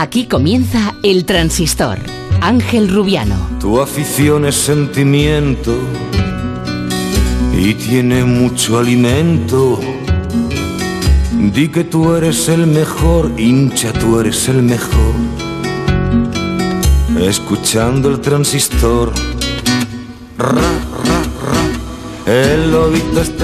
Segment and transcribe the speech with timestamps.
[0.00, 1.98] Aquí comienza El Transistor.
[2.40, 3.34] Ángel Rubiano.
[3.58, 5.76] Tu afición es sentimiento
[7.52, 9.80] y tiene mucho alimento.
[11.32, 15.14] Di que tú eres el mejor, hincha, tú eres el mejor.
[17.20, 19.12] Escuchando el transistor.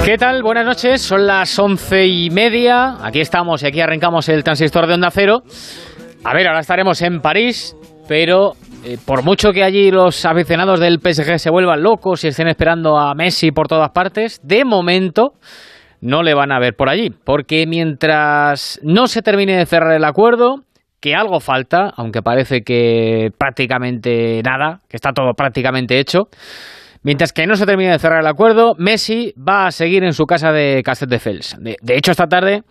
[0.05, 0.41] ¿Qué tal?
[0.41, 2.95] Buenas noches, son las once y media.
[3.03, 5.43] Aquí estamos y aquí arrancamos el transistor de Onda Cero.
[6.27, 10.99] A ver, ahora estaremos en París, pero eh, por mucho que allí los aficionados del
[10.99, 15.35] PSG se vuelvan locos y estén esperando a Messi por todas partes, de momento
[16.01, 20.03] no le van a ver por allí, porque mientras no se termine de cerrar el
[20.03, 20.63] acuerdo,
[20.99, 26.29] que algo falta, aunque parece que prácticamente nada, que está todo prácticamente hecho,
[27.03, 30.25] Mientras que no se termine de cerrar el acuerdo, Messi va a seguir en su
[30.25, 31.55] casa de Castelldefels.
[31.59, 32.63] De, de hecho, esta tarde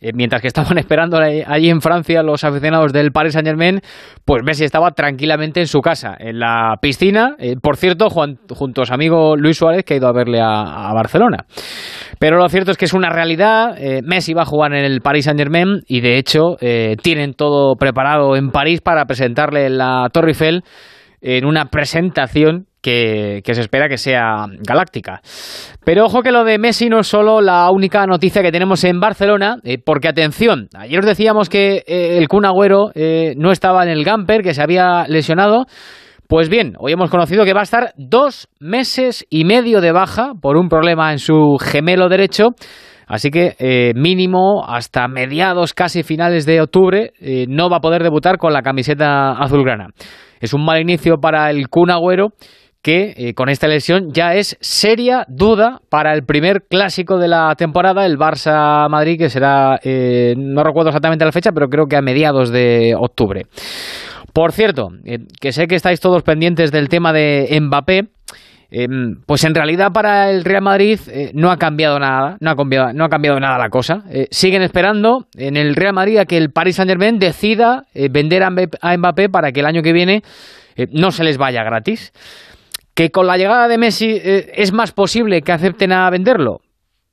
[0.00, 3.80] eh, mientras que estaban esperando allí en Francia los aficionados del Paris Saint Germain,
[4.24, 8.86] pues Messi estaba tranquilamente en su casa, en la piscina, eh, por cierto, junto a
[8.86, 11.44] su amigo Luis Suárez, que ha ido a verle a, Barcelona.
[12.18, 15.00] Pero lo cierto es que es una realidad, eh, Messi va a jugar en el
[15.00, 16.56] Paris Saint Germain y de hecho
[17.02, 20.62] tienen todo preparado en París para presentarle en la Torre Eiffel
[21.20, 25.20] en una presentación que, se espera que sea galáctica.
[25.84, 29.00] Pero ojo que lo de Messi no es solo la única noticia que tenemos en
[29.00, 33.82] Barcelona, eh, porque atención, ayer os decíamos que eh, el Kun Agüero eh, no estaba
[33.82, 35.66] en el Gamper, que se había lesionado.
[36.26, 40.32] Pues bien, hoy hemos conocido que va a estar dos meses y medio de baja
[40.40, 42.50] por un problema en su gemelo derecho.
[43.08, 47.12] Así que mínimo hasta mediados, casi finales de octubre,
[47.48, 49.88] no va a poder debutar con la camiseta azulgrana.
[50.40, 52.28] Es un mal inicio para el Kun Agüero
[52.82, 57.54] que eh, con esta lesión ya es seria duda para el primer clásico de la
[57.56, 62.02] temporada, el Barça-Madrid, que será, eh, no recuerdo exactamente la fecha, pero creo que a
[62.02, 63.46] mediados de octubre.
[64.32, 68.08] Por cierto, eh, que sé que estáis todos pendientes del tema de Mbappé.
[69.26, 71.00] pues en realidad para el Real Madrid
[71.34, 74.04] no ha cambiado nada, no ha cambiado, no ha cambiado nada la cosa.
[74.30, 78.96] siguen esperando en el Real Madrid a que el Paris Saint Germain decida vender a
[78.96, 80.22] Mbappé para que el año que viene
[80.92, 82.12] no se les vaya gratis.
[82.94, 86.60] ¿Que con la llegada de Messi eh, es más posible que acepten a venderlo?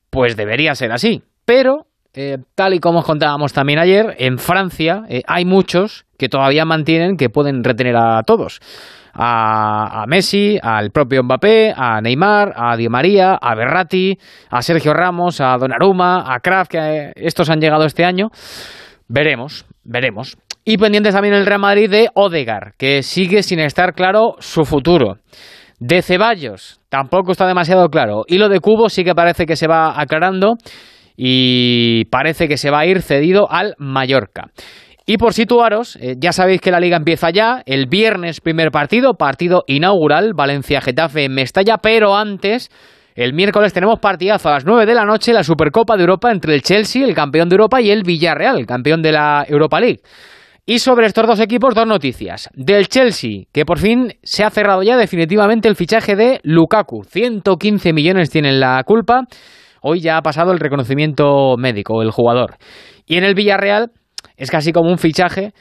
[0.10, 1.22] Pues debería ser así.
[1.46, 6.30] Pero, eh, tal y como os contábamos también ayer, en Francia eh, hay muchos que
[6.30, 8.60] todavía mantienen que pueden retener a todos.
[9.20, 14.16] A, Messi, al propio Mbappé, a Neymar, a Di María, a Berratti,
[14.52, 18.30] a Sergio Ramos, a Donnarumma, a Kraft, que estos han llegado este año.
[19.08, 20.38] Veremos, veremos.
[20.66, 25.18] Y pendientes también el Real Madrid de Odegar, que sigue sin estar claro su futuro.
[25.80, 28.24] De Ceballos, tampoco está demasiado claro.
[28.28, 30.56] Y lo de Cubo sí que parece que se va aclarando
[31.16, 34.50] y parece que se va a ir cedido al Mallorca.
[35.06, 39.14] Y por situaros, eh, ya sabéis que la liga empieza ya, el viernes primer partido,
[39.14, 42.70] partido inaugural, Valencia-Getafe en Mestalla, pero antes,
[43.16, 46.56] el miércoles tenemos partidazo a las 9 de la noche, la Supercopa de Europa entre
[46.56, 50.02] el Chelsea, el campeón de Europa, y el Villarreal, campeón de la Europa League.
[50.70, 52.50] Y sobre estos dos equipos, dos noticias.
[52.54, 57.06] Del Chelsea, que por fin se ha cerrado ya definitivamente el fichaje de Lukaku.
[57.06, 59.22] 115 millones tienen la culpa.
[59.82, 62.58] Hoy ya ha pasado el reconocimiento médico, el jugador.
[63.06, 63.92] Y en el Villarreal
[64.36, 65.54] es casi como un fichaje,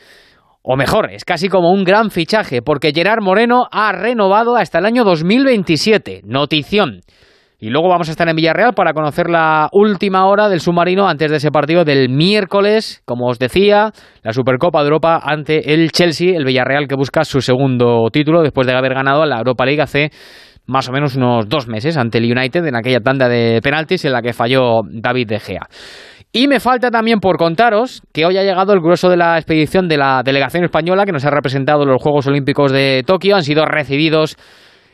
[0.60, 4.86] o mejor, es casi como un gran fichaje, porque Gerard Moreno ha renovado hasta el
[4.86, 6.22] año 2027.
[6.24, 7.02] Notición.
[7.58, 11.30] Y luego vamos a estar en Villarreal para conocer la última hora del submarino antes
[11.30, 16.36] de ese partido del miércoles, como os decía, la Supercopa de Europa ante el Chelsea,
[16.36, 20.10] el Villarreal que busca su segundo título después de haber ganado la Europa League hace
[20.66, 24.12] más o menos unos dos meses ante el United en aquella tanda de penaltis en
[24.12, 25.66] la que falló David De Gea.
[26.32, 29.88] Y me falta también por contaros que hoy ha llegado el grueso de la expedición
[29.88, 33.36] de la delegación española que nos ha representado en los Juegos Olímpicos de Tokio.
[33.36, 34.36] Han sido recibidos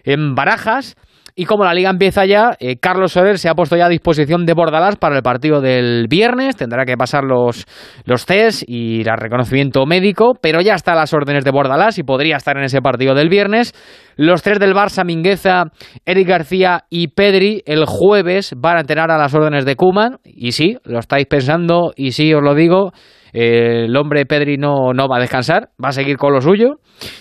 [0.05, 0.95] en Barajas
[1.35, 4.45] y como la liga empieza ya, eh, Carlos Soler se ha puesto ya a disposición
[4.45, 6.57] de Bordalás para el partido del viernes.
[6.57, 7.67] Tendrá que pasar los,
[8.05, 12.03] los test y el reconocimiento médico, pero ya está a las órdenes de Bordalás y
[12.03, 13.73] podría estar en ese partido del viernes.
[14.17, 15.65] Los tres del Barça, Mingueza,
[16.05, 20.19] Eric García y Pedri, el jueves van a entrenar a las órdenes de Kuman.
[20.25, 22.93] Y sí, lo estáis pensando, y sí, os lo digo.
[23.33, 26.75] Eh, el hombre Pedri no, no va a descansar, va a seguir con lo suyo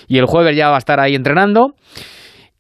[0.08, 1.74] y el jueves ya va a estar ahí entrenando.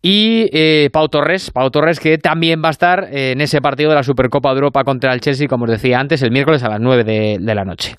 [0.02, 3.96] Y eh, Pau Torres, Pau Torres que también va a estar en ese partido de
[3.96, 6.80] la Supercopa de Europa contra el Chelsea, como os decía antes, el miércoles a las
[6.80, 7.96] 9 de, la noche.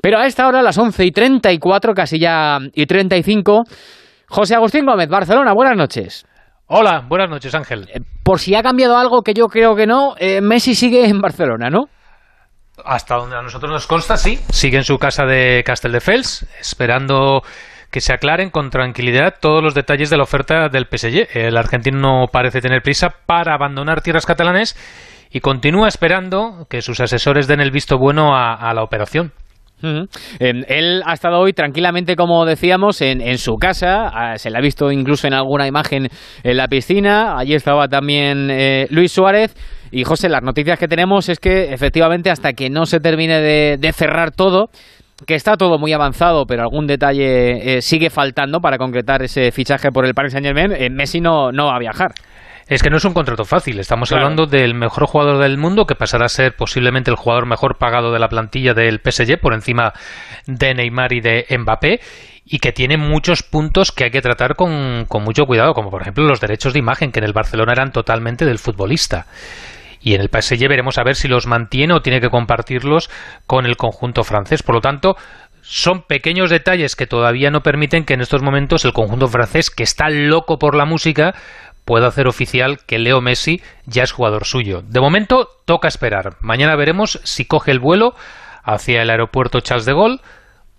[0.00, 3.62] Pero a esta hora, a las 11 y 34, casi ya y 35,
[4.28, 6.26] José Agustín Gómez, Barcelona, buenas noches.
[6.66, 7.88] Hola, buenas noches Ángel.
[7.92, 11.20] Eh, por si ha cambiado algo que yo creo que no, eh, Messi sigue en
[11.20, 11.84] Barcelona, ¿no?
[12.84, 14.40] Hasta donde a nosotros nos consta, sí.
[14.50, 17.42] Sigue en su casa de Castelldefels, esperando
[17.94, 21.28] que se aclaren con tranquilidad todos los detalles de la oferta del PSG.
[21.32, 24.76] El argentino no parece tener prisa para abandonar tierras catalanes
[25.30, 29.30] y continúa esperando que sus asesores den el visto bueno a, la operación.
[30.40, 34.08] él ha estado hoy tranquilamente, como decíamos, en, su casa.
[34.12, 36.08] Ah, se le ha visto incluso en alguna imagen
[36.42, 37.38] en la piscina.
[37.38, 39.54] Allí estaba también eh, Luis Suárez.
[39.92, 43.92] Y José, las noticias que tenemos es que efectivamente hasta que no se termine de
[43.92, 44.70] cerrar todo,
[45.26, 49.92] que está todo muy avanzado, pero algún detalle eh, sigue faltando para concretar ese fichaje
[49.92, 52.12] por el Paris Saint-Germain, eh, Messi no, no va a viajar.
[52.66, 53.78] Es que no es un contrato fácil.
[53.78, 57.76] Estamos hablando del mejor jugador del mundo, que pasará a ser posiblemente el jugador mejor
[57.76, 59.92] pagado de la plantilla del PSG, por encima
[60.46, 62.00] de Neymar y de Mbappé,
[62.46, 66.00] y que tiene muchos puntos que hay que tratar con, con mucho cuidado, como por
[66.00, 69.26] ejemplo los derechos de imagen, que en el Barcelona eran totalmente del futbolista
[70.04, 73.10] y en el PSG veremos a ver si los mantiene o tiene que compartirlos
[73.46, 74.62] con el conjunto francés.
[74.62, 75.16] Por lo tanto,
[75.62, 79.82] son pequeños detalles que todavía no permiten que en estos momentos el conjunto francés, que
[79.82, 81.34] está loco por la música,
[81.86, 84.82] pueda hacer oficial que Leo Messi ya es jugador suyo.
[84.82, 86.36] De momento, toca esperar.
[86.40, 88.14] Mañana veremos si coge el vuelo
[88.62, 90.20] hacia el aeropuerto Charles de Gaulle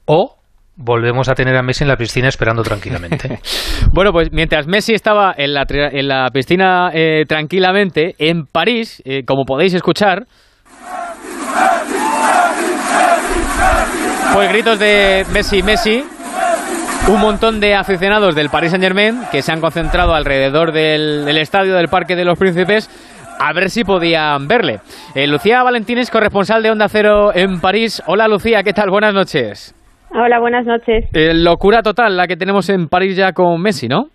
[0.05, 0.34] o
[0.75, 3.39] volvemos a tener a Messi en la piscina esperando tranquilamente.
[3.93, 9.73] bueno, pues mientras Messi estaba en la, piscina eh, tranquilamente, en París, eh, como podéis
[9.73, 10.25] escuchar...
[14.33, 16.03] Pues gritos de Messi, Messi,
[17.07, 21.73] un montón de aficionados del Paris Saint Germain que se han concentrado alrededor del, estadio
[21.75, 22.89] del Parque de los Príncipes
[23.39, 24.81] a ver si podían verle.
[25.13, 28.03] Eh, Lucía Valentines, corresponsal de Onda Cero en París.
[28.07, 28.89] Hola Lucía, ¿qué tal?
[28.89, 29.73] Buenas noches.
[30.11, 31.05] Hola, buenas noches.
[31.13, 34.05] Eh, locura total la que tenemos en París ya con Messi, ¿no?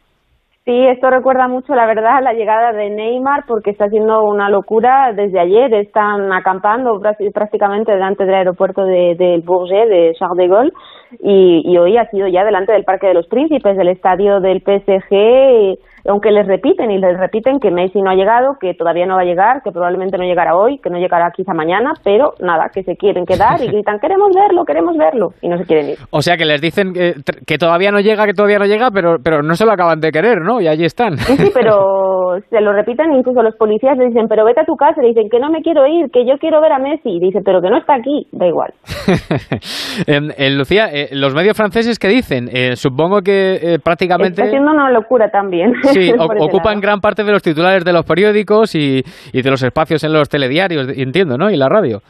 [0.65, 5.13] Sí, esto recuerda mucho, la verdad, la llegada de Neymar, porque está haciendo una locura
[5.15, 5.73] desde ayer.
[5.75, 7.01] Están acampando
[7.33, 10.73] prácticamente delante del aeropuerto de, del Bourget, de Charles de Gaulle,
[11.21, 14.61] y, y, hoy ha sido ya delante del Parque de los Príncipes, del estadio del
[14.61, 19.17] PSG aunque les repiten y les repiten que Messi no ha llegado, que todavía no
[19.17, 22.71] va a llegar, que probablemente no llegará hoy, que no llegará quizá mañana, pero nada,
[22.73, 25.99] que se quieren quedar y gritan, queremos verlo, queremos verlo, y no se quieren ir.
[26.11, 27.15] O sea que les dicen que,
[27.47, 30.11] que todavía no llega, que todavía no llega, pero, pero no se lo acaban de
[30.11, 30.61] querer, ¿no?
[30.61, 31.17] Y allí están.
[31.19, 31.71] Sí, sí, pero
[32.49, 35.29] se lo repiten, incluso los policías le dicen, pero vete a tu casa, le dicen
[35.31, 37.71] que no me quiero ir, que yo quiero ver a Messi, y dice, pero que
[37.71, 38.73] no está aquí, da igual.
[40.07, 42.49] en, Lucía, eh, los medios franceses, ¿qué dicen?
[42.53, 44.43] Eh, supongo que eh, prácticamente...
[44.43, 45.73] Está haciendo una locura también.
[45.91, 50.13] Sí, ocupan gran parte de los titulares de los periódicos y, de los espacios en
[50.13, 51.51] los telediarios, entiendo, ¿no?
[51.51, 52.01] Y la radio.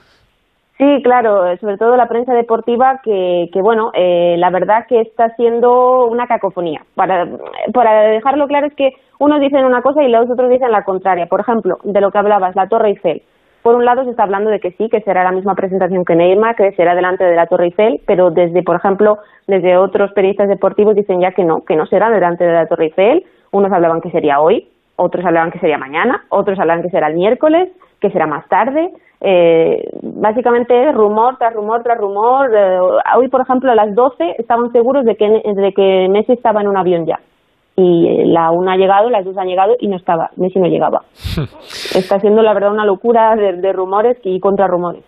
[0.81, 5.29] Sí, claro, sobre todo la prensa deportiva que, que bueno, eh, la verdad que está
[5.37, 6.81] siendo una cacofonía.
[6.95, 7.29] Para,
[7.75, 11.27] para dejarlo claro es que unos dicen una cosa y los otros dicen la contraria.
[11.27, 13.21] Por ejemplo, de lo que hablabas, la Torre Eiffel.
[13.61, 16.17] Por un lado se está hablando de que sí, que será la misma presentación que
[16.17, 20.49] Neymar, que será delante de la Torre Eiffel, pero desde, por ejemplo, desde otros periodistas
[20.49, 23.27] deportivos dicen ya que no, que no será delante de la Torre Eiffel.
[23.51, 24.67] Unos hablaban que sería hoy,
[24.97, 27.69] otros hablaban que sería mañana, otros hablaban que será el miércoles,
[28.01, 28.91] que será más tarde.
[29.23, 32.51] Eh, básicamente rumor tras rumor tras rumor.
[32.55, 32.79] Eh,
[33.17, 36.69] hoy, por ejemplo, a las 12 estaban seguros de que, de que Messi estaba en
[36.69, 37.19] un avión ya
[37.81, 41.03] y la una ha llegado, las dos han llegado y no estaba, Messi no llegaba.
[41.95, 45.05] está siendo la verdad una locura de, rumores y contrarrumores.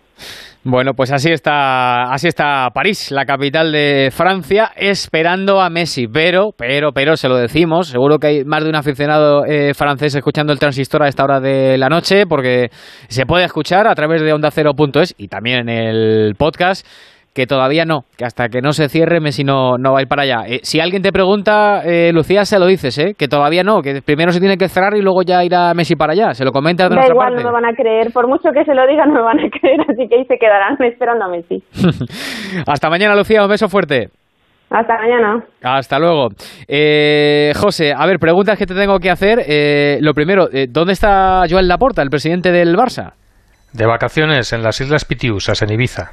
[0.65, 6.07] Bueno, pues así está, así está París, la capital de Francia, esperando a Messi.
[6.07, 10.15] Pero, pero, pero, se lo decimos, seguro que hay más de un aficionado eh, francés
[10.15, 12.69] escuchando el transistor a esta hora de la noche, porque
[13.09, 16.87] se puede escuchar a través de onda ondacero.es y también en el podcast
[17.33, 20.07] que todavía no, que hasta que no se cierre Messi no, no va a ir
[20.07, 20.43] para allá.
[20.47, 23.15] Eh, si alguien te pregunta, eh, Lucía, se lo dices, ¿eh?
[23.17, 26.13] que todavía no, que primero se tiene que cerrar y luego ya irá Messi para
[26.13, 26.33] allá.
[26.33, 28.11] Se lo comenta de da igual, no me van a creer.
[28.13, 30.37] Por mucho que se lo digan, no me van a creer, así que ahí se
[30.37, 31.63] quedarán esperando a Messi.
[32.67, 34.09] hasta mañana, Lucía, un beso fuerte.
[34.69, 35.43] Hasta mañana.
[35.63, 36.29] Hasta luego.
[36.67, 39.39] Eh, José, a ver, preguntas que te tengo que hacer.
[40.01, 43.13] lo primero, ¿dónde está Joel Laporta, el presidente del Barça?
[43.71, 46.11] De vacaciones en las Islas Pitiusas, en Ibiza.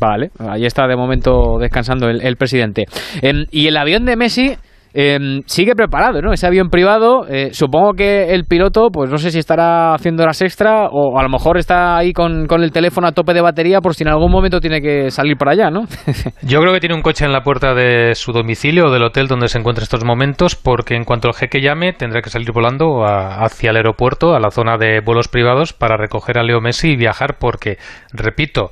[0.00, 2.84] Vale, ahí está de momento descansando el, presidente.
[3.20, 4.56] Em, y el avión de Messi
[4.94, 6.32] em, sigue preparado, ¿no?
[6.32, 10.42] Ese avión privado, eh, supongo que el piloto, pues no sé si estará haciendo horas
[10.42, 13.80] extra o a lo mejor está ahí con, con, el teléfono a tope de batería
[13.80, 15.84] por si en algún momento tiene que salir para allá, ¿no?
[16.42, 19.28] Yo creo que tiene un coche en la puerta de su domicilio o del hotel
[19.28, 22.52] donde se encuentra en estos momentos porque en cuanto el jeque llame tendrá que salir
[22.52, 26.90] volando hacia el aeropuerto, a la zona de vuelos privados para recoger a Leo Messi
[26.90, 27.78] y viajar porque,
[28.12, 28.70] repito,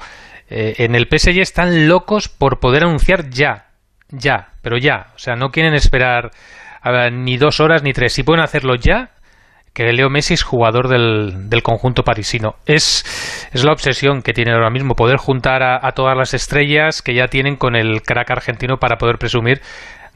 [0.50, 3.68] eh, en el PSG están locos por poder anunciar ya,
[4.10, 5.12] ya, pero ya.
[5.14, 6.32] O sea, no quieren esperar
[7.12, 8.12] ni dos horas ni tres.
[8.12, 9.10] Si pueden hacerlo ya,
[9.72, 12.56] que Leo Messi es jugador del, del conjunto parisino.
[12.66, 13.04] Es,
[13.52, 17.14] es, la obsesión que tiene ahora mismo, poder juntar a, a, todas las estrellas que
[17.14, 19.60] ya tienen con el crack argentino para poder presumir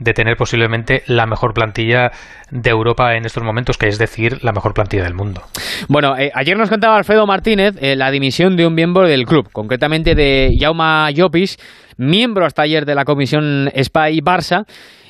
[0.05, 2.13] de tener posiblemente la mejor plantilla
[2.51, 5.43] de Europa en estos momentos, que es decir, la mejor plantilla del mundo.
[5.89, 9.49] Bueno, eh, ayer nos contaba Alfredo Martínez eh, la dimisión de un miembro del club,
[9.51, 11.57] concretamente de Jauma Llopis,
[11.97, 14.67] miembro hasta ayer de la comisión Spy Barça,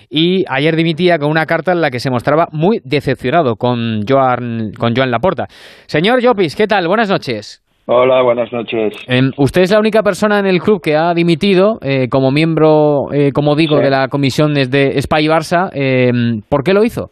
[0.08, 4.70] y ayer dimitía con una carta en la que se mostraba muy decepcionado con Joan,
[4.78, 5.46] con Joan Laporta.
[5.86, 6.86] Señor Llopis, ¿qué tal?
[6.86, 7.63] Buenas noches.
[7.86, 8.94] Hola, buenas noches.
[9.08, 13.12] Eh, usted es la única persona en el club que ha dimitido eh, como miembro,
[13.12, 13.84] eh, como digo, sí.
[13.84, 15.68] de la comisión desde Spy Barça.
[15.74, 17.10] Em, ¿Por qué lo hizo?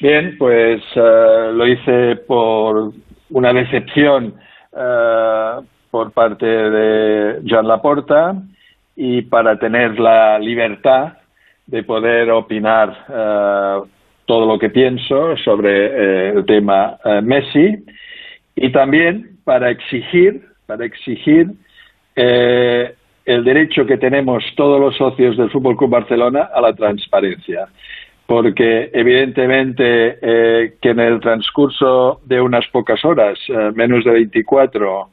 [0.00, 2.92] Bien, pues uh, lo hice por
[3.30, 4.34] una decepción
[4.72, 8.34] uh, por parte de Joan Laporta
[8.96, 11.12] y para tener la libertad
[11.68, 13.86] de poder opinar uh,
[14.26, 17.84] todo lo que pienso sobre el tema Messi
[18.56, 21.48] y también para exigir, para exigir
[22.16, 22.94] eh,
[23.24, 27.68] el derecho que tenemos todos los socios del Fútbol Club Barcelona a la transparencia.
[28.26, 35.08] Porque evidentemente eh, que en el transcurso de unas pocas horas, eh, menos de 24,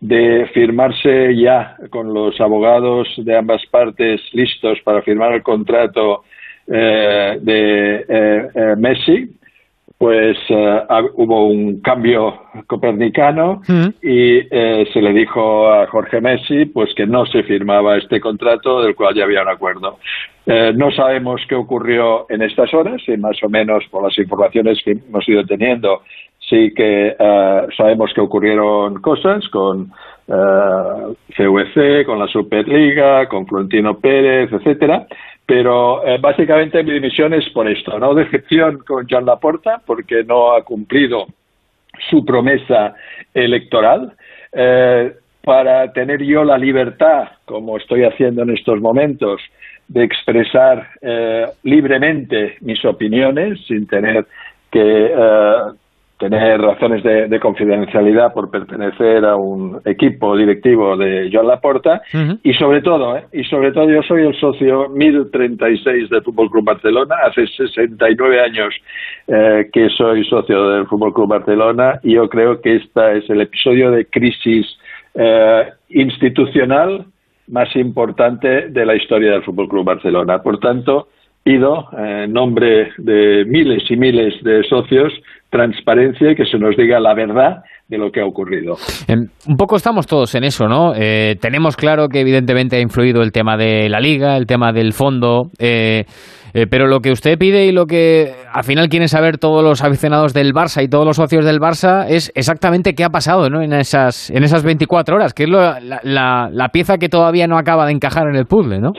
[0.00, 6.24] de firmarse ya con los abogados de ambas partes listos para firmar el contrato
[6.66, 7.96] de
[8.76, 9.30] Messi,
[10.04, 10.84] pues uh,
[11.14, 13.86] hubo un cambio copernicano mm.
[14.02, 18.82] y eh, se le dijo a Jorge Messi pues que no se firmaba este contrato
[18.82, 19.96] del cual ya había un acuerdo.
[20.44, 24.78] Eh, no sabemos qué ocurrió en estas horas y más o menos por las informaciones
[24.84, 26.02] que hemos ido teniendo
[26.50, 29.90] sí que uh, sabemos que ocurrieron cosas con
[30.26, 35.06] CVC, con la Superliga, con Florentino Pérez, etcétera
[35.46, 38.14] pero eh, básicamente mi dimisión es por esto, ¿no?
[38.14, 41.26] Decepción con Joan Laporta porque no ha cumplido
[42.10, 42.94] su promesa
[43.32, 44.12] electoral.
[44.52, 49.40] Eh, para tener yo la libertad, como estoy haciendo en estos momentos,
[49.88, 54.26] de expresar eh, libremente mis opiniones sin tener
[54.72, 55.56] que eh,
[56.18, 62.16] tener razones de, de, confidencialidad por pertenecer a un equipo directivo de Joan Laporta uh
[62.16, 62.38] -huh.
[62.42, 63.24] y sobre todo, ¿eh?
[63.32, 68.74] y sobre todo yo soy el socio 1036 del Fútbol Club Barcelona, hace 69 años
[69.26, 73.40] eh, que soy socio del Fútbol Club Barcelona y yo creo que este es el
[73.40, 74.66] episodio de crisis
[75.14, 77.06] eh, institucional
[77.48, 80.42] más importante de la historia del Fútbol Club Barcelona.
[80.42, 81.08] Por tanto,
[81.44, 85.12] pido en nombre de miles y miles de socios
[85.54, 88.74] transparencia y que se nos diga la verdad de lo que ha ocurrido.
[89.06, 89.14] Eh,
[89.46, 90.94] un poco estamos todos en eso, ¿no?
[90.96, 94.92] Eh, tenemos claro que evidentemente ha influido el tema de la liga, el tema del
[94.92, 96.06] fondo, eh,
[96.70, 100.34] pero lo que usted pide y lo que al final quieren saber todos los aficionados
[100.34, 103.60] del Barça y todos los socios del Barça es exactamente qué ha pasado ¿no?
[103.62, 107.58] en, esas, en esas 24 horas, que es la, la, la pieza que todavía no
[107.58, 108.92] acaba de encajar en el puzzle, ¿no?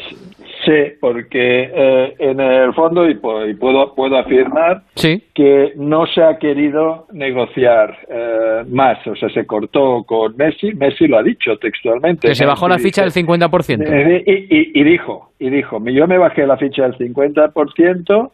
[0.65, 5.22] Sí, porque eh, en el fondo, y, y puedo, puedo afirmar, sí.
[5.36, 9.05] que no se ha querido negociar eh, más.
[9.05, 12.27] O sea, se cortó con Messi, Messi lo ha dicho textualmente.
[12.27, 13.84] Que se bajó la ficha del 50%.
[13.86, 18.31] Eh, y, y, y, dijo, y dijo, yo me bajé la ficha del 50%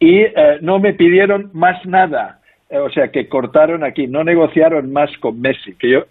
[0.00, 0.24] y
[0.62, 2.40] no me pidieron más nada.
[2.70, 6.04] o sea, que cortaron aquí, no negociaron más con Messi, que yo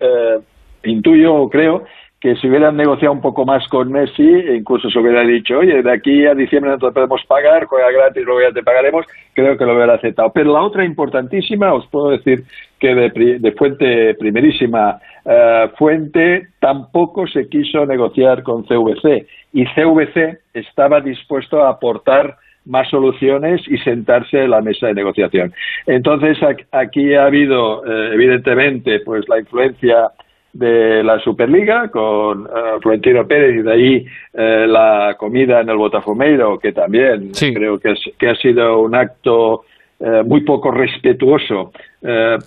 [0.83, 1.83] intuyo o creo
[2.25, 4.27] que si hubieran negociado un poco más con Messi,
[4.57, 8.25] incluso se hubiera dicho, oye, de aquí a diciembre no te podemos pagar, juega gratis,
[8.25, 9.05] luego ya te pagaremos,
[9.35, 10.31] creo que lo hubiera aceptado.
[10.33, 12.43] Pero la otra importantísima, os puedo decir
[12.79, 19.27] que de, de fuente primerísima uh, fuente, tampoco se quiso negociar con CVC.
[19.53, 25.53] Y CVC estaba dispuesto a aportar más soluciones y sentarse en la mesa de negociación.
[25.85, 26.39] Entonces,
[26.71, 30.09] aquí ha habido, eh, evidentemente, pues la influencia
[30.55, 35.75] de la Superliga con uh, Florentino Pérez y de ahí uh, la comida en el
[35.75, 37.53] Botafumeiro, que también sí.
[37.53, 39.65] creo que, es, que, ha sido un acto
[39.99, 41.71] uh, muy poco respetuoso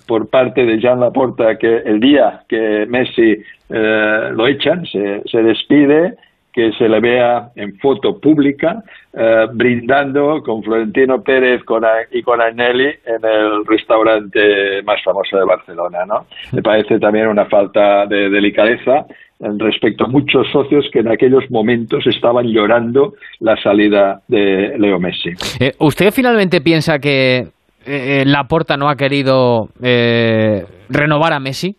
[0.07, 3.35] por parte de Jean Laporta, que el día que Messi
[3.67, 6.15] lo echan, se, se despide
[6.53, 12.41] que se le vea en foto pública eh, brindando con Florentino Pérez con, y con
[12.41, 16.05] Agnelli en el restaurante más famoso de Barcelona.
[16.05, 16.25] ¿no?
[16.51, 19.05] Me parece también una falta de delicadeza
[19.39, 25.29] respecto a muchos socios que en aquellos momentos estaban llorando la salida de Leo Messi.
[25.59, 27.47] Eh, ¿Usted finalmente piensa que
[27.85, 31.75] eh, Laporta no ha querido eh, renovar a Messi?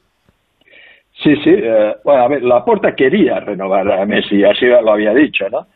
[1.22, 1.50] Sí, sí.
[1.50, 5.66] Eh, bueno, a ver, Laporta quería renovar a Messi, así lo había dicho, ¿no?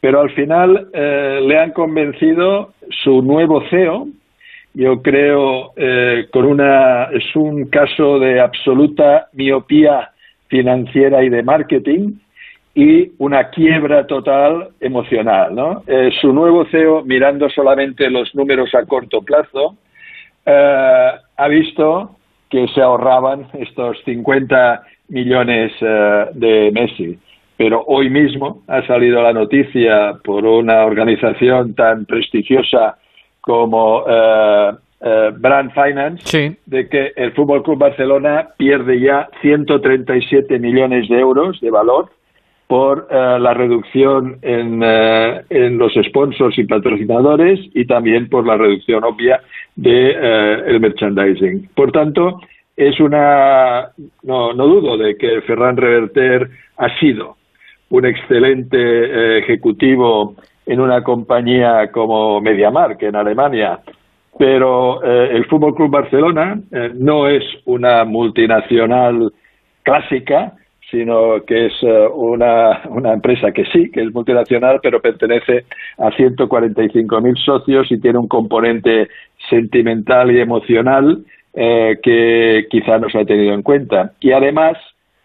[0.00, 4.08] Pero al final eh, le han convencido su nuevo CEO
[4.78, 10.10] yo creo, eh, con una, es un caso de absoluta miopía
[10.46, 12.12] financiera y de marketing
[12.76, 15.52] y una quiebra total emocional.
[15.52, 15.82] ¿no?
[15.86, 19.74] Eh, su nuevo CEO, mirando solamente los números a corto plazo,
[20.46, 22.17] eh, ha visto
[22.48, 27.18] que se ahorraban estos 50 millones de Messi.
[27.58, 32.96] Pero hoy mismo ha salido la noticia por una organización tan prestigiosa
[33.40, 41.08] como eh, eh, Brand Finance de que el Fútbol Club Barcelona pierde ya 137 millones
[41.08, 42.10] de euros de valor
[42.68, 49.02] por eh, la reducción en, en, los sponsors y patrocinadores y también por la reducción
[49.02, 49.40] obvia
[49.74, 50.10] de
[50.66, 51.70] el merchandising.
[51.74, 52.40] Por tanto,
[52.76, 53.88] es una
[54.22, 57.36] no, no dudo de que Ferran Reverter ha sido
[57.90, 60.36] un excelente ejecutivo
[60.68, 63.80] en una compañía como MediaMarkt en Alemania,
[64.38, 69.32] pero eh, el Fútbol Club Barcelona eh, no es una multinacional
[69.82, 70.52] clásica,
[70.90, 75.64] sino que es eh, una, una, empresa que sí, que es multinacional, pero pertenece
[75.98, 79.08] a 145.000 socios y tiene un componente
[79.50, 84.12] sentimental y emocional que quizá no se ha tenido en cuenta.
[84.20, 84.78] Y además,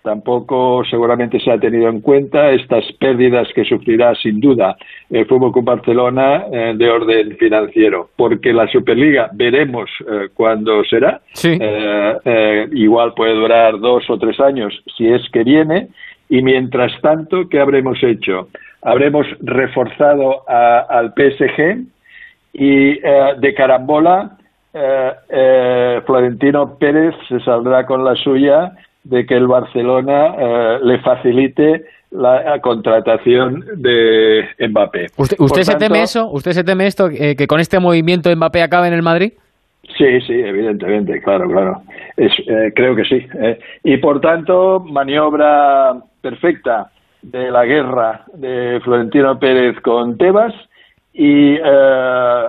[0.04, 4.76] Tampoco seguramente se ha tenido en cuenta estas pérdidas que sufrirá sin duda
[5.10, 11.22] el Fútbol Club Barcelona eh, de orden financiero, porque la Superliga veremos eh, cuándo será.
[11.42, 15.88] Eh, igual puede durar dos o tres años si es que viene.
[16.28, 18.50] Y mientras tanto, ¿qué habremos hecho?
[18.82, 21.78] Habremos reforzado al PSG
[22.52, 24.38] y de carambola
[26.06, 32.60] Florentino Pérez se saldrá con la suya de que el Barcelona eh, le facilite la
[32.62, 35.08] contratación de Mbappé.
[35.18, 36.30] ¿Usted, se teme eso?
[36.30, 39.34] ¿Usted se teme esto, eh, que con este movimiento Mbappé acabe en el Madrid?
[39.98, 41.82] Sí, sí, evidentemente, claro, claro.
[42.16, 43.26] Es, eh, creo que sí.
[43.84, 46.92] Y por tanto, maniobra perfecta
[47.22, 50.54] de la guerra de Florentino Pérez con Tebas
[51.14, 51.58] y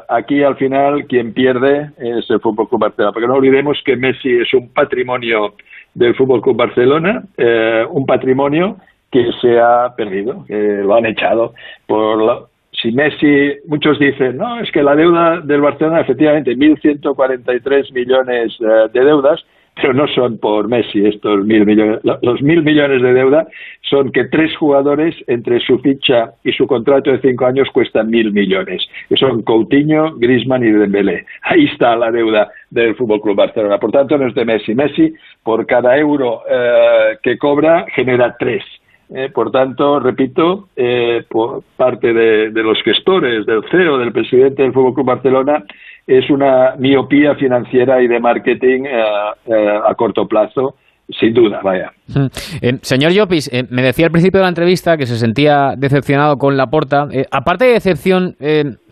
[0.09, 4.41] aquí al final quien pierde es el Fútbol Club Barcelona, porque no olvidemos que Messi
[4.41, 5.55] es un patrimonio
[5.95, 8.77] del Fútbol Club Barcelona, eh, un patrimonio
[9.11, 11.55] que se ha perdido, que lo han echado
[11.87, 12.41] por la,
[12.73, 18.89] si Messi, muchos dicen, no, es que la deuda del Barcelona, efectivamente, 1.143 millones eh,
[18.93, 22.01] de deudas, pero no son por Messi estos mil millones.
[22.23, 23.47] Los mil millones de deuda
[23.83, 28.33] son que tres jugadores entre su ficha y su contrato de cinco años cuestan mil
[28.33, 28.87] millones.
[29.09, 31.27] Que son Coutinho, Griezmann y Dembélé.
[31.43, 33.79] Ahí está la deuda del Fútbol Club Barcelona.
[33.79, 34.75] Por tanto, no es de Messi.
[34.75, 38.63] Messi, por cada euro eh, que cobra, genera tres.
[39.11, 44.63] Eh, por tanto, repito, eh, por parte de, de, los gestores, del CEO, del presidente
[44.63, 45.65] del Fútbol Club Barcelona,
[46.07, 49.05] es una miopía financiera y de marketing eh,
[49.47, 50.77] eh, a corto plazo.
[51.21, 51.93] Sin duda, vaya.
[52.07, 52.27] Hmm.
[52.63, 56.57] Eh, señor Llopis, me decía al principio de la entrevista que se sentía decepcionado con
[56.57, 57.09] la porta.
[57.31, 58.37] aparte de decepción,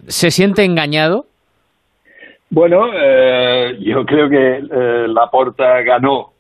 [0.07, 1.25] ¿se siente engañado?
[2.51, 2.89] Bueno,
[3.81, 4.61] yo creo que
[5.09, 6.33] la porta ganó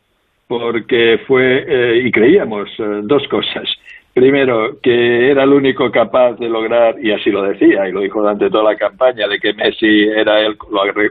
[0.46, 2.68] porque fue, y creíamos,
[3.04, 3.66] dos cosas.
[4.14, 8.20] Primero, que era el único capaz de lograr, y así lo decía, y lo dijo
[8.20, 10.56] durante toda la campaña, de que Messi era él,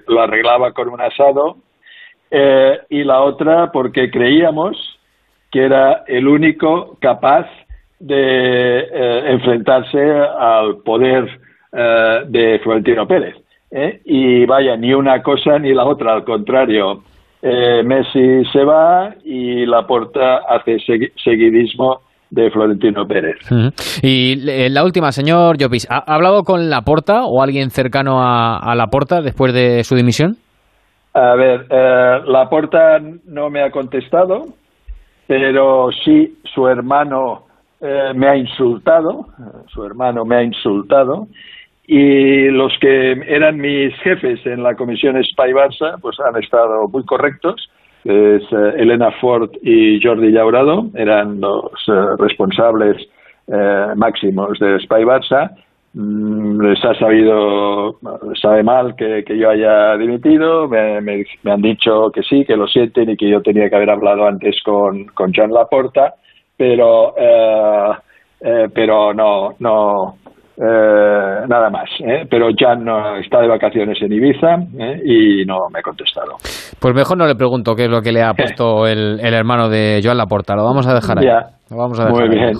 [0.07, 1.57] lo arreglaba con un asado,
[2.29, 4.77] eh, y la otra, porque creíamos
[5.51, 7.47] que era el único capaz
[7.99, 11.27] de eh, enfrentarse al poder
[11.73, 13.35] eh, de Florentino Pérez.
[14.05, 17.03] Y vaya, ni una cosa ni la otra, al contrario,
[17.41, 20.77] Messi se va y la porta hace
[21.23, 23.37] seguidismo de Florentino Pérez.
[24.01, 28.73] Y eh, la última, señor Llopis, ¿ha hablado con Laporta o alguien cercano a, a
[28.73, 30.37] Laporta después de su dimisión?
[31.13, 34.45] A ver, eh, Laporta no me ha contestado,
[35.27, 37.47] pero sí su hermano
[37.81, 39.27] eh, me ha insultado,
[39.67, 41.27] su hermano me ha insultado,
[41.85, 47.03] y los que eran mis jefes en la comisión Spy Barça, pues han estado muy
[47.03, 47.69] correctos
[48.03, 52.97] es eh, Elena Ford y Jordi Llaurado, eran los eh, responsables
[53.47, 55.51] eh, máximos de Spy Barça.
[55.93, 57.97] Mm, les ha sabido,
[58.41, 63.09] sabe mal que, yo haya dimitido, me, me, han dicho que sí, que lo sienten
[63.09, 66.15] y que yo tenía que haber hablado antes con, con John Laporta,
[66.55, 67.13] pero,
[68.73, 70.15] pero no, no,
[70.61, 71.89] eh, nada más.
[71.99, 72.25] ¿eh?
[72.29, 75.01] Pero ya no está de vacaciones en Ibiza ¿eh?
[75.03, 76.35] y no me ha contestado.
[76.79, 80.01] Pues mejor no le pregunto qué es lo que le ha puesto el, hermano de
[80.03, 80.55] Joan Laporta.
[80.55, 81.25] Lo vamos a dejar ahí.
[81.71, 82.51] Lo vamos a dejar Muy bien,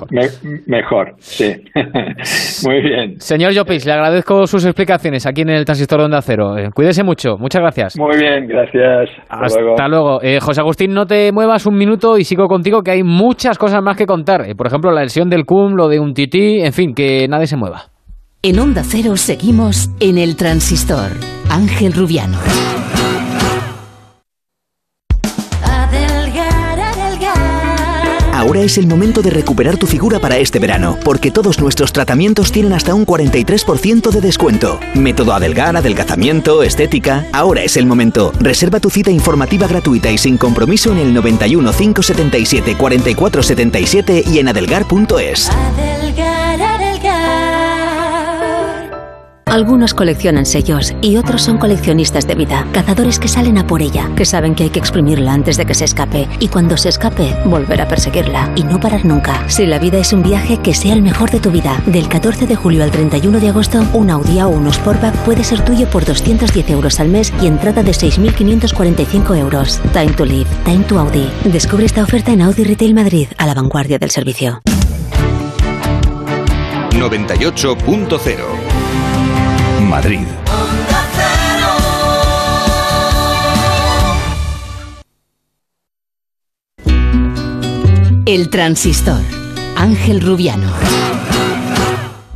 [0.68, 1.14] mejor.
[1.20, 1.54] sí.
[2.66, 3.20] Muy bien.
[3.20, 6.58] Señor Llopis, le agradezco sus explicaciones aquí en el Transistor de Onda Cero.
[6.58, 7.38] Eh, cuídese mucho.
[7.38, 8.00] Muchas gracias.
[8.00, 9.10] Muy bien, gracias.
[9.30, 10.22] Hasta, luego.
[10.24, 13.84] Eh, José Agustín, no te muevas un minuto y sigo contigo que hay muchas cosas
[13.84, 14.44] más que contar.
[14.56, 17.58] Por ejemplo, la lesión del CUM, lo de un tití, en fin, que nadie se
[17.58, 17.91] mueva.
[18.44, 21.12] En Onda Cero seguimos en el Transistor.
[21.50, 22.40] Ángel Rubiano.
[28.34, 32.52] Ahora es el momento de recuperar tu figura para este verano, porque todos nuestros tratamientos
[32.52, 34.80] tienen hasta un 43% de descuento.
[34.96, 37.28] Método adelgar, adelgazamiento, estética.
[37.34, 38.32] Ahora es el momento.
[38.40, 44.48] Reserva tu cita informativa gratuita y sin compromiso en el 91 577 4477 y en
[44.48, 45.52] adelgar.es.
[49.52, 54.10] Algunos coleccionan sellos y otros son coleccionistas de vida, cazadores que salen a por ella,
[54.16, 57.36] que saben que hay que exprimirla antes de que se escape y cuando se escape,
[57.44, 59.44] volver a perseguirla y no parar nunca.
[59.50, 61.84] Si la vida es un viaje, que sea el mejor de tu vida.
[61.86, 65.66] Del 14 de julio al 31 de agosto, un Audi A1 o Sportback puede ser
[65.66, 69.82] tuyo por 210 euros al mes y entrada de 6.545 euros.
[69.92, 71.30] Time to live, time to Audi.
[71.44, 74.62] Descubre esta oferta en Audi Retail Madrid, a la vanguardia del servicio.
[76.92, 78.71] 98.0
[79.90, 80.20] Madrid.
[88.26, 89.22] El transistor.
[89.76, 90.68] Ángel Rubiano.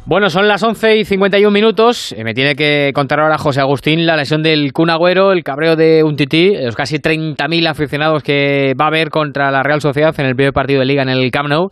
[0.06, 2.12] Bueno, son las 11 y 51 minutos.
[2.12, 5.76] Eh, me tiene que contar ahora José Agustín la lesión del Kun Agüero, el cabreo
[5.76, 10.14] de un tití, los casi 30.000 aficionados que va a haber contra la Real Sociedad
[10.20, 11.70] en el primer partido de Liga en el Camp Nou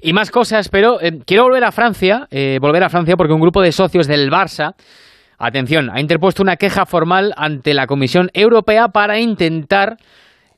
[0.00, 3.40] y más cosas, pero eh, quiero volver a Francia, eh, volver a Francia porque un
[3.40, 4.74] grupo de socios del Barça
[5.38, 9.96] Atención, ha interpuesto una queja formal ante la Comisión Europea para intentar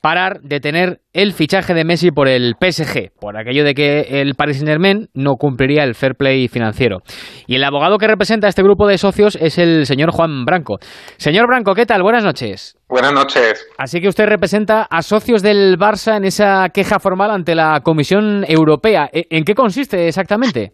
[0.01, 4.35] parar de tener el fichaje de Messi por el PSG, por aquello de que el
[4.35, 7.01] Paris Saint-Germain no cumpliría el fair play financiero.
[7.47, 10.79] Y el abogado que representa a este grupo de socios es el señor Juan Branco.
[11.19, 12.03] Señor Branco, ¿qué tal?
[12.03, 12.79] Buenas noches.
[12.89, 13.67] Buenas noches.
[13.77, 18.45] Así que usted representa a socios del Barça en esa queja formal ante la Comisión
[18.49, 19.11] Europea.
[19.13, 20.73] ¿En qué consiste exactamente?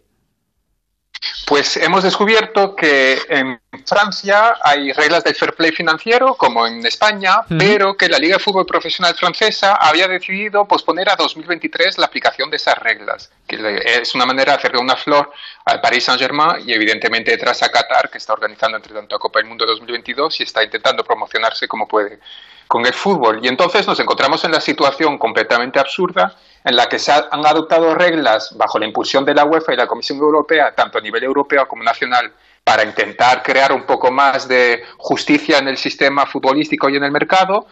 [1.45, 7.41] Pues hemos descubierto que en Francia hay reglas del fair play financiero, como en España,
[7.57, 12.49] pero que la Liga de Fútbol Profesional Francesa había decidido posponer a 2023 la aplicación
[12.49, 15.31] de esas reglas, que es una manera de hacerle una flor
[15.65, 19.39] al Paris Saint-Germain y evidentemente detrás a Qatar, que está organizando entre tanto la Copa
[19.39, 22.19] del Mundo 2022 y está intentando promocionarse como puede
[22.67, 23.39] con el fútbol.
[23.41, 26.35] Y entonces nos encontramos en la situación completamente absurda
[26.67, 29.87] en la que se han adoptado reglas bajo la impulsión de la UEFA y la
[29.87, 34.83] Comisión Europea, tanto a nivel europeo como nacional, para intentar crear un poco más de
[34.97, 37.67] justicia en el sistema futbolístico y en el mercado,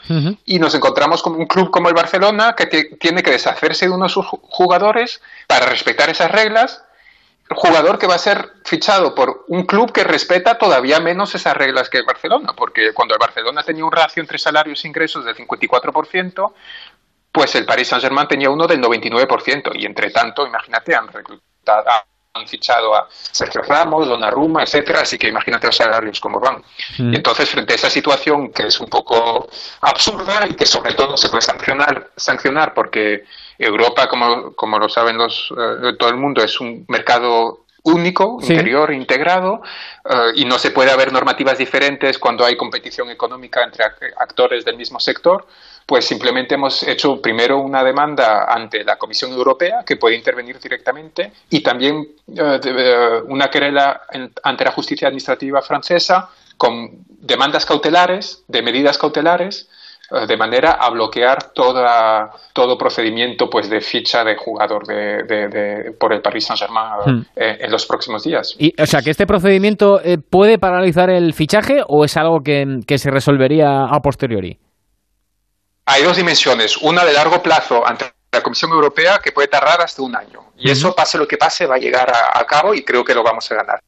[0.45, 4.15] y nos encontramos con un club como el Barcelona que tiene que deshacerse de unos
[4.15, 6.81] jugadores para respetar esas reglas,
[7.49, 11.89] jugador que va a ser fichado por un club que respeta todavía menos esas reglas
[11.89, 15.35] que el Barcelona, porque cuando el Barcelona tenía un ratio entre salarios e ingresos del
[15.35, 16.53] 54%,
[17.35, 21.83] pues el Paris Saint-Germain tenía uno del 99%, y entre tanto, imagínate, han reclutado,
[22.33, 26.63] han fichado a Sergio Ramos, Donnarumma, etcétera, así que imagínate los salarios como van.
[26.97, 27.11] Mm.
[27.11, 29.49] Y entonces, frente a esa situación que es un poco
[29.81, 33.25] absurda y que sobre todo se puede sancionar, sancionar porque
[33.59, 38.93] Europa, como, como lo saben los, eh, todo el mundo, es un mercado único, interior,
[38.93, 39.61] integrado,
[40.09, 43.83] eh, y no se puede haber normativas diferentes cuando hay competición económica entre
[44.17, 45.45] actores del mismo sector,
[45.85, 51.31] pues simplemente hemos hecho primero una demanda ante la Comisión Europea, que puede intervenir directamente,
[51.49, 54.01] y también eh, eh, una querela
[54.43, 59.69] ante la justicia administrativa francesa con demandas cautelares, de medidas cautelares,
[60.09, 66.13] eh, de manera a bloquear toda, todo procedimiento pues de ficha de jugador de, por
[66.13, 67.25] el Paris Saint-Germain hmm.
[67.35, 68.55] en los próximos días.
[68.57, 73.11] Y, o sea, que este procedimiento puede paralizar el fichaje o es algo que se
[73.11, 74.64] resolvería a posteriori?
[75.85, 76.77] Hay dos dimensiones.
[76.77, 80.51] Una de largo plazo ante la Comisión Europea que puede tardar hasta un año.
[80.57, 83.23] Y eso, pase lo que pase, va a llegar a, cabo y creo que lo
[83.23, 83.81] vamos a ganar.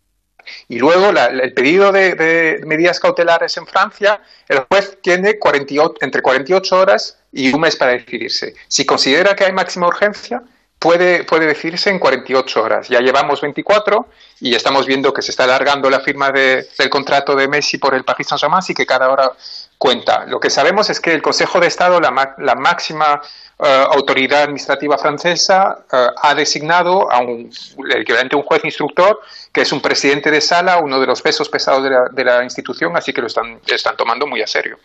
[0.70, 6.78] Y luego el pedido de, medidas cautelares en Francia, el juez tiene 48, entre 48
[6.78, 8.54] horas y un mes para decidirse.
[8.68, 10.42] Si considera que hay máxima urgencia,
[10.80, 12.88] puede, puede decidirse en 48 horas.
[12.88, 14.08] Ya llevamos 24
[14.40, 18.06] y estamos viendo que se está alargando la firma del contrato de Messi por el
[18.06, 19.32] Paris Saint-Germain, y que cada hora
[19.78, 20.26] cuenta.
[20.26, 23.22] Lo que sabemos es que el Consejo de Estado, la, la máxima
[23.60, 27.50] eh, autoridad administrativa francesa, eh, ha designado a un,
[27.92, 29.20] el equivalente a un juez instructor,
[29.52, 32.44] que es un presidente de sala, uno de los pesos pesados de la, de la
[32.44, 34.78] institución, así que lo están, están tomando muy a serio.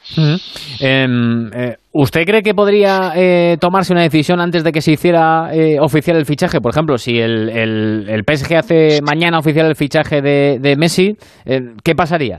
[0.81, 3.13] Em, eh, ¿Usted cree que podría
[3.61, 5.51] tomarse una decisión antes de que se hiciera
[5.81, 6.59] oficial el fichaje?
[6.63, 11.15] Por ejemplo, si el, el, el, PSG hace mañana oficial el fichaje de, de Messi,
[11.85, 12.39] ¿qué pasaría?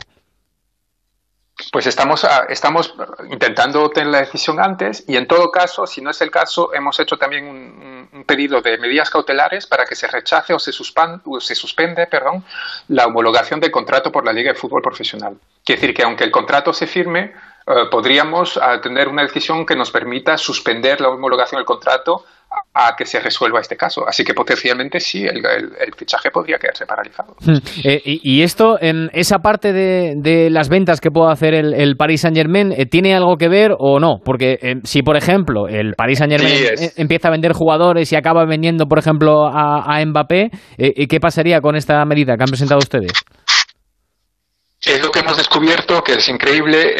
[1.71, 2.93] Pues estamos, ah, estamos
[3.29, 6.99] intentando tener la decisión antes y en todo caso, si no es el caso, hemos
[6.99, 11.41] hecho también un, pedido de medidas cautelares para que se rechace o se, suspan, o
[11.41, 12.43] se suspende perdón,
[12.87, 15.35] la homologación del contrato por la Liga de Fútbol Profesional.
[15.65, 17.33] Quiere decir que aunque el contrato se firme,
[17.65, 22.25] eh, podríamos uh, tener una decisión que nos permita suspender la homologación del contrato
[22.73, 24.03] a que se resuelva este caso.
[24.07, 27.35] Así que potencialmente sí, el, el, fichaje podría quedarse paralizado.
[27.39, 27.57] Hmm.
[27.83, 31.73] Eh, y, y, esto, en esa parte de, de, las ventas que puede hacer el,
[31.73, 34.17] el Paris Saint Germain, eh, ¿tiene algo que ver o no?
[34.23, 36.99] Porque eh, si, por ejemplo, el Paris Saint Germain sí, es...
[36.99, 41.61] empieza a vender jugadores y acaba vendiendo, por ejemplo, a, a Mbappé, eh, ¿qué pasaría
[41.61, 43.11] con esta medida que han presentado ustedes?
[44.81, 46.93] Es lo que hemos descubierto, que es increíble,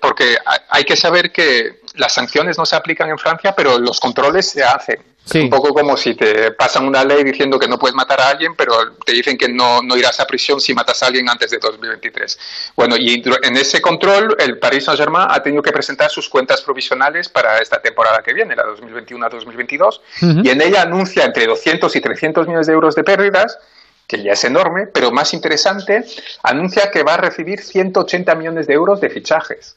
[0.00, 0.36] porque
[0.70, 4.62] hay que saber que las sanciones no se aplican en Francia, pero los controles se
[4.62, 4.98] hacen.
[5.24, 5.38] Sí.
[5.38, 8.28] Es un poco como si te pasan una ley diciendo que no puedes matar a
[8.28, 11.50] alguien, pero te dicen que no, no irás a prisión si matas a alguien antes
[11.50, 12.38] de 2023.
[12.76, 17.28] Bueno, y en ese control, el Paris Saint-Germain ha tenido que presentar sus cuentas provisionales
[17.28, 20.46] para esta temporada que viene, la 2021-2022, uh -huh.
[20.46, 23.58] y en ella anuncia entre 200 y 300 millones de euros de pérdidas
[24.06, 26.04] que ya es enorme, pero más interesante,
[26.42, 29.76] anuncia que va a recibir 180 millones de euros de fichajes.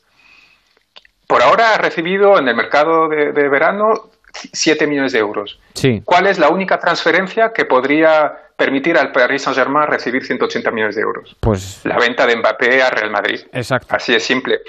[1.30, 5.60] Por ahora ha recibido en el mercado de, de verano 7 millones de euros.
[5.76, 6.02] Sí.
[6.04, 11.04] ¿Cuál es la única transferencia que podría permitir al Paris Saint-Germain recibir 180 millones de
[11.04, 11.36] euros?
[11.40, 13.42] Pues la venta de Mbappé a Real Madrid.
[13.54, 13.96] Exacto.
[13.96, 14.62] Así de simple.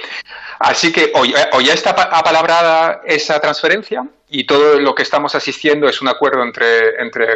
[0.58, 1.22] Así que o,
[1.56, 6.42] o ya está apalabrada esa transferencia y todo lo que estamos asistiendo es un acuerdo
[6.42, 7.26] entre, entre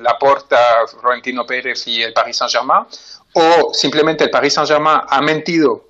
[0.00, 0.58] Laporta,
[1.00, 2.84] Florentino Pérez y el Paris Saint-Germain,
[3.32, 5.85] o simplemente el Paris Saint-Germain ha mentido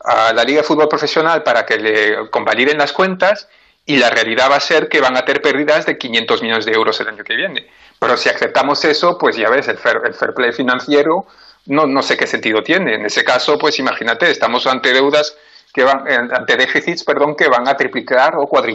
[0.00, 3.48] a la Liga de Fútbol Profesional para que le convaliden las cuentas
[3.84, 6.72] y la realidad va a ser que van a tener pérdidas de 500 millones de
[6.72, 7.68] euros el año que viene.
[7.98, 11.26] Pero si aceptamos eso, pues ya ves, el fair, el fair play financiero
[11.68, 12.94] no, no sé qué sentido tiene.
[12.94, 15.36] En ese caso, pues imagínate, estamos ante deudas
[15.78, 16.00] que van,
[16.32, 18.74] ante déficits, perdón, que van a triplicar o cuadri,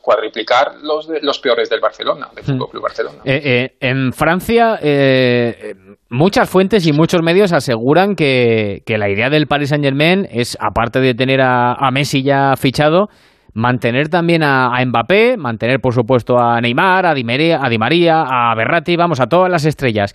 [0.00, 3.18] cuadriplicar los, de, los peores del Barcelona, del Fútbol Club Barcelona.
[3.24, 5.74] Eh, eh, en Francia, eh,
[6.08, 10.56] muchas fuentes y muchos medios aseguran que, que, la idea del Paris Saint Germain es,
[10.60, 13.08] aparte de tener a, a Messi ya fichado,
[13.52, 17.78] mantener también a, a, Mbappé, mantener por supuesto a Neymar, a Di, María, a Di
[17.78, 20.14] María, a Berratti, vamos, a todas las estrellas.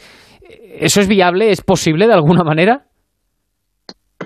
[0.80, 1.52] ¿Eso es viable?
[1.52, 2.86] ¿Es posible de alguna manera?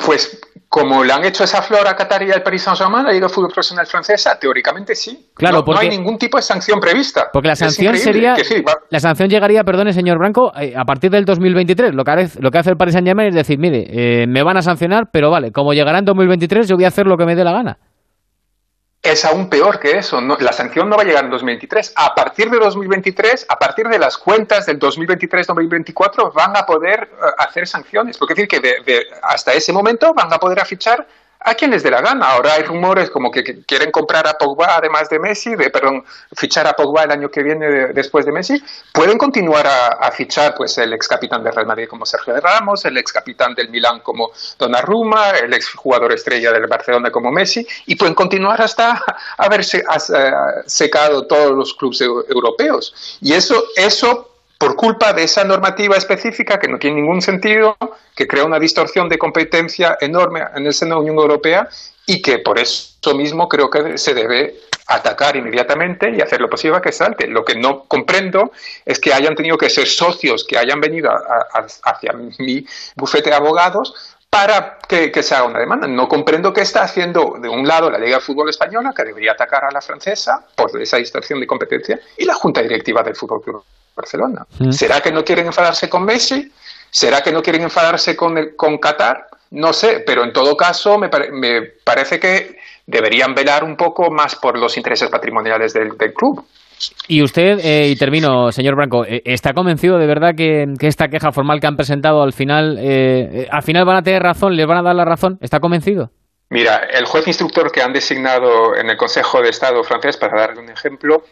[0.03, 3.29] Pues como le han hecho esa flor a Qatar y al Paris Saint-Germain, la Liga
[3.29, 5.29] Fútbol Profesional Francesa, teóricamente sí.
[5.33, 7.29] Claro, no, porque, no hay ningún tipo de sanción prevista.
[7.31, 8.35] Porque la sanción sería.
[8.35, 11.95] Sí, la sanción llegaría, perdone, señor Branco, eh, a partir del 2023.
[11.95, 14.57] Lo que, hace, lo que hace el Paris Saint-Germain es decir, mire, eh, me van
[14.57, 17.35] a sancionar, pero vale, como llegará en 2023, yo voy a hacer lo que me
[17.35, 17.77] dé la gana
[19.05, 20.19] es aún peor que eso.
[20.19, 21.93] No, la sanción no va a llegar en 2023.
[21.95, 27.41] A partir de 2023, a partir de las cuentas del 2023-2024, van a poder uh,
[27.41, 28.17] hacer sanciones.
[28.17, 31.07] Porque decir que de, de, hasta ese momento van a poder afichar
[31.45, 32.31] a quien les dé la gana.
[32.31, 36.03] Ahora hay rumores como que, quieren comprar a Pogba además de Messi, de, perdón,
[36.35, 38.61] fichar a Pogba el año que viene de, después de Messi.
[38.91, 42.97] Pueden continuar a, fichar pues el ex capitán de Real Madrid como Sergio Ramos, el
[42.97, 47.95] ex capitán del Milán como Donnarumma, el ex jugador estrella del Barcelona como Messi, y
[47.95, 49.03] pueden continuar hasta
[49.37, 49.83] haberse
[50.65, 53.17] secado todos los clubes europeos.
[53.21, 57.77] Y eso, eso por culpa de esa normativa específica que no tiene ningún sentido,
[58.15, 61.67] que crea una distorsión de competencia enorme en el seno de la Unión Europea
[62.05, 64.55] y que por eso mismo creo que se debe
[64.87, 67.27] atacar inmediatamente y hacer lo posible que salte.
[67.27, 68.51] Lo que no comprendo
[68.85, 72.65] es que hayan tenido que ser socios que hayan venido a, hacia mi
[72.95, 73.93] bufete de abogados
[74.29, 75.87] para que, que, se haga una demanda.
[75.87, 79.31] No comprendo qué está haciendo de un lado la Liga de Fútbol Española, que debería
[79.31, 83.41] atacar a la francesa por esa distorsión de competencia, y la Junta Directiva del Fútbol
[83.41, 83.63] Club
[83.95, 84.45] Barcelona.
[84.59, 84.71] Mm.
[84.71, 86.51] ¿Será que no quieren enfadarse con Messi?
[86.89, 89.27] ¿Será que no quieren enfadarse con, el, con Qatar?
[89.51, 94.11] No sé, pero en todo caso me, pare, me, parece que deberían velar un poco
[94.11, 96.45] más por los intereses patrimoniales del, del club.
[97.07, 101.07] Y usted, eh, y termino, señor Branco, eh, ¿está convencido de verdad que, que, esta
[101.07, 104.67] queja formal que han presentado al final, eh, al final van a tener razón, les
[104.67, 105.37] van a dar la razón?
[105.41, 106.11] ¿Está convencido?
[106.49, 110.61] Mira, el juez instructor que han designado en el Consejo de Estado francés, para darle
[110.61, 111.23] un ejemplo,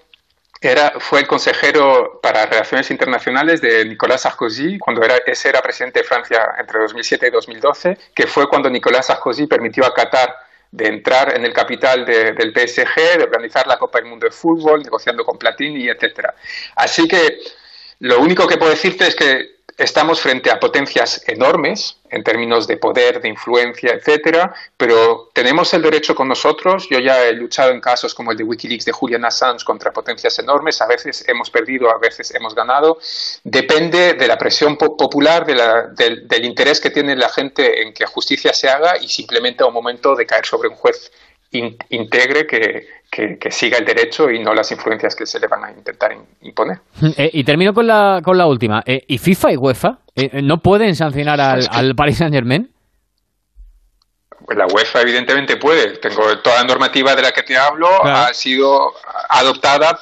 [0.72, 6.00] era, fue el consejero para Relaciones Internacionales de Nicolas Sarkozy, cuando era, ese era presidente
[6.00, 10.36] de Francia entre 2007 y 2012, que fue cuando Nicolas Sarkozy permitió a Qatar
[10.72, 14.82] de entrar en el capital del PSG, de organizar la Copa del Mundo de Fútbol,
[14.82, 16.34] negociando con Platini, etcétera.
[16.76, 17.38] Así que
[18.00, 22.78] lo único que puedo decirte es que estamos frente a potencias enormes en términos de
[22.78, 26.88] poder, de influencia, etcétera, pero tenemos el derecho con nosotros.
[26.90, 30.38] Yo ya he luchado en casos como el de WikiLeaks de Julian Assange contra potencias
[30.38, 30.80] enormes.
[30.82, 33.00] A veces hemos perdido, a veces hemos ganado.
[33.44, 38.54] Depende de la presión popular, del, del interés que tiene la gente en que justicia
[38.54, 41.12] se haga y simplemente a un momento de caer sobre un juez
[41.90, 42.88] integre que,
[43.40, 46.80] que, siga el derecho y no las influencias que se le van a intentar imponer.
[47.18, 48.82] Eh, y termino con la, con la última.
[48.86, 52.74] Eh, ¿Y FIFA y UEFA eh, no pueden sancionar al, al Paris Saint Germain?
[54.46, 55.98] Pues la UEFA evidentemente puede.
[55.98, 58.94] Tengo toda la normativa de la que te hablo ha sido
[59.30, 60.00] adoptada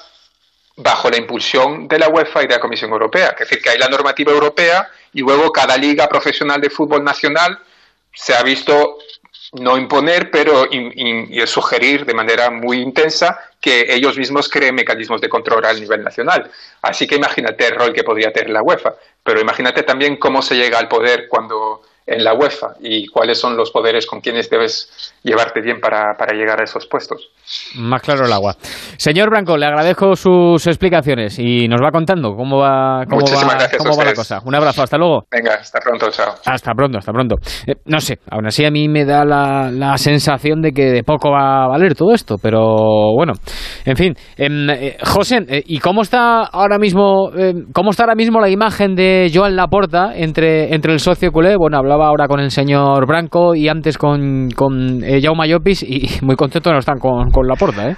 [0.78, 3.30] bajo la impulsión de la UEFA y de la Comisión Europea.
[3.30, 7.60] Es decir, que hay la normativa europea y luego cada liga profesional de fútbol nacional
[8.14, 8.98] se ha visto
[9.54, 10.68] no imponer, pero
[11.46, 16.50] sugerir de manera muy intensa que ellos mismos creen mecanismos de control a nivel nacional.
[16.82, 20.56] Así que imagínate el rol que podría tener la UEFA, pero imagínate también cómo se
[20.56, 25.14] llega al poder cuando en la UEFA y cuáles son los poderes con quienes debes
[25.24, 27.30] llevarte bien para, para, llegar a esos puestos.
[27.76, 28.56] Más claro el agua.
[28.98, 33.98] Señor Branco, le agradezco sus explicaciones y nos va contando cómo va, cómo va, cómo
[33.98, 34.40] va la cosa.
[34.44, 35.26] Un abrazo, hasta luego.
[35.30, 36.34] Venga, hasta pronto, chao.
[36.46, 37.36] Hasta pronto, hasta pronto.
[37.68, 41.04] Eh, no sé, aún así a mí me da la, la, sensación de que de
[41.04, 43.34] poco va a valer todo esto, pero bueno,
[43.86, 44.16] en fin.
[44.38, 47.32] Em, eh, José, eh, ¿y cómo está ahora mismo
[47.74, 51.56] cómo está ahora mismo la imagen de Joan Laporta entre, entre el socio culé?
[51.56, 56.08] Bueno, hablaba ahora con el señor Branco y antes con, con eh, Jaume Llopis y
[56.22, 57.96] muy contentos no están con, con Laporta, ¿eh?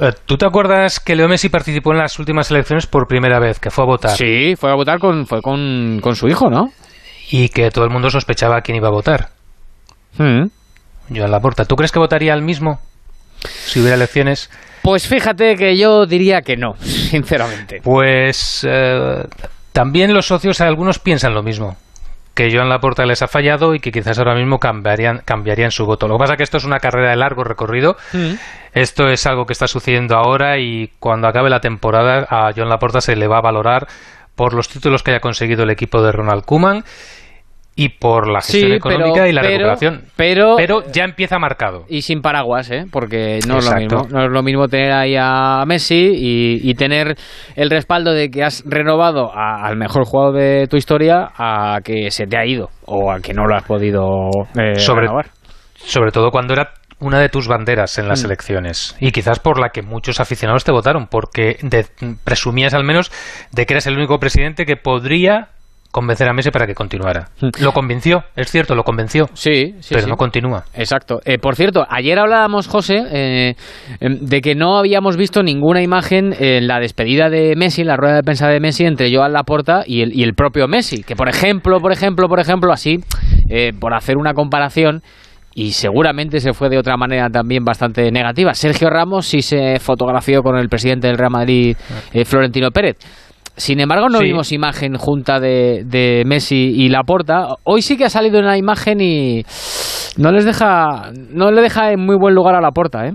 [0.00, 0.10] ¿eh?
[0.26, 3.70] ¿Tú te acuerdas que Leo Messi participó en las últimas elecciones por primera vez, que
[3.70, 4.16] fue a votar?
[4.16, 6.70] Sí, fue a votar con, fue con, con su hijo, ¿no?
[7.30, 9.28] Y que todo el mundo sospechaba quién iba a votar.
[10.18, 10.46] Mm.
[11.14, 11.64] Joan Laporta.
[11.64, 12.80] ¿Tú crees que votaría al mismo
[13.44, 14.50] si hubiera elecciones?
[14.82, 17.80] Pues fíjate que yo diría que no, sinceramente.
[17.82, 19.24] Pues eh,
[19.72, 21.76] también los socios, algunos piensan lo mismo
[22.34, 26.08] que Joan Laporta les ha fallado y que quizás ahora mismo cambiarían, cambiarían su voto.
[26.08, 27.96] Lo que pasa es que esto es una carrera de largo recorrido.
[28.12, 28.32] Mm.
[28.72, 33.00] Esto es algo que está sucediendo ahora y cuando acabe la temporada a Joan Laporta
[33.00, 33.86] se le va a valorar
[34.34, 36.84] por los títulos que haya conseguido el equipo de Ronald Koeman
[37.74, 40.02] y por la gestión económica y la recuperación.
[40.16, 41.84] Pero, pero ya empieza marcado.
[41.88, 42.84] Y sin paraguas, ¿eh?
[42.90, 44.06] porque no es lo mismo.
[44.10, 47.16] No es lo mismo tener ahí a Messi y, tener
[47.54, 52.26] el respaldo de que has renovado al mejor jugador de tu historia a que se
[52.26, 55.26] te ha ido o a que no lo has podido eh, sobre, renovar.
[55.76, 58.26] Sobre todo cuando era una de tus banderas en las mm.
[58.26, 61.56] elecciones y quizás por la que muchos aficionados te votaron porque
[62.24, 63.12] presumías al menos
[63.52, 65.50] de que eres el único presidente que podría
[65.92, 67.28] convencer a Messi para que continuara.
[67.40, 67.50] Hmm.
[67.60, 69.26] Lo convenció, es cierto, lo convenció.
[69.34, 70.64] Sí, sí Pero no continúa.
[70.74, 71.20] Exacto.
[71.24, 73.54] Eh, por cierto, ayer hablábamos, José, eh,
[74.00, 78.16] em, de que no habíamos visto ninguna imagen en la despedida de Messi, la rueda
[78.16, 81.02] de prensa de Messi, entre Joan Laporta y el, y el propio Messi.
[81.02, 82.98] Que, por ejemplo, por ejemplo, por ejemplo, así,
[83.50, 85.02] eh, por hacer una comparación,
[85.54, 88.54] y seguramente se fue de otra manera también bastante negativa.
[88.54, 91.76] Sergio Ramos sí se fotografió con el presidente del Real Madrid,
[92.24, 92.96] Florentino Pérez.
[93.56, 97.48] Sin embargo, no vimos imagen junta de, de, Messi y Laporta.
[97.64, 99.42] Hoy sí que ha salido una imagen y
[100.16, 103.12] no les deja, no le deja en muy buen lugar a Laporta, ¿eh?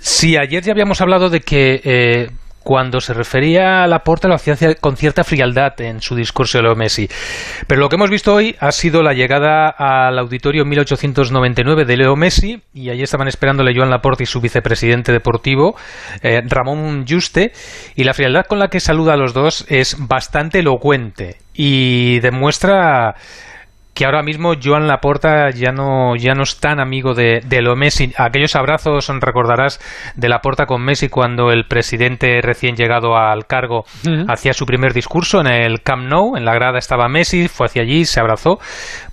[0.00, 2.28] Sí, ayer ya habíamos hablado de que eh,
[2.62, 6.74] cuando se refería a Laporta lo hacía con cierta frialdad en su discurso de Leo
[6.74, 7.08] Messi.
[7.66, 12.16] Pero lo que hemos visto hoy ha sido la llegada al auditorio 1899 de Leo
[12.16, 15.76] Messi y allí estaban esperándole Joan Laporta y su vicepresidente deportivo,
[16.22, 17.52] eh, Ramón Juste,
[17.94, 23.16] y la frialdad con la que saluda a los dos es bastante elocuente y demuestra
[23.98, 27.74] que ahora mismo Joan Laporta ya no, ya no es tan amigo de, de lo
[27.74, 28.12] Messi.
[28.16, 29.80] Aquellos abrazos, recordarás,
[30.14, 33.86] de Laporta con Messi cuando el presidente recién llegado al cargo
[34.28, 37.82] hacía su primer discurso en el Camp Nou, en la grada estaba Messi, fue hacia
[37.82, 38.60] allí, se abrazó.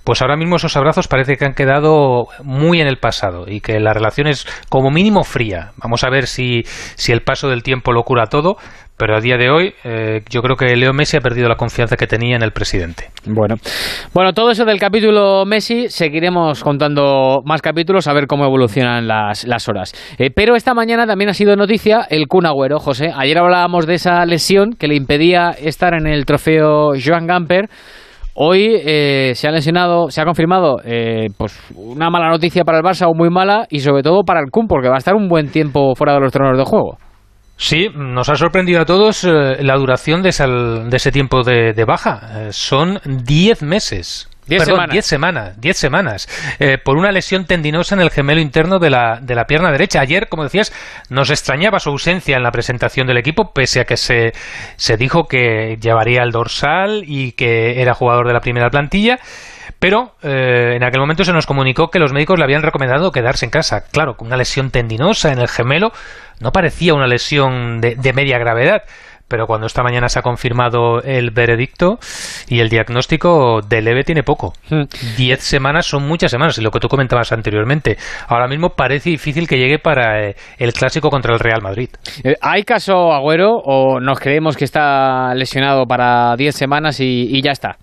[0.04, 3.80] Pues ahora mismo esos abrazos parece que han quedado muy en el pasado y que
[3.80, 5.72] la relación es como mínimo fría.
[5.78, 6.62] Vamos a ver si,
[6.94, 8.56] si el paso del tiempo lo cura todo,
[8.96, 11.96] pero a día de hoy eh, yo creo que Leo Messi ha perdido la confianza
[11.96, 13.10] que tenía en el presidente.
[13.26, 13.56] Bueno,
[14.14, 19.46] bueno, todo eso del capítulo Messi seguiremos contando más capítulos a ver cómo evolucionan las,
[19.46, 19.92] las horas.
[20.18, 23.12] Eh, pero esta mañana también ha sido noticia el Kun Agüero, José.
[23.14, 27.68] Ayer hablábamos de esa lesión que le impedía estar en el trofeo Joan Gamper.
[28.38, 30.76] Hoy eh, se ha lesionado, se ha confirmado
[31.38, 34.50] pues una mala noticia para el Barça o muy mala y sobre todo para el
[34.50, 36.98] Kun porque va a estar un buen tiempo fuera de los tronos de juego.
[37.56, 42.20] Sí, nos ha sorprendido a todos eh, la duración de, ese tiempo de, baja.
[42.34, 44.28] Eh, son 10 meses.
[44.46, 44.92] Diez semanas.
[44.92, 46.28] Diez semanas, diez semanas
[46.60, 50.00] eh, por una lesión tendinosa en el gemelo interno de la, de la pierna derecha.
[50.00, 50.72] Ayer, como decías,
[51.08, 54.34] nos extrañaba su ausencia en la presentación del equipo, pese a que se,
[54.76, 59.18] se dijo que llevaría el dorsal y que era jugador de la primera plantilla.
[59.78, 63.44] Pero eh, en aquel momento se nos comunicó que los médicos le habían recomendado quedarse
[63.44, 63.84] en casa.
[63.92, 65.92] Claro, con una lesión tendinosa en el gemelo
[66.40, 68.82] no parecía una lesión de, de media gravedad
[69.28, 71.98] pero cuando esta mañana se ha confirmado el veredicto
[72.48, 74.52] y el diagnóstico de leve tiene poco.
[74.70, 74.84] Hmm.
[75.16, 77.96] Diez semanas son muchas semanas, y lo que tú comentabas anteriormente.
[78.28, 81.90] Ahora mismo parece difícil que llegue para eh, el clásico contra el Real Madrid.
[82.22, 87.50] Eh, ¿Hay caso Agüero o nos creemos que está lesionado para diez semanas y, ya
[87.50, 87.78] está?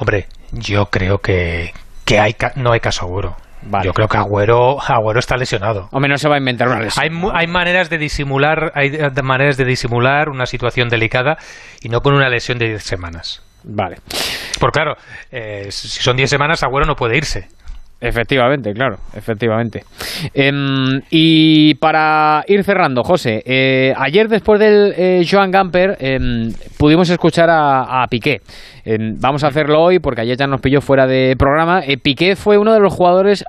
[0.00, 1.74] Hombre, yo creo que,
[2.06, 3.36] que hay, no hay caso Agüero.
[3.84, 5.90] Yo creo que Agüero, Agüero está lesionado.
[5.92, 7.04] O menos se va a inventar una lesión.
[7.04, 11.36] Hay, hay maneras de disimular, hay maneras de disimular una situación delicada
[11.82, 13.42] y no con una lesión de 10 semanas.
[13.62, 13.98] Vale.
[14.58, 14.96] Por claro,
[15.30, 17.48] eh, si son 10 semanas, Agüero no puede irse.
[18.02, 19.84] Efectivamente, claro, efectivamente.
[20.32, 27.10] Em, y para ir cerrando, José, eh, ayer después del eh, Joan Gamper em, pudimos
[27.10, 28.40] escuchar a, Piqué.
[28.86, 31.82] Em, vamos a hacerlo hoy porque ayer ya nos pilló fuera de programa.
[31.86, 33.44] Eh, Piqué fue uno de los jugadores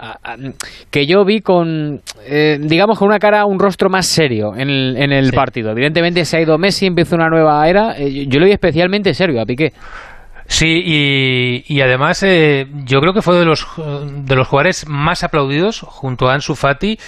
[0.89, 5.71] que yo vi con, digamos, con una cara, un rostro más serio en el, partido.
[5.71, 7.97] Evidentemente se ha ido Messi, empieza una nueva era.
[7.97, 9.71] yo lo vi especialmente serio a Piqué.
[10.51, 15.79] Sí, y, además eh, yo creo que fue de los, de los jugadores más aplaudidos
[15.79, 16.99] junto a Ansu Fati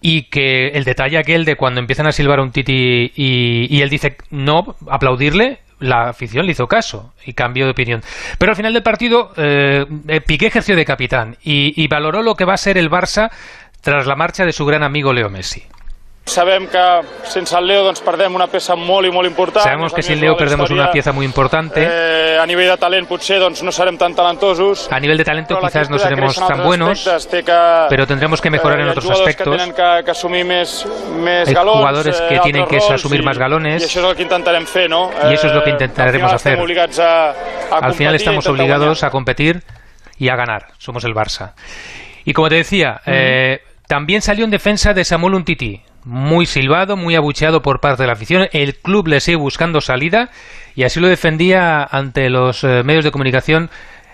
[0.00, 4.16] y que el detalle aquel de cuando empiezan a silbar un Titi y, él dice
[4.30, 8.00] no, aplaudirle, la afición le hizo caso y cambió de opinión.
[8.38, 12.36] Pero al final del partido eh, eh, Piqué ejerció de capitán y, y valoró lo
[12.36, 13.32] que va a ser el Barça
[13.80, 15.64] tras la marcha de su gran amigo Leo Messi.
[19.62, 21.82] Sabemos que que sin Leo perdemos una pieza muy importante.
[21.82, 24.86] Eh, a nivel de talent potser doncs, no serem tan talentosos.
[24.92, 27.08] A nivel de talento quizás no seremos tan buenos,
[27.88, 29.56] pero tendremos que mejorar en otros aspectos.
[29.56, 30.10] Que que, que
[31.46, 33.82] Hay jugadores que eh, tienen que asumir más galones.
[33.82, 35.10] Y eso es lo que intentarem fer, ¿no?
[35.30, 36.58] Y eso es lo que eh, intentaremos hacer.
[37.70, 39.62] Al final estamos obligados a competir
[40.18, 40.68] y a ganar.
[40.78, 41.54] Somos el Barça.
[42.24, 47.14] Y como te decía, eh, también salió en defensa de Samuel Untiti, muy silbado, muy
[47.14, 48.48] abucheado por parte de la afición.
[48.52, 50.30] El club le sigue buscando salida
[50.74, 53.70] y así lo defendía ante los eh, medios de comunicación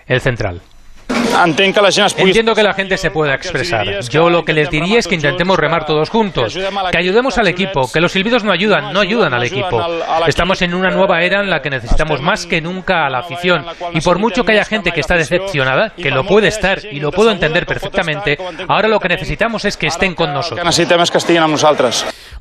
[0.07, 0.61] el central.
[2.17, 4.01] Entiendo que la gente se pueda expresar.
[4.09, 6.57] Yo lo que les diría es que intentemos remar todos juntos,
[6.91, 9.81] que ayudemos al equipo, que los silbidos no ayudan, no ayudan al equipo.
[10.27, 13.65] Estamos en una nueva era en la que necesitamos más que nunca a la afición.
[13.93, 17.11] Y por mucho que haya gente que está decepcionada, que lo puede estar y lo
[17.11, 18.37] puedo entender perfectamente,
[18.67, 20.65] ahora lo que necesitamos es que estén con nosotros.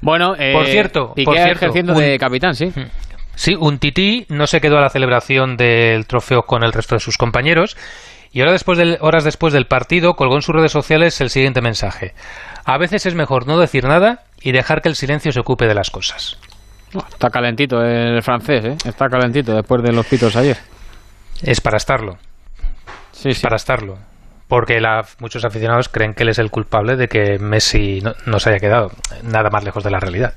[0.01, 2.73] Bueno, por cierto, por cierto, ejerciendo de capitán, sí.
[3.37, 7.01] Sí, un tití no se quedó a la celebración del trofeo con el resto de
[7.01, 7.77] sus compañeros
[8.35, 11.63] y ahora después del, horas después del partido colgó en sus redes sociales el siguiente
[11.63, 12.15] mensaje.
[12.65, 15.75] A veces es mejor no decir nada y dejar que el silencio se ocupe de
[15.75, 16.37] las cosas.
[16.93, 18.77] está calentito el francés, ¿eh?
[18.85, 20.59] Está calentito después de los pitos ayer.
[21.43, 22.19] Es para estarlo.
[23.13, 23.99] Sí, es para estarlo
[24.55, 24.81] porque
[25.19, 28.93] muchos aficionados creen que él es el culpable de que Messi no, se haya quedado
[29.25, 30.33] nada más lejos de la realidad.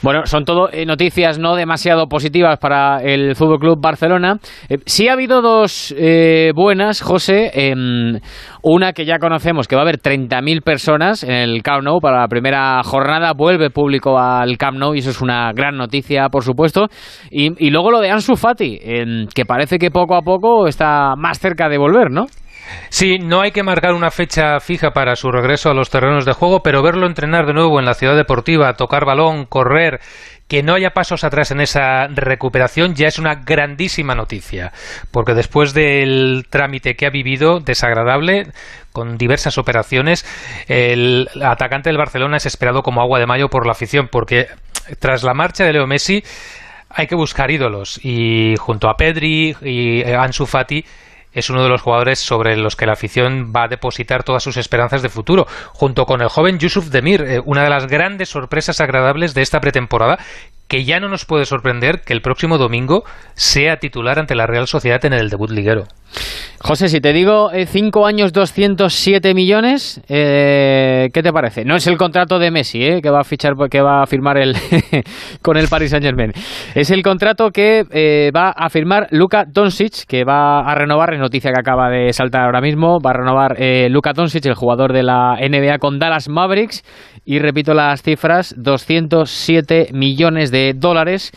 [0.00, 4.36] Bueno, son todo eh, noticias no demasiado positivas para el Fútbol Club Barcelona.
[4.70, 7.50] Eh, sí ha habido dos eh, buenas, José.
[7.52, 8.18] Em,
[8.62, 12.20] una que ya conocemos, que va a haber 30.000 personas en el Camp Nou para
[12.22, 13.34] la primera jornada.
[13.36, 16.86] Vuelve público al Camp Nou y eso es una gran noticia, por supuesto.
[17.30, 21.16] Y, y luego lo de Ansu Fati, em, que parece que poco a poco está
[21.16, 22.24] más cerca de volver, ¿no?
[22.88, 26.32] Sí, no hay que marcar una fecha fija para su regreso a los terrenos de
[26.32, 30.00] juego, pero verlo entrenar de nuevo en la ciudad deportiva, tocar balón, correr
[30.48, 34.72] que no haya pasos atrás en esa recuperación ya es una grandísima noticia,
[35.12, 38.46] porque después del trámite que ha vivido, desagradable,
[38.92, 40.24] con diversas operaciones,
[40.66, 44.46] el atacante del Barcelona es esperado como agua de mayo por la afición, porque
[44.98, 46.24] tras la marcha de Leo Messi
[46.88, 50.82] hay que buscar ídolos, y junto a Pedri y Ansu Fati,
[51.38, 54.56] es uno de los jugadores sobre los que la afición va a depositar todas sus
[54.56, 58.80] esperanzas de futuro, junto con el joven Yusuf Demir, eh, una de las grandes sorpresas
[58.80, 60.18] agradables de esta pretemporada,
[60.68, 63.04] que ya no nos puede sorprender que el próximo domingo
[63.34, 65.84] sea titular ante la Real Sociedad en el debut liguero.
[66.60, 71.64] José, si te digo 5 eh, años 207 millones, eh, ¿qué te parece?
[71.64, 74.38] No es el contrato de Messi eh, que va a fichar, que va a firmar
[74.38, 74.56] el
[75.42, 76.32] con el Paris Saint Germain.
[76.74, 81.20] Es el contrato que eh, va a firmar Luka Doncic, que va a renovar, es
[81.20, 83.56] noticia que acaba de saltar ahora mismo, va a renovar
[83.90, 86.82] Luka Doncic, el jugador de la NBA con Dallas Mavericks,
[87.30, 91.30] y repito las cifras, 207 millones de dólares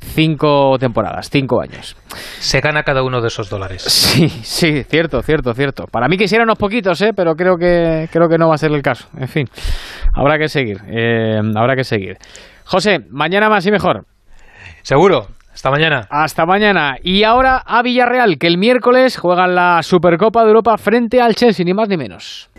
[0.00, 1.96] cinco temporadas, cinco años.
[2.38, 3.84] Se gana cada uno de esos dólares.
[4.14, 5.84] Sí, sí, cierto, cierto, cierto.
[5.90, 7.10] Para mí quisiera unos poquitos, ¿eh?
[7.14, 9.06] pero creo que, creo que no va a ser el caso.
[9.18, 9.46] En fin,
[10.14, 12.16] habrá que seguir, eh, habrá que seguir.
[12.64, 14.06] José, mañana más y mejor.
[14.82, 15.26] Seguro.
[15.52, 16.06] Hasta mañana.
[16.10, 16.96] Hasta mañana.
[17.02, 21.64] Y ahora a Villarreal, que el miércoles juegan la Supercopa de Europa frente al Chelsea,
[21.64, 22.50] ni más ni menos.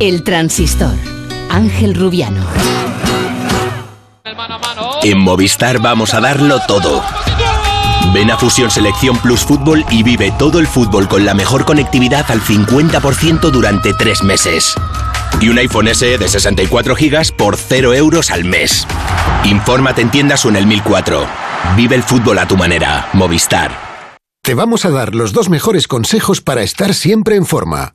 [0.00, 1.19] El transistor.
[1.50, 2.46] Ángel Rubiano.
[5.02, 7.02] En Movistar vamos a darlo todo.
[8.14, 12.24] Ven a Fusión Selección Plus Fútbol y vive todo el fútbol con la mejor conectividad
[12.30, 14.74] al 50% durante tres meses.
[15.40, 18.86] Y un iPhone SE de 64 GB por 0 euros al mes.
[19.44, 21.26] Infórmate en tiendas o en el 1004.
[21.76, 23.08] Vive el fútbol a tu manera.
[23.12, 23.72] Movistar.
[24.42, 27.94] Te vamos a dar los dos mejores consejos para estar siempre en forma.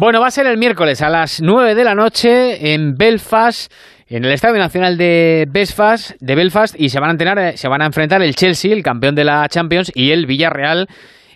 [0.00, 3.70] Bueno, va a ser el miércoles a las 9 de la noche en Belfast,
[4.08, 7.82] en el Estadio Nacional de Belfast, de Belfast y se van a entrenar, se van
[7.82, 10.88] a enfrentar el Chelsea, el campeón de la Champions, y el Villarreal,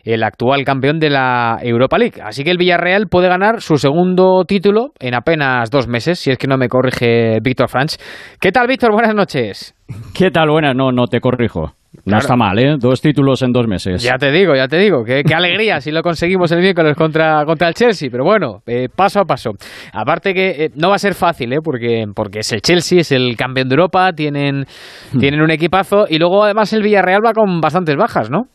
[0.03, 2.23] el actual campeón de la Europa League.
[2.23, 6.39] Así que el Villarreal puede ganar su segundo título en apenas dos meses, si es
[6.39, 7.97] que no me corrige Víctor Franch.
[8.41, 8.93] ¿Qué tal, Víctor?
[8.93, 9.75] Buenas noches.
[10.15, 10.49] ¿Qué tal?
[10.49, 11.75] Buenas, no, no te corrijo.
[12.05, 12.77] No está mal, ¿eh?
[12.79, 14.03] Dos títulos en dos meses.
[14.03, 15.05] Ya te digo, ya te digo.
[15.05, 18.09] Qué, qué alegría si lo conseguimos el miércoles contra, contra el Chelsea.
[18.11, 19.53] Pero bueno, eh, paso a paso.
[19.93, 21.59] Aparte que eh, no va a ser fácil, ¿eh?
[21.63, 24.65] Porque, porque es el Chelsea, es el campeón de Europa, tienen,
[25.19, 26.07] tienen un equipazo.
[26.09, 28.49] Y luego además el Villarreal va con bastantes bajas, ¿no?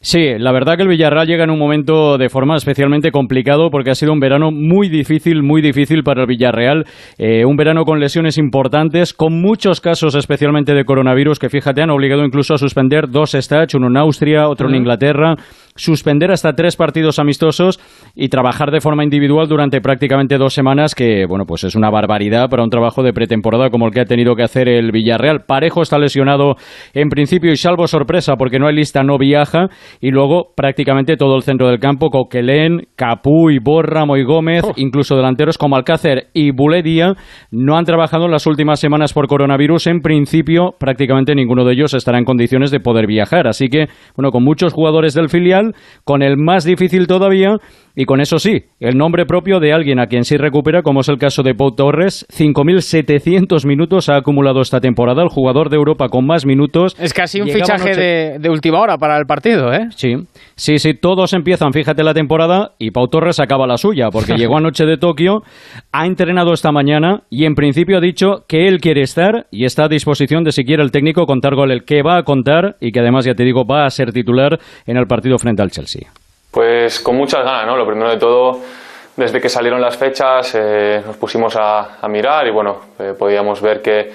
[0.00, 3.90] Sí, la verdad que el Villarreal llega en un momento de forma especialmente complicado porque
[3.90, 6.84] ha sido un verano muy difícil, muy difícil para el Villarreal.
[7.18, 11.90] Eh, un verano con lesiones importantes, con muchos casos especialmente de coronavirus que fíjate han
[11.90, 15.34] obligado incluso a suspender dos stats, uno en Austria, otro en Inglaterra,
[15.74, 17.80] suspender hasta tres partidos amistosos
[18.14, 22.48] y trabajar de forma individual durante prácticamente dos semanas que, bueno, pues es una barbaridad
[22.48, 25.44] para un trabajo de pretemporada como el que ha tenido que hacer el Villarreal.
[25.46, 26.56] Parejo está lesionado
[26.94, 29.68] en principio y salvo sorpresa porque no hay lista, no viaja
[30.00, 35.58] y luego prácticamente todo el centro del campo, Coquelén, Capuy, Borra, Moy Gómez, incluso delanteros
[35.58, 37.14] como Alcácer y Buledía,
[37.50, 39.86] no han trabajado en las últimas semanas por coronavirus.
[39.88, 43.46] En principio, prácticamente ninguno de ellos estará en condiciones de poder viajar.
[43.46, 45.74] Así que, bueno, con muchos jugadores del filial,
[46.04, 47.56] con el más difícil todavía,
[47.94, 51.08] y con eso sí, el nombre propio de alguien a quien sí recupera, como es
[51.08, 56.08] el caso de Pau Torres, 5.700 minutos ha acumulado esta temporada, el jugador de Europa
[56.08, 56.94] con más minutos.
[57.00, 59.75] Es casi un Llegaba fichaje de, de última hora para el partido, ¿eh?
[59.90, 60.14] Sí,
[60.54, 64.56] sí, sí, todos empiezan, fíjate la temporada y Pau Torres acaba la suya, porque llegó
[64.56, 65.42] anoche de Tokio,
[65.92, 69.84] ha entrenado esta mañana y en principio ha dicho que él quiere estar y está
[69.84, 72.92] a disposición de si quiere el técnico contar con el que va a contar y
[72.92, 76.08] que además, ya te digo, va a ser titular en el partido frente al Chelsea.
[76.50, 77.76] Pues con muchas ganas, ¿no?
[77.76, 78.60] Lo primero de todo,
[79.16, 83.60] desde que salieron las fechas eh, nos pusimos a, a mirar y bueno, eh, podíamos
[83.60, 84.10] ver que,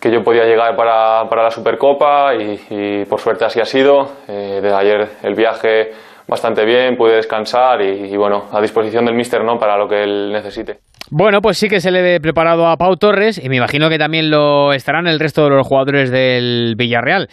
[0.00, 4.12] que yo podía llegar para, para la Supercopa y, y por suerte así ha sido.
[4.28, 5.92] Eh, desde ayer el viaje
[6.26, 9.58] bastante bien, pude descansar y, y bueno, a disposición del míster, ¿no?
[9.58, 10.78] Para lo que él necesite.
[11.10, 13.98] Bueno, pues sí que se le ve preparado a Pau Torres y me imagino que
[13.98, 17.28] también lo estarán el resto de los jugadores del Villarreal.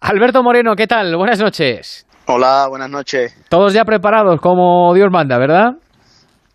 [0.00, 1.16] Alberto Moreno, ¿qué tal?
[1.16, 2.06] Buenas noches.
[2.28, 3.36] Hola, buenas noches.
[3.48, 5.72] Todos ya preparados como Dios manda, ¿verdad?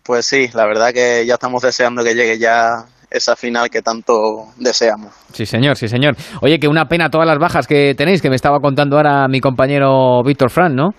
[0.04, 4.14] Pues sí, la verdad que ya estamos deseando que llegue ya esa final que tanto
[4.56, 5.12] deseamos.
[5.32, 6.16] Sí, señor, sí, señor.
[6.40, 9.40] Oye, que una pena todas las bajas que tenéis, que me estaba contando ahora mi
[9.40, 10.90] compañero Víctor Fran, ¿no?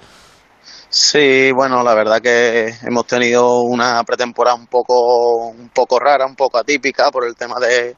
[0.90, 6.36] Sí, bueno, la verdad que hemos tenido una pretemporada un poco, un poco rara, un
[6.36, 7.96] poco atípica por el tema de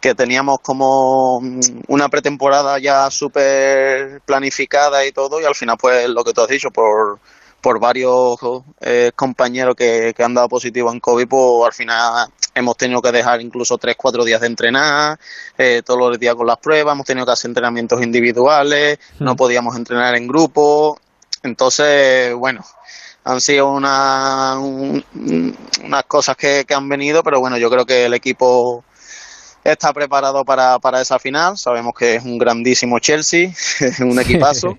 [0.00, 1.38] que teníamos como
[1.88, 6.48] una pretemporada ya súper planificada y todo y al final pues lo que tú has
[6.48, 7.18] dicho por,
[7.64, 8.36] por varios
[8.82, 13.10] eh, compañeros que, que han dado positivo en COVID pues al final hemos tenido que
[13.10, 15.18] dejar incluso tres, cuatro días de entrenar,
[15.56, 19.76] eh, todos los días con las pruebas, hemos tenido que hacer entrenamientos individuales, no podíamos
[19.76, 20.98] entrenar en grupo,
[21.42, 22.62] entonces, bueno,
[23.24, 25.04] han sido una, un-
[25.84, 28.84] unas cosas que, que han venido, pero bueno, yo creo que el equipo
[29.64, 31.56] está preparado para, para esa final.
[31.56, 33.50] Sabemos que es un grandísimo Chelsea,
[34.00, 34.78] un equipazo.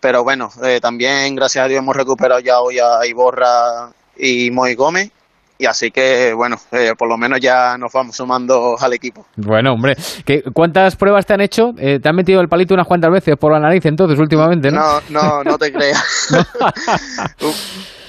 [0.00, 4.74] Pero bueno, eh, también gracias a Dios hemos recuperado ya hoy a Iborra y Moy
[4.74, 5.10] Gómez.
[5.58, 9.26] Y así que, bueno, eh, por lo menos ya nos vamos sumando al equipo.
[9.36, 9.94] Bueno, hombre,
[10.24, 11.74] ¿qué, ¿cuántas pruebas te han hecho?
[11.76, 14.80] Eh, ¿Te han metido el palito unas cuantas veces por la nariz entonces últimamente, no?
[14.80, 16.28] No, no, no te creas.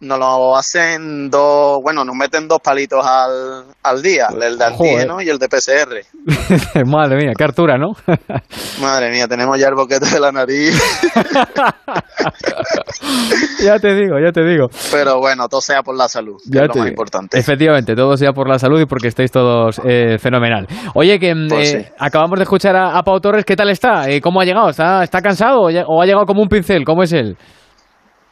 [0.00, 5.20] nos lo hacen dos, bueno, nos meten dos palitos al, al día, el de antígeno
[5.20, 6.84] y el de PCR.
[6.86, 7.92] Madre mía, qué hartura, ¿no?
[8.80, 10.80] Madre mía, tenemos ya el boquete de la nariz.
[13.62, 14.68] ya te digo, ya te digo.
[14.90, 17.38] Pero bueno, todo sea por la salud, que es lo más importante.
[17.38, 20.66] Efectivamente, todo sea por la salud y porque estáis todos eh, fenomenal.
[20.94, 24.10] Oye, que mm, pues eh, acabamos de escuchar a, Pau Torres, ¿qué tal está?
[24.10, 24.70] Eh, ¿Cómo ha llegado?
[24.70, 26.84] ¿Está, está cansado o ha llegado como un pincel?
[26.84, 27.36] ¿Cómo es él?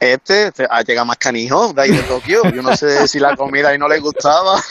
[0.00, 2.42] Este ha llegado más canijo de ahí de Tokio.
[2.54, 4.62] Yo no sé si la comida ahí no le gustaba.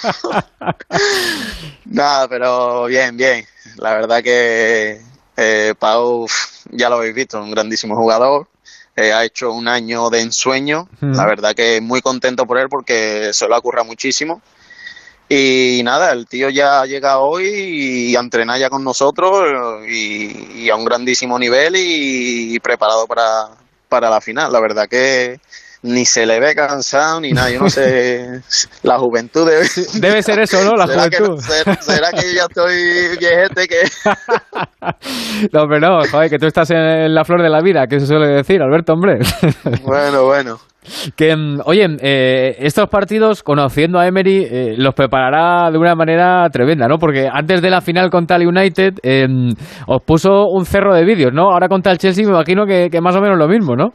[1.86, 3.46] Nada, pero bien, bien.
[3.76, 5.02] La verdad que
[5.36, 6.28] eh, Pau,
[6.72, 8.48] ya lo habéis visto, un grandísimo jugador.
[8.96, 10.88] Eh, ha hecho un año de ensueño.
[11.02, 14.42] La verdad que muy contento por él porque se lo ha currado muchísimo.
[15.28, 20.70] Y nada, el tío ya llega hoy y a entrenar ya con nosotros y, y
[20.70, 23.50] a un grandísimo nivel y preparado para,
[23.88, 24.52] para la final.
[24.52, 25.40] La verdad que
[25.84, 27.50] ni se le ve cansado ni nada.
[27.50, 28.42] Yo no sé,
[28.84, 29.66] la juventud debe...
[30.00, 30.76] Debe ser eso, ¿no?
[30.76, 31.40] La juventud.
[31.80, 33.84] ¿será, que yo ya estoy viejete que...?
[35.54, 38.08] no, pero no, joder, que tú estás en la flor de la vida, que se
[38.08, 39.20] suele decir, Alberto, hombre.
[39.84, 40.58] bueno, bueno.
[41.16, 46.48] Que, mm, oye, eh, estos partidos, conociendo a Emery, eh, los preparará de una manera
[46.50, 46.98] tremenda, ¿no?
[46.98, 49.50] Porque antes de la final contra el United em,
[49.88, 51.52] os puso un cerro de vídeos, ¿no?
[51.52, 53.90] Ahora contra el Chelsea me imagino que, que, más o menos lo mismo, ¿no?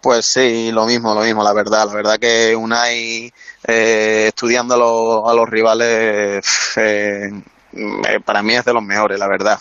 [0.00, 1.86] Pues sí, lo mismo, lo mismo, la verdad.
[1.88, 3.32] La verdad que Unai,
[3.66, 6.44] eh, estudiando a los, a los rivales,
[6.76, 7.30] eh,
[8.24, 9.58] para mí es de los mejores, la verdad.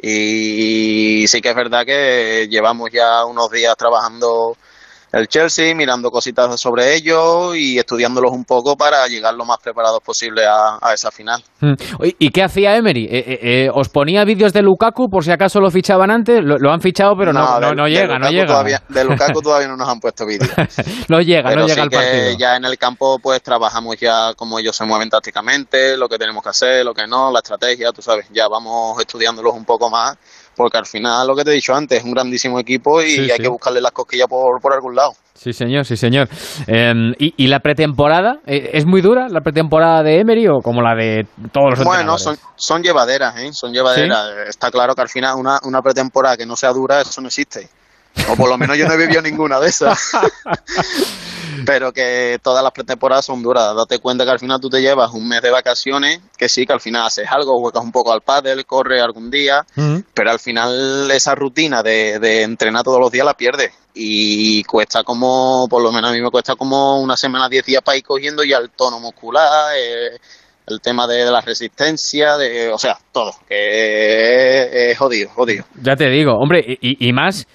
[0.00, 4.56] Y sí que es verdad que llevamos ya unos días trabajando
[5.12, 10.00] el Chelsea, mirando cositas sobre ellos y estudiándolos un poco para llegar lo más preparados
[10.00, 11.42] posible a, esa final.
[11.60, 11.74] Hmm.
[12.00, 13.04] ¿Y qué hacía Emery?
[13.04, 16.40] Eh, eh, eh, ¿Os ponía vídeos de Lukaku por si acaso lo fichaban antes?
[16.42, 18.46] Lo, han fichado, pero no, no, llega, no llega.
[18.46, 20.50] Todavía, de Lukaku todavía no nos han puesto vídeos.
[21.08, 22.38] no llega, no llega al partido.
[22.38, 26.42] ya en el campo pues trabajamos ya cómo ellos se mueven tácticamente, lo que tenemos
[26.42, 30.16] que hacer, lo que no, la estrategia, tú sabes, ya vamos estudiándolos un poco más
[30.60, 33.38] porque al final, lo que te he dicho antes, es un grandísimo equipo y hay
[33.38, 35.14] que buscarle las cosquillas por, por algún lado.
[35.32, 36.28] Sí, señor, sí, señor.
[36.66, 38.40] Em, ¿y, la pretemporada?
[38.44, 42.18] Eh, ¿Es muy dura la pretemporada de Emery o como la de todos los Bueno,
[42.18, 43.54] son, son llevaderas, ¿eh?
[43.54, 44.48] Son llevaderas.
[44.48, 47.66] Está claro que al final una, una pretemporada que no sea dura, eso no existe.
[48.28, 50.10] O por lo menos yo no he vivido ninguna de esas.
[51.66, 53.74] pero que todas las pretemporadas son duras.
[53.74, 56.72] Date cuenta que al final tú te llevas un mes de vacaciones, que sí, que
[56.72, 59.64] al final haces algo, juegas un poco al pádel, corres algún día,
[60.14, 63.72] pero al final esa rutina de, de, entrenar todos los días la pierdes.
[63.94, 67.82] Y cuesta como, por lo menos a mí me cuesta como una semana, diez días
[67.82, 70.18] para ir cogiendo ya el tono muscular, eh,
[70.66, 75.64] el tema de, la resistencia, de, o sea, todo, que es, jodido, jodido.
[75.82, 77.46] Ya te digo, hombre, y, y más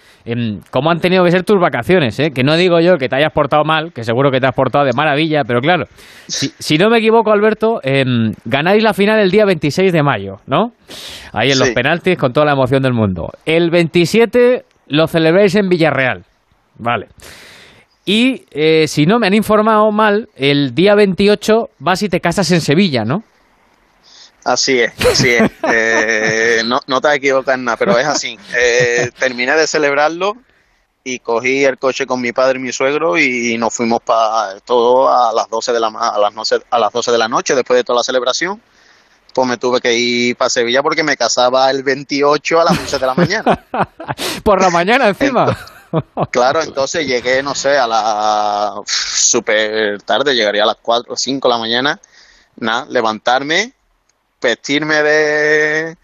[0.72, 2.32] cómo han tenido que ser tus vacaciones, ¿eh?
[2.32, 4.86] que no digo yo que te hayas portado mal, que seguro que te has portado
[4.86, 5.86] de maravilla, pero claro,
[6.28, 10.72] si, no me equivoco, Alberto, em, ganáis la final el día 26 de mayo, ¿no?
[11.32, 13.30] Ahí en los penaltis con toda la emoción del mundo.
[13.46, 16.24] El 27 lo celebráis en Villarreal,
[16.80, 17.08] vale.
[18.06, 22.52] Y eh, si no me han informado mal, el día 28 vas y te casas
[22.52, 23.24] en Sevilla, ¿no?
[24.46, 25.52] Así es, así es.
[25.68, 28.38] Eh, no, no te equivocas en nada, pero es así.
[28.56, 30.38] Eh, terminé de celebrarlo
[31.04, 35.10] y cogí el coche con mi padre y mi suegro y nos fuimos para todo
[35.10, 37.78] a las 12 de la a las 12, a las 12 de la noche después
[37.78, 38.62] de toda la celebración.
[39.34, 43.00] Pues me tuve que ir para Sevilla porque me casaba el 28 a las 11
[43.00, 43.66] de la mañana.
[44.44, 45.58] Por la mañana encima.
[46.32, 51.48] claro, entonces llegué, no sé, a la super tarde, llegaría a las 4 o 5
[51.48, 52.00] de la mañana.
[52.58, 53.74] Nada, levantarme,
[54.46, 55.96] vestirme de,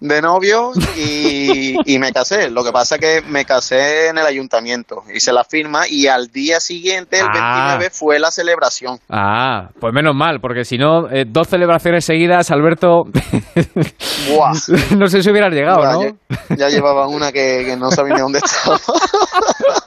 [0.00, 2.50] de novio y, y, me casé.
[2.50, 6.28] Lo que pasa es que me casé en el ayuntamiento, hice la firma y al
[6.28, 7.90] día siguiente, el 29, ah.
[7.90, 8.98] fue la celebración.
[9.08, 13.04] Ah, pues menos mal, porque si no, eh, dos celebraciones seguidas, Alberto,
[14.96, 16.16] no sé si hubieras llegado, ¿no?
[16.56, 18.78] Ya, llevaba una que, no sabía ni dónde estaba.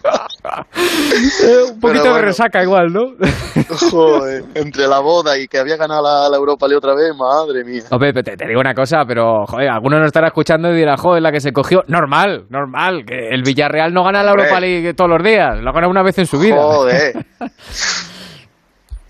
[1.43, 3.13] Eh, un poquito de resaca igual, ¿no?
[3.91, 7.83] Joder, entre la boda y que había ganado la, Europa League otra vez, madre mía.
[8.23, 11.31] te, te, digo una cosa, pero joder, algunos nos estará escuchando y dirá, joder, la
[11.31, 11.83] que se cogió.
[11.87, 15.87] Normal, normal, que el Villarreal no gana la Europa League todos los días, lo gana
[15.87, 16.57] una vez en su vida.
[16.57, 17.25] Joder.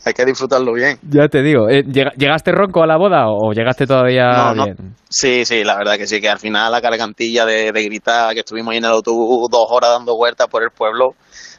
[0.07, 0.97] hay que disfrutarlo bien.
[1.09, 4.95] Ya te digo, eh, ¿llegaste ronco a la boda o llegaste todavía no, bien?
[5.09, 8.39] Sí, sí, la verdad que sí, que al final la cargantilla de, de gritar, que
[8.39, 11.11] estuvimos ahí en el autobús dos horas dando vueltas por el pueblo,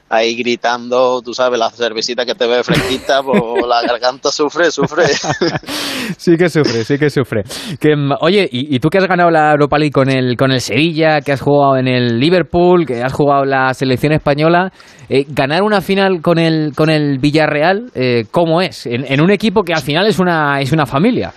[0.09, 5.05] ahí gritando, tú sabes, la cervecita que te ve fresquita, pues la garganta sufre, sufre.
[6.17, 7.43] sí que sufre, sí que sufre.
[7.79, 10.61] Que, mm, oye, ¿y, tú que has ganado la Europa League con el, con el
[10.61, 14.73] Sevilla, que has jugado en el Liverpool, que has jugado la selección española,
[15.09, 18.87] eh, ganar una final con el, con el Villarreal, eh, ¿cómo es?
[18.87, 21.33] En, un equipo que al final es una, es una familia.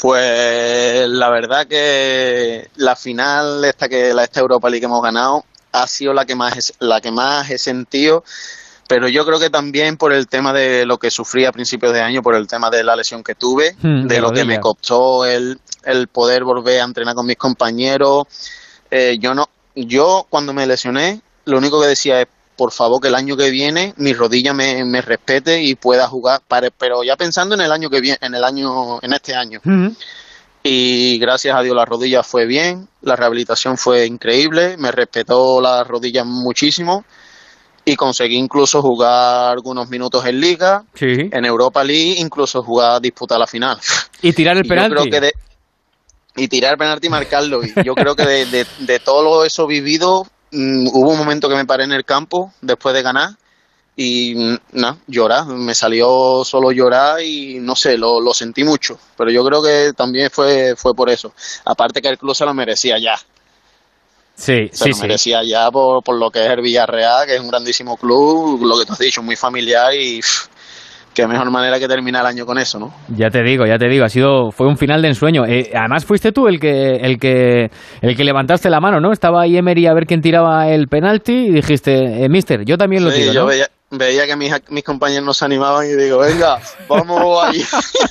[0.00, 5.44] Pues la verdad que la final esta que la esta Europa League que hemos ganado
[5.82, 8.24] ha sido la que más, la que más he sentido,
[8.88, 12.00] pero yo creo que también por el tema de lo que sufrí a principios de
[12.00, 15.24] año, por el tema de la lesión que tuve, hmm, de, lo que me costó
[15.24, 18.26] el, el poder volver a entrenar con mis compañeros.
[18.90, 23.08] Eh, yo no, yo cuando me lesioné, lo único que decía es por favor que
[23.08, 26.40] el año que viene mi rodilla me, me respete y pueda jugar,
[26.78, 29.60] pero ya pensando en el año que viene, en el año, en este año.
[29.62, 29.88] Hmm
[30.68, 35.84] y gracias a Dios la rodilla fue bien, la rehabilitación fue increíble, me respetó la
[35.84, 37.04] rodilla muchísimo
[37.84, 43.46] y conseguí incluso jugar algunos minutos en liga, en Europa League, incluso jugar, disputar la
[43.46, 43.78] final.
[44.22, 45.08] Y tirar el penalti.
[46.34, 47.62] y tirar el penalti y marcarlo.
[47.62, 51.64] Y yo creo que de, de, todo eso vivido, mm, hubo un momento que me
[51.64, 53.30] paré en el campo después de ganar
[53.98, 54.34] y
[54.72, 59.42] nada, llorar, me salió solo llorar y no sé, lo, lo sentí mucho, pero yo
[59.42, 61.32] creo que también fue, fue por eso.
[61.64, 63.14] Aparte que el club se lo merecía ya.
[64.34, 67.48] Sí, se lo merecía ya por, por lo que es el Villarreal, que es un
[67.48, 70.20] grandísimo club, lo que tú has dicho, muy familiar y
[71.14, 72.92] qué mejor manera que terminar el año con eso, ¿no?
[73.08, 75.46] Ya te digo, ya te digo, ha sido fue un final de ensueño.
[75.46, 77.70] Eh, además fuiste tú el que el que
[78.02, 79.10] el que levantaste la mano, ¿no?
[79.10, 83.02] Estaba ahí Emery a ver quién tiraba el penalti y dijiste, eh, Mister, yo también
[83.02, 83.46] lo tiro, ¿no?
[83.46, 86.58] veía que mis, mis compañeros no se animaban y digo, venga,
[86.88, 87.62] vamos ahí.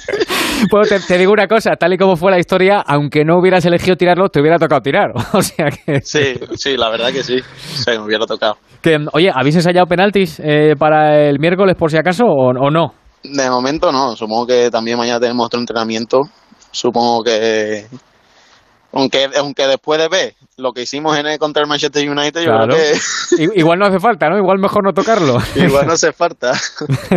[0.69, 3.95] pues te, digo una cosa, tal y como fue la historia, aunque no hubieras elegido
[3.95, 5.11] tirarlo, te hubiera tocado tirar.
[5.33, 6.01] o sea que...
[6.01, 8.57] Sí, sí, la verdad que sí, sí me hubiera tocado.
[8.81, 12.93] Que, oye, ¿habéis ensayado penaltis eh, para el miércoles por si acaso o, o no?
[13.23, 16.21] De momento no, supongo que también mañana tenemos otro entrenamiento,
[16.71, 17.87] supongo que
[18.95, 22.51] aunque, aunque después de ver lo que hicimos en el, contra el Manchester United, yo
[22.63, 23.59] creo que...
[23.59, 24.37] Igual no hace falta, ¿no?
[24.37, 25.37] Igual mejor no tocarlo.
[25.55, 26.53] Igual no hace falta.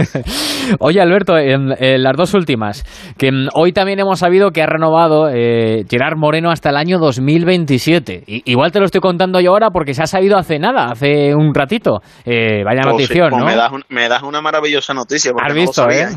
[0.81, 1.69] Oye, Alberto, en,
[2.03, 2.83] las dos últimas,
[3.17, 8.25] que hoy también hemos sabido que ha renovado eh, Gerard Moreno hasta el año 2027.
[8.27, 11.55] igual te lo estoy contando yo ahora porque se ha sabido hace nada, hace un
[11.55, 12.01] ratito.
[12.25, 13.47] Eh, vaya pues notición, pues ¿no?
[13.47, 15.31] Me das, me das, una maravillosa noticia.
[15.41, 16.09] Has visto, ¿eh?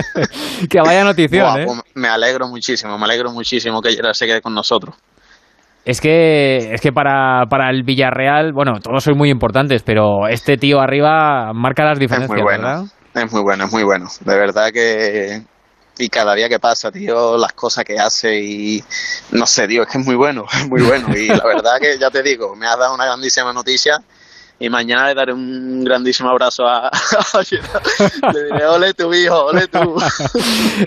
[0.68, 1.64] que vaya notición, ¿eh?
[1.64, 4.94] Pues me alegro muchísimo, me alegro muchísimo que Gerard se quede con nosotros.
[5.84, 10.56] Es que, es que para, para el Villarreal, bueno, todos son muy importantes, pero este
[10.56, 14.06] tío arriba marca las diferencias, es muy bueno, Es muy bueno, es muy bueno.
[14.20, 15.42] De verdad que
[15.98, 18.84] y cada día que pasa, tío, las cosas que hace y
[19.32, 21.08] no sé, tío, es que es muy bueno, es muy bueno.
[21.16, 23.98] Y la verdad que ya te digo, me has dado una grandísima noticia
[24.62, 26.88] y mañana le daré un grandísimo abrazo a,
[28.32, 29.96] Le diré, ole tu hijo, ole tú.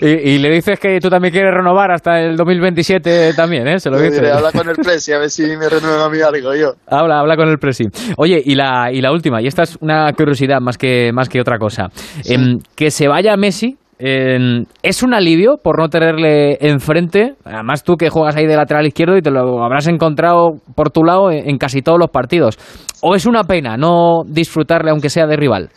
[0.00, 3.78] y, le dices que tú también quieres renovar hasta el 2027 también, ¿eh?
[3.78, 4.32] Se lo dices.
[4.32, 6.72] habla con el Presi, a ver si me renueva a mí algo yo.
[6.86, 7.84] Habla, habla con el Presi.
[8.16, 11.38] Oye, y la, y la última, y esta es una curiosidad más que, más que
[11.38, 11.88] otra cosa.
[12.24, 17.34] Em, que se vaya Messi es un alivio por no tenerle enfrente.
[17.44, 21.02] Además, tú que juegas ahí de lateral izquierdo y te lo habrás encontrado por tu
[21.02, 22.58] lado en, casi todos los partidos.
[23.00, 25.70] ¿O es una pena no disfrutarle aunque sea de rival?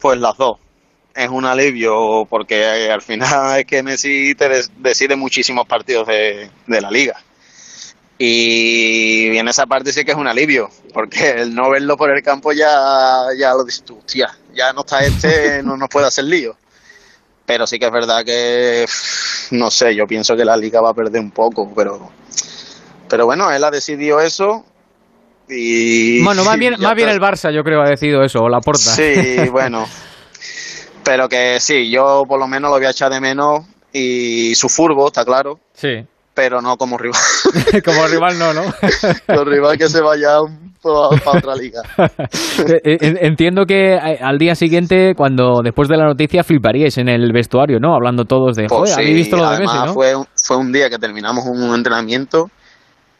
[0.00, 0.58] Pues las dos.
[1.14, 6.90] Es un alivio porque al final es que Messi te decide muchísimos partidos de, la
[6.90, 7.16] liga.
[8.18, 12.22] Y en esa parte sí que es un alivio, porque el no verlo por el
[12.22, 16.56] campo ya, ya lo dices tú, ya no está este, no nos puede hacer lío
[17.46, 18.84] pero sí que es verdad que
[19.52, 22.10] no sé, yo pienso que la liga va a perder un poco, pero
[23.08, 24.64] pero bueno, él ha decidido eso
[25.48, 28.60] y bueno, más bien más bien el Barça, yo creo ha decidido eso, o la
[28.60, 28.90] Porta.
[28.90, 29.86] Sí, bueno.
[31.04, 34.68] pero que sí, yo por lo menos lo voy a echar de menos y su
[34.68, 35.60] furbo, está claro.
[35.72, 36.04] Sí.
[36.34, 37.20] Pero no como rival.
[37.84, 38.74] como rival no, ¿no?
[39.26, 40.40] como rival que se vaya
[41.24, 41.82] para otra liga.
[42.58, 47.08] Eh, eh, entiendo que eh, al día siguiente, cuando después de la noticia, fliparíais en
[47.08, 47.94] el vestuario, ¿no?
[47.94, 49.92] Hablando todos de, pues joder, visto lo de Messi, ¿no?
[49.92, 52.50] Fue, fue un día que terminamos un entrenamiento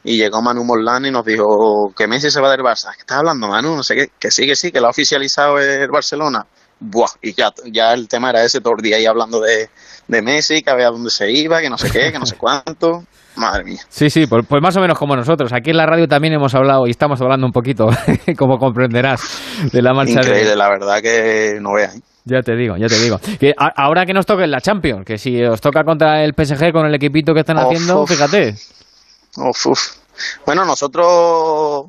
[0.04, 2.92] y llegó Manu Morlán y nos dijo que Messi se va del Barça.
[2.94, 3.76] ¿Qué estás hablando, Manu?
[3.76, 4.06] No sé qué.
[4.18, 6.46] Que sí, que sí, que lo ha oficializado el Barcelona.
[6.80, 9.68] buah, y ya, ya el tema era ese todo el día ahí hablando de,
[10.08, 13.04] de Messi, que había dónde se iba, que no sé qué, que no sé cuánto.
[13.36, 13.80] Madre mía.
[13.88, 15.52] Sí, sí, pues, pues, más o menos como nosotros.
[15.52, 17.88] Aquí en la radio también hemos hablado y estamos hablando un poquito,
[18.38, 21.96] como comprenderás, de la marcha Increíble, la verdad que no veas.
[21.96, 22.00] ¿eh?
[22.24, 23.18] Ya te digo, ya te digo.
[23.38, 26.84] Que ahora que nos toque la Champions, que si os toca contra el PSG con
[26.86, 28.56] el equipito que están haciendo, fíjate.
[30.44, 31.86] Bueno, nosotros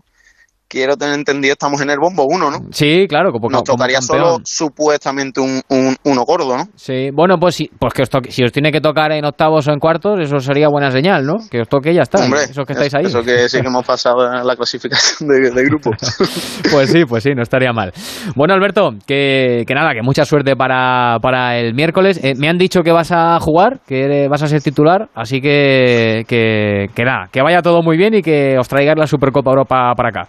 [0.67, 2.57] quiero tener entendido, estamos en el bombo 1, ¿no?
[2.71, 3.31] Sí, claro.
[3.31, 6.65] Como, Nos tocaría solo supuestamente un, un, uno gordo, ¿no?
[6.75, 9.67] Sí, bueno, pues, si, pues que os toque, si os tiene que tocar en octavos
[9.67, 11.35] o en cuartos, eso sería buena señal, ¿no?
[11.49, 12.23] Que os toque y ya está.
[12.23, 13.05] Hombre, eso que estáis ahí.
[13.05, 15.91] Eso que sí que hemos pasado en la clasificación de, de grupo.
[16.71, 17.93] pues sí, pues sí, no estaría mal.
[18.35, 22.19] Bueno, Alberto, que, que nada, que mucha suerte para, para el miércoles.
[22.23, 26.23] Eh, me han dicho que vas a jugar, que vas a ser titular, así que,
[26.27, 29.93] que, que nada, que vaya todo muy bien y que os traigáis la Supercopa Europa
[29.95, 30.27] para acá.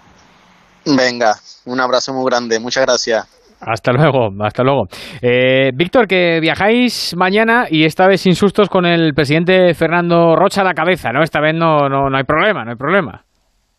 [0.96, 1.34] Venga,
[1.66, 3.26] un abrazo muy grande, muchas gracias.
[3.60, 4.84] Hasta luego, hasta luego.
[5.20, 10.60] Eh, Víctor, que viajáis mañana y esta vez sin sustos con el presidente Fernando Rocha
[10.60, 11.22] a la cabeza, ¿no?
[11.22, 13.24] Esta vez no, no, no hay problema, no hay problema.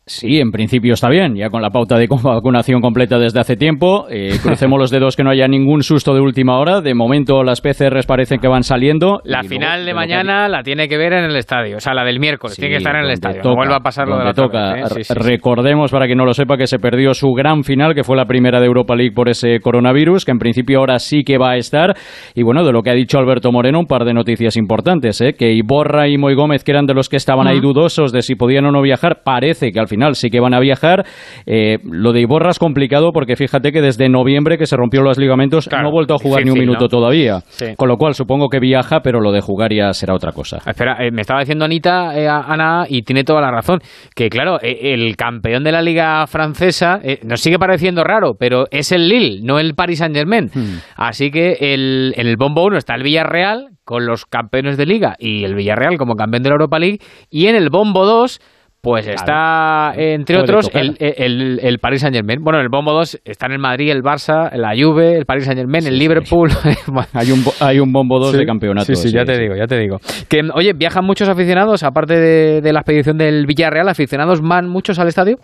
[0.10, 4.08] Sí, en principio está bien, ya con la pauta de vacunación completa desde hace tiempo.
[4.10, 6.82] Eh, crucemos los dedos que no haya ningún susto de última hora.
[6.82, 9.22] De momento las PCRs parecen que van saliendo.
[9.24, 12.20] La final de mañana la tiene que ver en el estadio, o sea, la del
[12.20, 13.44] miércoles, tiene que estar en el estadio.
[13.44, 14.80] no vuelva a pasar lo de la toca.
[14.80, 14.84] ¿eh?
[14.88, 18.04] Sí, sí, Recordemos, para quien no lo sepa, que se perdió su gran final, que
[18.04, 21.38] fue la primera de Europa League por ese coronavirus, que en principio ahora sí que
[21.38, 21.96] va a estar.
[22.34, 25.34] Y bueno, de lo que ha dicho Alberto Moreno, un par de noticias importantes, ¿eh?
[25.38, 28.34] que Iborra y Moy Gómez, que eran de los que estaban ahí dudosos de si
[28.34, 31.06] podían o no viajar, parece que al final sí que van a viajar
[31.46, 35.18] eh, lo de Iborra es complicado porque fíjate que desde noviembre que se rompió los
[35.18, 37.40] ligamentos no ha vuelto a jugar ni un minuto todavía.
[37.78, 40.58] Con lo cual supongo que viaja, pero lo de jugar ya será otra cosa.
[40.66, 43.80] Espera, eh, me estaba diciendo Anita, eh, Ana, y tiene toda la razón,
[44.16, 49.08] que claro, el campeón de la liga francesa nos sigue pareciendo raro, pero es el
[49.08, 50.50] Lille, no el Paris Saint Germain.
[50.54, 50.78] Hmm.
[50.96, 55.16] Así que el, en el bombo 1 está el Villarreal con los campeones de liga
[55.18, 58.40] y el Villarreal como campeón de la Europa League, y en el bombo 2
[58.82, 62.42] pues está, entre otros, el, el, el, Paris Saint Germain.
[62.42, 65.60] Bueno, en el Bombo 2 están el Madrid, el Barça, la Juve, el Paris Saint
[65.60, 66.50] Germain, el Liverpool.
[67.14, 68.86] hay, un, hay un Bombo 2 de campeonato.
[68.86, 69.98] Sí, sí, ya te digo, ya te digo.
[70.30, 74.98] Que, oye, viajan muchos aficionados, aparte de, de la expedición del Villarreal, aficionados van muchos
[74.98, 75.38] al estadio.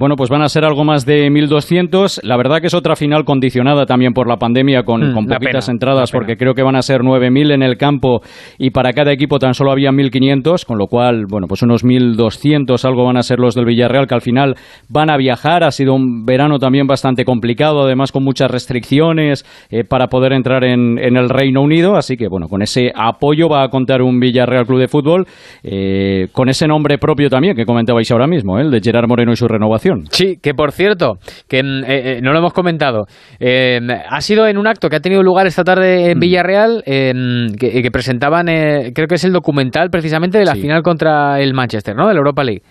[0.00, 2.20] Bueno, pues van a ser algo más de 1.200.
[2.22, 6.10] La verdad que es otra final condicionada también por la pandemia con, mm, poquitas entradas
[6.10, 8.22] porque creo que van a ser 9.000 en el campo
[8.56, 12.82] y para cada equipo tan solo había 1.500, con lo cual, bueno, pues unos 1.200
[12.86, 14.54] algo van a ser los del Villarreal que al final
[14.88, 15.64] van a viajar.
[15.64, 20.64] Ha sido un verano también bastante complicado, además con muchas restricciones eh, para poder entrar
[20.64, 21.96] en, el Reino Unido.
[21.96, 25.26] Así que, bueno, con ese apoyo va a contar un Villarreal Club de Fútbol
[25.62, 28.62] eh, con ese nombre propio también que comentabais ahora mismo, ¿eh?
[28.62, 29.89] el de Gerard Moreno y su renovación.
[30.10, 31.18] Sí, que por cierto,
[31.48, 33.06] que eh, eh, no lo hemos comentado,
[33.38, 36.20] eh, ha sido en un acto que ha tenido lugar esta tarde en mm.
[36.20, 41.94] Villarreal, que, presentaban, creo que es el documental precisamente de la final contra el Manchester,
[41.94, 42.06] ¿no?
[42.08, 42.62] De la Europa League.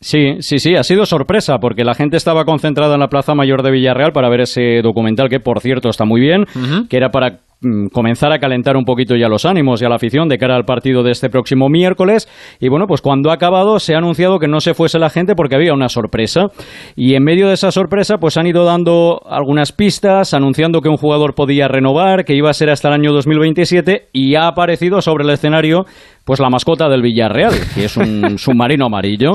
[0.00, 3.62] Sí, sí, sí, ha sido sorpresa porque la gente estaba concentrada en la Plaza Mayor
[3.62, 6.44] de Villarreal para ver ese documental que, por cierto, está muy bien,
[6.90, 7.38] que era para
[7.92, 10.64] comenzar a calentar un poquito ya los ánimos y a la afición de cara al
[10.64, 12.28] partido de este próximo miércoles.
[12.60, 15.34] Y bueno, pues cuando ha acabado se ha anunciado que no se fuese la gente
[15.34, 16.46] porque había una sorpresa.
[16.96, 20.96] Y en medio de esa sorpresa, pues han ido dando algunas pistas, anunciando que un
[20.96, 25.24] jugador podía renovar, que iba a ser hasta el año 2027 y ha aparecido sobre
[25.24, 25.84] el escenario
[26.24, 29.32] pues la mascota del Villarreal, que es un submarino amarillo.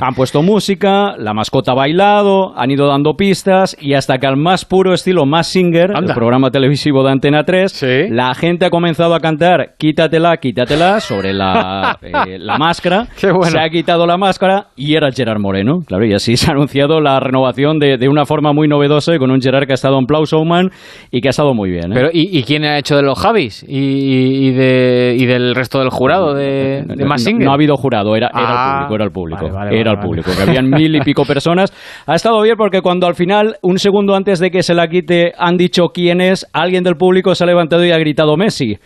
[0.00, 4.36] Han puesto música, la mascota ha bailado, han ido dando pistas y hasta que al
[4.36, 7.69] más puro estilo más Singer, el programa televisivo de Antena 3,
[8.10, 13.06] la gente ha comenzado a cantar Quítatela, quítatela sobre la, eh, la máscara.
[13.16, 15.80] Se ha quitado la máscara y era Gerard Moreno.
[15.86, 19.18] Claro, y así se ha anunciado la renovación de, de una forma muy novedosa y
[19.18, 20.70] con un Gerard que ha estado en Plausoman
[21.10, 21.92] y que ha estado muy bien.
[21.92, 21.94] ¿eh?
[21.94, 25.90] Pero, ¿y, quién ha hecho de los Javis y, y, de, y del resto del
[25.90, 26.34] jurado?
[26.34, 29.46] de, no, ha habido jurado, era, era el ah, público, era el público.
[29.70, 31.72] era el público, que habían mil y pico personas.
[32.06, 35.32] Ha estado bien porque cuando al final, un segundo antes de que se la quite,
[35.38, 38.78] han dicho quién es, alguien del público se ha levantado y ha gritado Messi.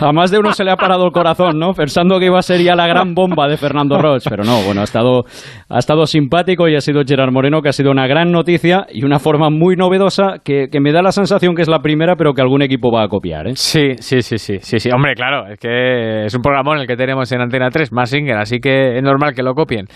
[0.00, 1.72] a más de uno se le ha parado el corazón, ¿no?
[1.72, 4.80] Pensando que iba a ser ya la gran bomba de Fernando Roche, pero no, bueno,
[4.80, 5.24] ha estado,
[5.68, 9.04] ha estado simpático y ha sido Gerard Moreno, que ha sido una gran noticia y
[9.04, 12.32] una forma muy novedosa que, que me da la sensación que es la primera, pero
[12.32, 13.52] que algún equipo va a copiar, ¿eh?
[13.54, 14.90] Sí, sí, sí, sí, sí, sí.
[14.92, 18.10] Hombre, claro, es que es un programa en el que tenemos en Antena 3, más
[18.10, 19.86] Singer, así que es normal que lo copien.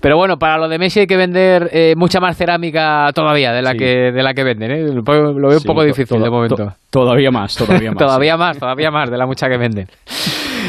[0.00, 3.62] Pero bueno, para lo de Messi hay que vender eh, mucha más cerámica todavía de
[3.62, 4.82] la que de la que venden, ¿eh?
[4.92, 6.72] Lo veo un poco difícil de momento.
[7.04, 7.98] Todavía más, todavía más.
[7.98, 9.86] todavía más, todavía más de la mucha que venden.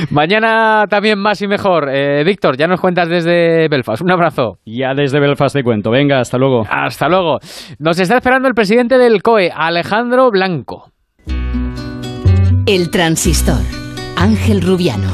[0.09, 1.89] Mañana también más y mejor.
[1.91, 4.01] Eh, Víctor, ya nos cuentas desde Belfast.
[4.01, 4.57] Un abrazo.
[4.65, 5.91] Ya desde Belfast te cuento.
[5.91, 6.65] Venga, hasta luego.
[6.69, 7.39] Hasta luego.
[7.79, 10.91] Nos está esperando el presidente del COE, Alejandro Blanco.
[12.65, 13.61] El transistor.
[14.17, 15.09] Ángel Rubiano.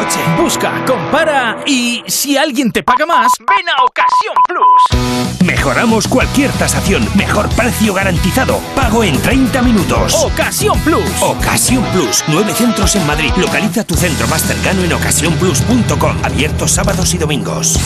[0.00, 0.20] Coche?
[0.40, 5.44] Busca, compara y si alguien te paga más, ven a Ocasión Plus.
[5.44, 10.14] Mejoramos cualquier tasación, mejor precio garantizado, pago en 30 minutos.
[10.24, 11.04] Ocasión Plus.
[11.20, 13.30] Ocasión Plus, nueve centros en Madrid.
[13.36, 17.78] Localiza tu centro más cercano en ocasiónplus.com, abiertos sábados y domingos.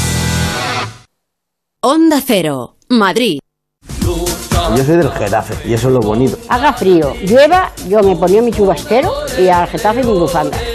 [1.81, 3.41] Onda Cero, Madrid.
[4.77, 6.39] Yo soy del Getafe y eso es lo bonito.
[6.49, 10.57] Haga frío, llueva, yo me ponía mi chubasquero y al Getafe mi bufanda.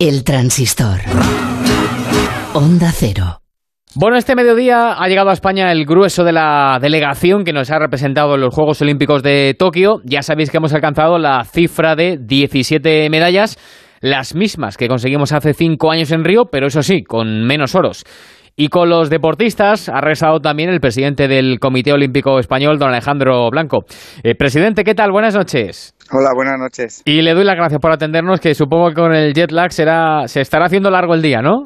[0.00, 0.98] El transistor.
[2.54, 3.42] Onda Cero.
[3.94, 7.78] Bueno, este mediodía ha llegado a España el grueso de la delegación que nos ha
[7.78, 10.00] representado en los Juegos Olímpicos de Tokio.
[10.04, 13.58] Ya sabéis que hemos alcanzado la cifra de 17 medallas,
[14.00, 18.04] las mismas que conseguimos hace cinco años en Río, pero eso sí, con menos oros.
[18.62, 23.48] Y con los deportistas ha rezado también el presidente del Comité Olímpico Español, don Alejandro
[23.50, 23.86] Blanco.
[24.22, 25.12] Eh, presidente, ¿qué tal?
[25.12, 25.94] Buenas noches.
[26.12, 27.00] Hola, buenas noches.
[27.06, 30.28] Y le doy las gracias por atendernos, que supongo que con el jet lag será,
[30.28, 31.62] se estará haciendo largo el día, ¿no?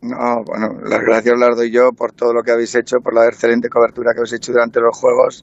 [0.00, 3.26] No, bueno, las gracias las doy yo por todo lo que habéis hecho, por la
[3.26, 5.42] excelente cobertura que habéis hecho durante los Juegos.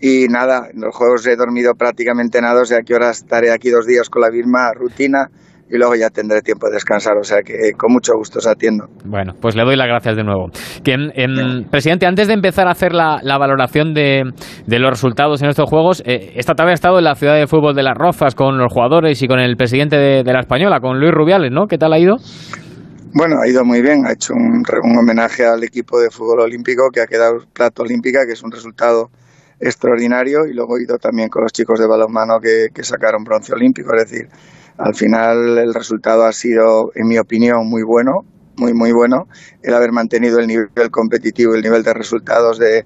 [0.00, 3.70] Y nada, en los Juegos he dormido prácticamente nada, o sea que ahora estaré aquí
[3.70, 5.30] dos días con la misma rutina
[5.70, 8.86] y luego ya tendré tiempo de descansar, o sea que con mucho gusto os atiendo.
[9.04, 10.46] Bueno, pues le doy las gracias de nuevo.
[10.82, 10.96] Que,
[11.70, 14.24] presidente, antes de empezar a hacer la, valoración de,
[14.66, 17.74] los resultados en estos juegos, eh, esta tarde ha estado en la ciudad de fútbol
[17.74, 21.12] de Las Rozas con los jugadores y con el presidente de, la Española, con Luis
[21.12, 21.66] Rubiales, ¿no?
[21.66, 22.16] ¿Qué tal ha ido?
[23.14, 24.62] Bueno, ha ido muy bien, ha hecho un,
[24.98, 29.08] homenaje al equipo de fútbol olímpico que ha quedado plata olímpica, que es un resultado
[29.60, 33.52] extraordinario, y luego ha ido también con los chicos de balonmano que, que sacaron bronce
[33.52, 34.28] olímpico, es decir,
[34.78, 38.24] al final el resultado ha sido, en mi opinión, muy bueno,
[38.58, 39.26] muy, muy bueno,
[39.62, 42.84] el haber mantenido el nivel competitivo, el nivel de resultados de,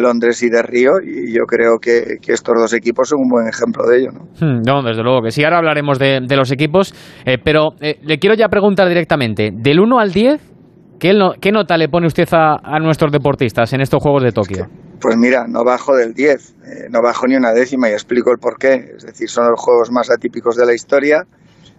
[0.00, 3.86] Londres y de Río, y yo creo que, estos dos equipos son un buen ejemplo
[3.86, 4.10] de ello.
[4.12, 4.24] ¿no?
[4.40, 8.18] Hmm, no desde luego que sí, ahora hablaremos de, los equipos, eh, pero eh, le
[8.18, 10.53] quiero ya preguntar directamente, del 1 al 10,
[10.98, 14.66] ¿qué, ¿qué, nota le pone usted a, a, nuestros deportistas en estos Juegos de Tokio?
[15.00, 18.38] Pues mira, no bajo del 10, eh, no bajo ni una décima y explico el
[18.38, 18.94] porqué.
[18.96, 21.26] Es decir, son los juegos más atípicos de la historia.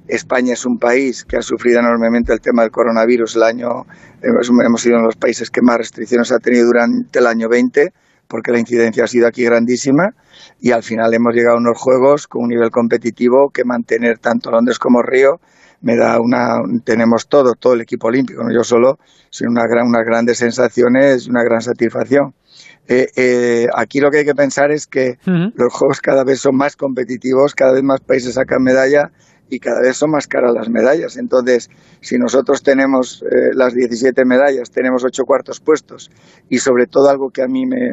[0.07, 3.37] España es un país que ha sufrido enormemente el tema del coronavirus.
[3.37, 3.67] El año
[4.21, 7.49] hemos, hemos sido uno de los países que más restricciones ha tenido durante el año
[7.49, 7.91] 20
[8.27, 10.11] porque la incidencia ha sido aquí grandísima
[10.59, 14.51] y al final hemos llegado a unos juegos con un nivel competitivo que mantener tanto
[14.51, 15.39] Londres como Río
[15.85, 18.97] me da una tenemos todo todo el equipo olímpico no yo solo
[19.35, 22.33] sino una gran, unas grandes sensaciones y una gran satisfacción.
[22.87, 26.55] Eh, eh, aquí lo que hay que pensar es que los juegos cada vez son
[26.55, 29.11] más competitivos, cada vez más países sacan medalla
[29.49, 31.17] y cada vez son más caras las medallas.
[31.17, 31.69] Entonces,
[32.01, 36.09] si nosotros tenemos eh, las 17 medallas, tenemos ocho cuartos puestos
[36.49, 37.83] y sobre todo algo que a mí me,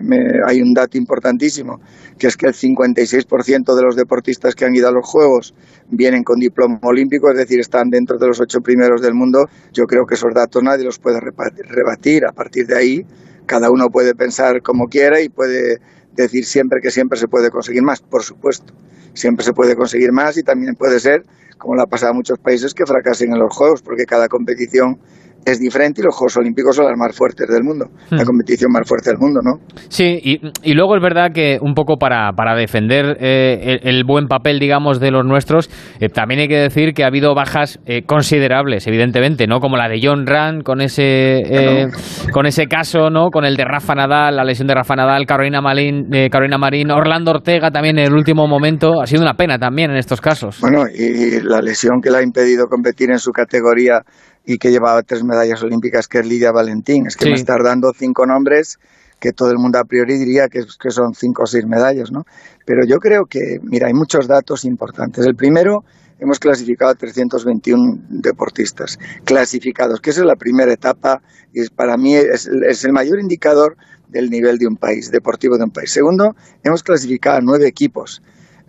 [0.46, 1.80] hay un dato importantísimo,
[2.18, 5.54] que es que el 56% de los deportistas que han ido a los Juegos
[5.88, 9.46] vienen con diploma olímpico, es decir, están dentro de los ocho primeros del mundo.
[9.72, 12.24] Yo creo que esos datos nadie los puede rebatir.
[12.24, 13.06] A partir de ahí,
[13.46, 15.80] cada uno puede pensar como quiera y puede
[16.14, 18.72] decir siempre que siempre se puede conseguir más, por supuesto.
[19.14, 21.24] Siempre se puede conseguir más y también puede ser,
[21.58, 24.98] como le ha pasado a muchos países, que fracasen en los Juegos, porque cada competición
[25.44, 28.26] es diferente y los Juegos Olímpicos son las más fuertes del mundo, la hmm.
[28.26, 29.60] competición más fuerte del mundo, ¿no?
[29.88, 34.58] Sí, y, luego es verdad que un poco para, para defender eh, el, buen papel,
[34.58, 35.70] digamos, de los nuestros,
[36.00, 39.60] eh, también hay que decir que ha habido bajas eh, considerables, evidentemente, ¿no?
[39.60, 41.90] Como la de John Rand con ese,
[42.32, 43.30] con ese caso, ¿no?
[43.30, 47.32] Con el de Rafa Nadal, la lesión de Rafa Nadal, Carolina Marín, Carolina Marín, Orlando
[47.32, 50.60] Ortega también en el último momento, ha sido una pena también en estos casos.
[50.60, 54.02] Bueno, y la lesión que le ha impedido competir en su categoría
[54.44, 57.06] y que llevaba tres medallas olímpicas, que es Lidia Valentín.
[57.06, 58.78] Es que me estás dando cinco nombres
[59.20, 62.24] que todo el mundo a priori diría que, que, son cinco o seis medallas, ¿no?
[62.66, 65.24] Pero yo creo que, mira, hay muchos datos importantes.
[65.24, 65.84] El primero,
[66.18, 71.22] hemos clasificado a 321 deportistas clasificados, que esa es la primera etapa
[71.52, 73.76] y para mí es, es el mayor indicador
[74.08, 75.90] del nivel de un país, deportivo de un país.
[75.92, 78.22] Segundo, hemos clasificado a nueve equipos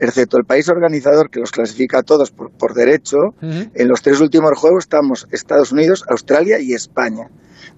[0.06, 4.20] excepto el país organizador que los clasifica a todos por, por derecho, en los tres
[4.22, 7.30] últimos juegos estamos Estados Unidos, Australia y España.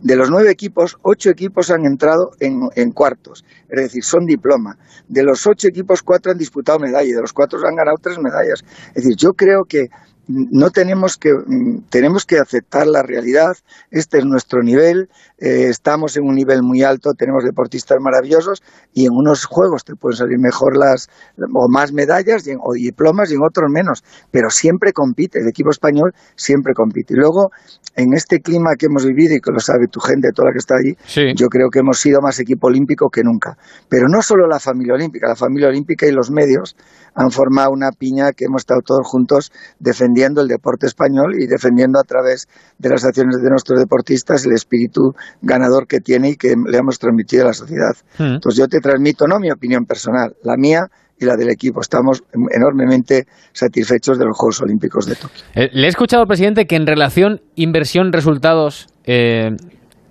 [0.01, 4.77] De los nueve equipos, ocho equipos han entrado en, en, cuartos, es decir, son diploma.
[5.07, 8.17] De los ocho equipos, cuatro han disputado medalla y de los cuatro han ganado tres
[8.19, 8.63] medallas.
[8.89, 9.89] Es decir, yo creo que
[10.27, 13.55] no tenemos que mm, tenemos que aceptar la realidad.
[13.91, 18.63] Este es nuestro nivel eh, estamos en un nivel muy alto tenemos deportistas maravillosos
[18.93, 21.09] y en unos juegos te pueden salir mejor las
[21.53, 24.01] o más medallas y o diplomas y en otros menos
[24.31, 27.15] pero siempre compite el equipo español siempre compite.
[27.15, 27.49] Y luego
[27.97, 30.59] en este clima que hemos vivido y que lo sabe tu gente toda la que
[30.59, 30.95] está allí
[31.35, 33.57] yo creo que hemos sido más equipo olímpico que nunca.
[33.89, 36.77] Pero no solo la familia olímpica la familia olímpica y los medios
[37.15, 41.99] han formado una piña que hemos estado todos juntos defendiendo el deporte español y defendiendo
[41.99, 42.47] a través
[42.77, 46.99] de las acciones de nuestros deportistas el espíritu ganador que tiene y que le hemos
[46.99, 47.95] transmitido a la sociedad.
[48.17, 48.35] Hmm.
[48.35, 50.87] Entonces yo te transmito no mi opinión personal, la mía
[51.17, 51.79] y la del equipo.
[51.79, 55.43] Estamos enormemente satisfechos de los Juegos Olímpicos de Tokio.
[55.55, 59.51] Eh, le he escuchado al presidente que en relación inversión-resultados eh,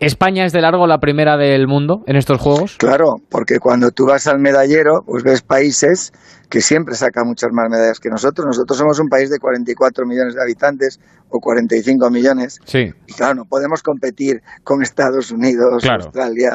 [0.04, 2.76] ¿España es de largo la primera del mundo en estos Juegos?
[2.78, 6.12] Claro, porque cuando tú vas al medallero, pues ves países
[6.50, 8.46] que siempre sacan muchas más medallas que nosotros.
[8.46, 11.00] Nosotros somos un país de 44 millones de habitantes
[11.30, 12.60] o 45 millones.
[12.64, 12.90] Sí.
[13.06, 16.50] Y claro, no podemos competir con Estados Unidos, Australia,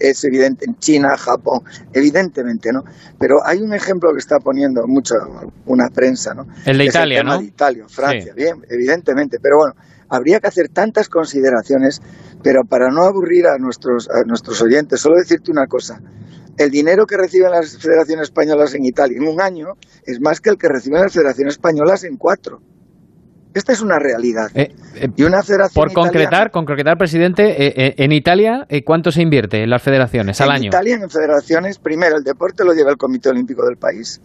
[0.00, 1.60] es evidente, en China, Japón,
[1.92, 2.80] evidentemente, ¿no?
[3.18, 5.14] Pero hay un ejemplo que está poniendo mucho
[5.66, 6.44] una prensa, ¿no?
[6.64, 7.38] El de Italia, ¿no?
[7.38, 9.38] De Italia, Francia, bien, evidentemente.
[9.40, 9.74] Pero bueno,
[10.14, 12.00] habría que hacer tantas consideraciones,
[12.42, 16.00] pero para no aburrir a nuestros, a nuestros oyentes, solo decirte una cosa.
[16.56, 19.74] El dinero que reciben las federaciones españolas en Italia en un año
[20.06, 22.60] es más que el que reciben las federaciones españolas en cuatro.
[23.54, 24.50] Esta es una realidad.
[24.54, 29.62] Eh, eh, y una federación por concretar, concretar, presidente, eh, en Italia, ¿cuánto se invierte
[29.62, 30.62] en las federaciones al año?
[30.62, 34.20] En Italia, en federaciones, primero, el deporte lo lleva el Comité Olímpico del país.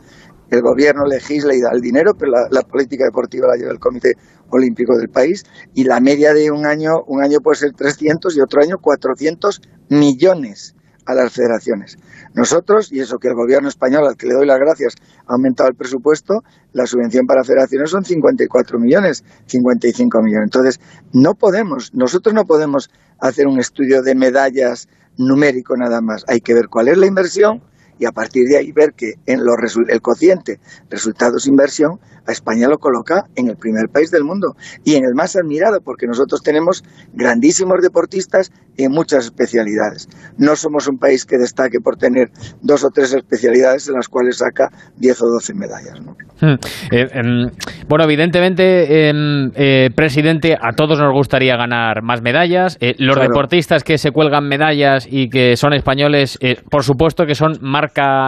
[0.50, 4.14] El gobierno legisla y da el dinero, pero la política deportiva la lleva el Comité
[4.50, 5.44] olímpico del país
[5.74, 9.62] y la media de un año, un año puede ser 300 y otro año 400
[9.90, 10.76] millones
[11.06, 11.98] a las federaciones.
[12.36, 14.94] Nosotros, y eso que el gobierno español, al que le doy las gracias,
[15.26, 20.46] ha aumentado el presupuesto, la subvención para federaciones son 54 millones, 55 millones.
[20.46, 20.80] Entonces,
[21.12, 24.88] no podemos, nosotros no podemos hacer un estudio de medallas
[25.18, 26.24] numérico nada más.
[26.28, 27.64] Hay que ver cuál es la inversión
[28.00, 32.78] y a partir de ahí ver que en los el cociente resultados-inversión a España lo
[32.78, 36.84] coloca en el primer país del mundo y en el más admirado porque nosotros tenemos
[37.14, 40.08] grandísimos deportistas en muchas especialidades.
[40.38, 42.30] No somos un país que destaque por tener
[42.62, 46.00] dos o tres especialidades en las cuales saca 10 o 12 medallas.
[46.40, 46.56] Hmm.
[46.92, 47.50] Eh, em,
[47.90, 52.78] bueno, evidentemente, em, eh, presidente, a todos nos gustaría ganar más medallas.
[52.80, 56.40] Eh, los deportistas que se cuelgan medallas y que son españoles,
[56.70, 57.58] por supuesto que son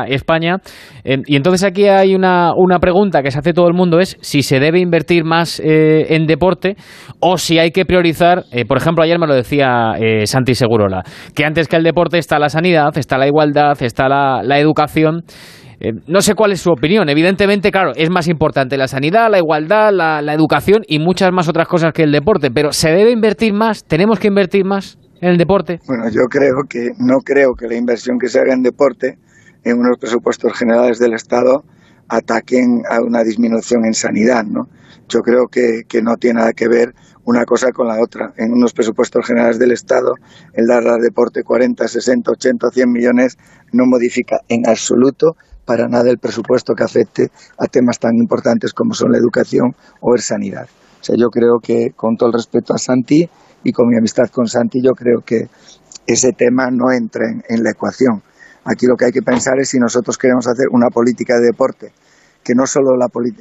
[0.07, 0.57] España.
[1.03, 4.43] Y entonces aquí hay una, una pregunta que se hace todo el mundo, es si
[4.43, 6.75] se debe invertir más en deporte
[7.19, 9.93] o si hay que priorizar, por ejemplo, ayer me lo decía
[10.25, 11.03] Santi Segurola,
[11.35, 15.23] que antes que el deporte está la sanidad, está la igualdad, está la, la educación.
[15.83, 17.09] Eh, no sé cuál es su opinión.
[17.09, 21.67] Evidentemente, claro, es más importante la sanidad, la igualdad, la, educación y muchas más otras
[21.67, 22.51] cosas que el deporte.
[22.51, 23.83] Pero ¿se debe invertir más?
[23.83, 25.79] ¿Tenemos que invertir más en el deporte?
[25.87, 29.17] Bueno, yo creo que no creo que la inversión que se haga en deporte
[29.63, 31.63] en unos presupuestos generales del Estado
[32.07, 34.67] ataquen a una disminución en sanidad, ¿no?
[35.07, 36.93] Yo creo que, que no tiene nada que ver
[37.25, 38.33] una cosa con la otra.
[38.37, 40.15] En unos presupuestos generales del Estado,
[40.53, 43.37] el dar al deporte 40, 60, 80, 100 millones
[43.71, 45.35] no modifica en absoluto
[45.65, 50.15] para nada el presupuesto que afecte a temas tan importantes como son la educación o
[50.15, 50.67] la sanidad.
[50.99, 53.29] O sea, yo creo que, con todo el respeto a Santi
[53.63, 55.47] y con mi amistad con Santi, yo creo que
[56.05, 58.21] ese tema no entra en, la ecuación.
[58.65, 61.93] Aquí lo que hay que pensar es si nosotros queremos hacer una política de deporte
[62.43, 62.91] que no solo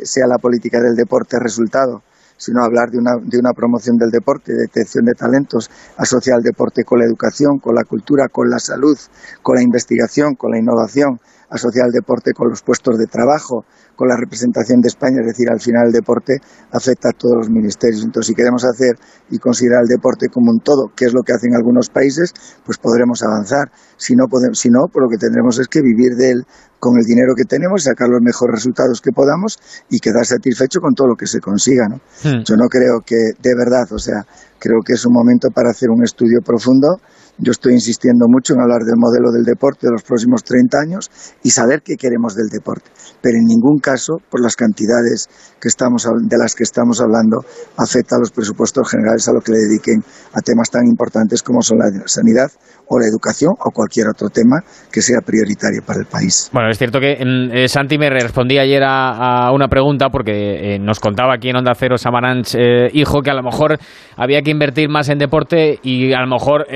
[0.02, 2.02] sea la política del deporte resultado,
[2.36, 6.42] sino hablar de una, de una promoción del deporte, de detección de talentos, asociar el
[6.42, 8.96] deporte con la educación, con la cultura, con la salud,
[9.42, 11.20] con la investigación, con la innovación,
[11.50, 13.64] asociar el deporte con los puestos de trabajo,
[13.96, 16.38] con la representación de España, es decir, al final el deporte
[16.72, 18.02] afecta a todos los ministerios.
[18.02, 18.94] Entonces, si queremos hacer
[19.30, 22.32] y considerar el deporte como un todo, que es lo que hacen algunos países,
[22.64, 23.70] pues podremos avanzar.
[23.96, 26.44] Si no, podemos, si no pues lo que tendremos es que vivir de él
[26.78, 29.58] con el dinero que tenemos, sacar los mejores resultados que podamos
[29.90, 31.86] y quedar satisfecho con todo lo que se consiga.
[31.88, 31.96] ¿no?
[32.24, 32.42] Hmm.
[32.42, 34.24] Yo no creo que, de verdad, o sea,
[34.58, 36.96] creo que es un momento para hacer un estudio profundo
[37.42, 41.10] Yo estoy insistiendo mucho en hablar del modelo del deporte de los próximos 30 años
[41.42, 42.90] y saber qué queremos del deporte.
[43.22, 45.28] Pero en ningún caso, por las cantidades
[45.60, 47.40] que estamos, de las que estamos hablando,
[47.76, 50.04] afecta a los presupuestos generales a lo que le dediquen
[50.34, 52.50] a temas tan importantes como son la sanidad
[52.88, 54.60] o la educación o cualquier otro tema
[54.92, 56.50] que sea prioritario para el país.
[56.52, 60.98] Bueno, es cierto que eh, Santi me respondía ayer a, una pregunta porque eh, nos
[60.98, 63.78] contaba aquí en Onda Cero Samaranch, eh, hijo, que a lo mejor
[64.16, 66.66] había que invertir más en deporte y a lo mejor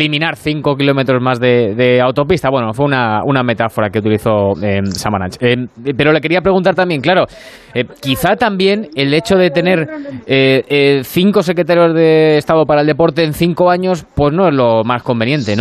[0.00, 2.50] eliminar 5 kilómetros más de, autopista.
[2.50, 4.54] Bueno, fue una, una metáfora que utilizó
[4.92, 5.36] Samaranch.
[5.96, 7.26] pero le quería preguntar también, claro,
[8.00, 9.88] quizá también el hecho de tener
[11.04, 15.02] cinco secretarios de Estado para el deporte en cinco años, pues no es lo más
[15.02, 15.56] conveniente.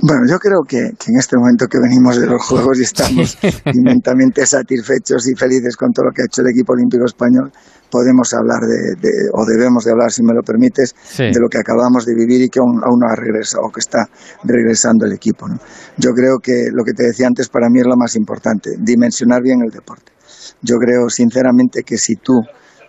[0.00, 3.36] Bueno, yo creo que, en este momento que venimos de los Juegos y estamos
[3.74, 7.50] inmensamente satisfechos y felices con todo lo que ha hecho el equipo olímpico español,
[7.90, 12.06] podemos hablar de, o debemos de hablar, si me lo permites, de lo que acabamos
[12.06, 14.06] de vivir y que aún, no ha regresado, o que está
[14.44, 15.46] regresando el equipo.
[15.96, 19.42] Yo creo que lo que te decía antes para mí es lo más importante, dimensionar
[19.42, 20.12] bien el deporte.
[20.62, 22.38] Yo creo sinceramente que si tú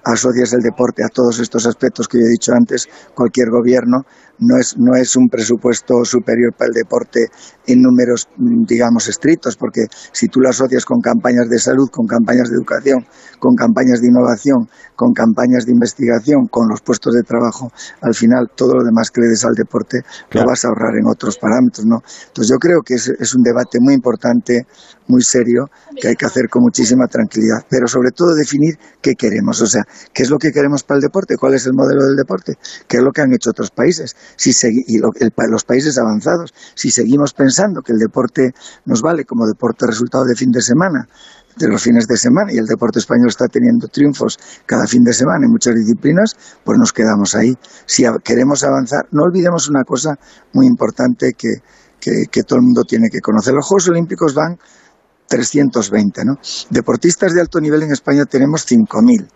[0.03, 4.05] asocias el deporte a todos estos aspectos que yo he dicho antes, cualquier gobierno
[4.39, 7.27] no es, no es un presupuesto superior para el deporte
[7.67, 12.07] en números, mm, digamos, estrictos, porque si tú lo asocias con campañas de salud, con
[12.07, 13.05] campañas de educación,
[13.39, 17.71] con campañas de innovación, con campañas de investigación, con los puestos de trabajo,
[18.01, 20.01] al final todo lo demás que le des al deporte
[20.31, 21.97] lo vas a ahorrar en otros parámetros, ¿no?
[22.27, 24.65] Entonces yo creo que es, es un debate muy importante,
[25.07, 25.65] muy serio,
[25.99, 29.83] que hay que hacer con muchísima tranquilidad, pero sobre todo definir qué queremos, o sea,
[30.13, 32.57] qué es lo que queremos para el deporte, cuál es el modelo del deporte,
[32.87, 34.51] qué es lo que han hecho otros países si
[34.87, 38.51] y los países avanzados, si seguimos pensando que el deporte
[38.85, 41.07] nos vale como deporte resultado de fin de semana,
[41.57, 45.13] de los fines de semana y el deporte español está teniendo triunfos cada fin de
[45.13, 47.53] semana en muchas disciplinas, pues nos quedamos ahí.
[47.85, 50.15] Si queremos avanzar, no olvidemos una cosa
[50.53, 51.55] muy importante que,
[51.99, 53.53] que, todo el mundo tiene que conocer.
[53.53, 54.57] Los Juegos Olímpicos van
[55.27, 56.35] 320, ¿no?
[56.69, 59.27] Deportistas de alto nivel en España tenemos 5.000 eh,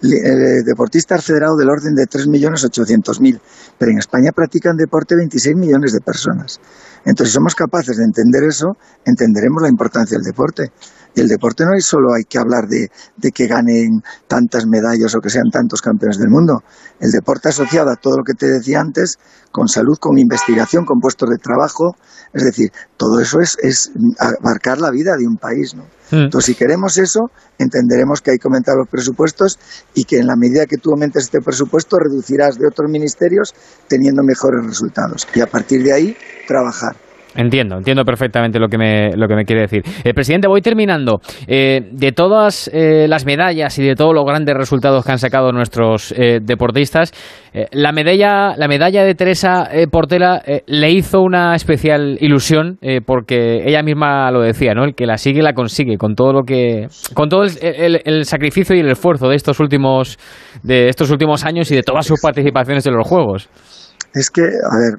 [0.00, 3.40] deportistas federados del orden de 3.800.000,
[3.78, 6.58] pero en España practican deporte 26 millones de personas.
[7.04, 10.70] Entonces, si somos capaces de entender eso, entenderemos la importancia del deporte.
[11.14, 15.14] Y el deporte no es solo hay que hablar de, de, que ganen tantas medallas
[15.14, 16.62] o que sean tantos campeones del mundo.
[17.00, 19.18] El deporte asociado a todo lo que te decía antes,
[19.50, 21.96] con salud, con investigación, con puestos de trabajo,
[22.32, 25.74] es decir, todo eso es, es abarcar la vida de un país.
[25.74, 25.84] ¿no?
[26.10, 26.24] Hmm.
[26.24, 29.58] Entonces, si queremos eso, entenderemos que hay que aumentar los presupuestos
[29.94, 33.54] y que en la medida que tú aumentes este presupuesto, reducirás de otros ministerios
[33.88, 35.26] teniendo mejores resultados.
[35.34, 36.16] Y a partir de ahí,
[36.46, 36.96] trabajar.
[37.36, 39.82] Entiendo, entiendo perfectamente lo que me, lo que me quiere decir.
[40.02, 41.20] Eh, presidente, voy terminando.
[41.46, 45.52] Eh, de todas eh, las medallas y de todos los grandes resultados que han sacado
[45.52, 47.12] nuestros deportistas,
[47.72, 54.30] la, medalla, la medalla de Teresa Portela le hizo una especial ilusión porque ella misma
[54.30, 54.84] lo decía, ¿no?
[54.84, 58.76] El que la sigue la consigue con todo lo que, con todo el, el sacrificio
[58.76, 60.18] y el esfuerzo de estos últimos,
[60.62, 63.48] de estos últimos años y de todas sus participaciones en los Juegos.
[64.12, 64.98] Es que, a ver,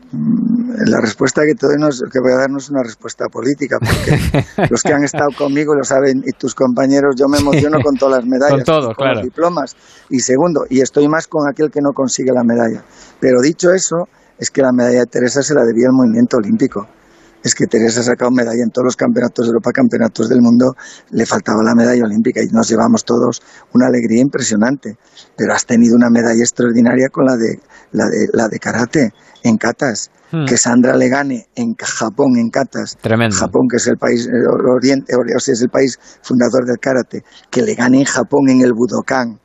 [0.85, 1.75] la respuesta que doy
[2.11, 5.75] que voy a dar no es una respuesta política, porque los que han estado conmigo
[5.75, 8.65] lo saben y tus compañeros, yo me emociono con todas las medallas,
[8.95, 9.75] con, los diplomas.
[10.09, 12.83] Y segundo, y estoy más con aquel que no consigue la medalla.
[13.19, 14.07] Pero dicho eso,
[14.37, 16.87] es que la medalla de Teresa se la debía al movimiento olímpico
[17.43, 20.73] es que Teresa ha sacado medalla en todos los campeonatos de Europa, campeonatos del mundo,
[21.11, 23.41] le faltaba la medalla olímpica y nos llevamos todos
[23.73, 24.95] una alegría impresionante.
[25.35, 27.59] Pero has tenido una medalla extraordinaria con la de
[27.91, 29.09] la de, la de karate
[29.43, 30.11] en katas.
[30.31, 30.45] Hmm.
[30.45, 32.97] Que Sandra le gane en Japón, en katas.
[33.01, 33.35] Tremendo.
[33.35, 37.23] Japón, que es el país, Oriente, o sea, es el país fundador del karate.
[37.49, 39.39] Que le gane en Japón en el Budokan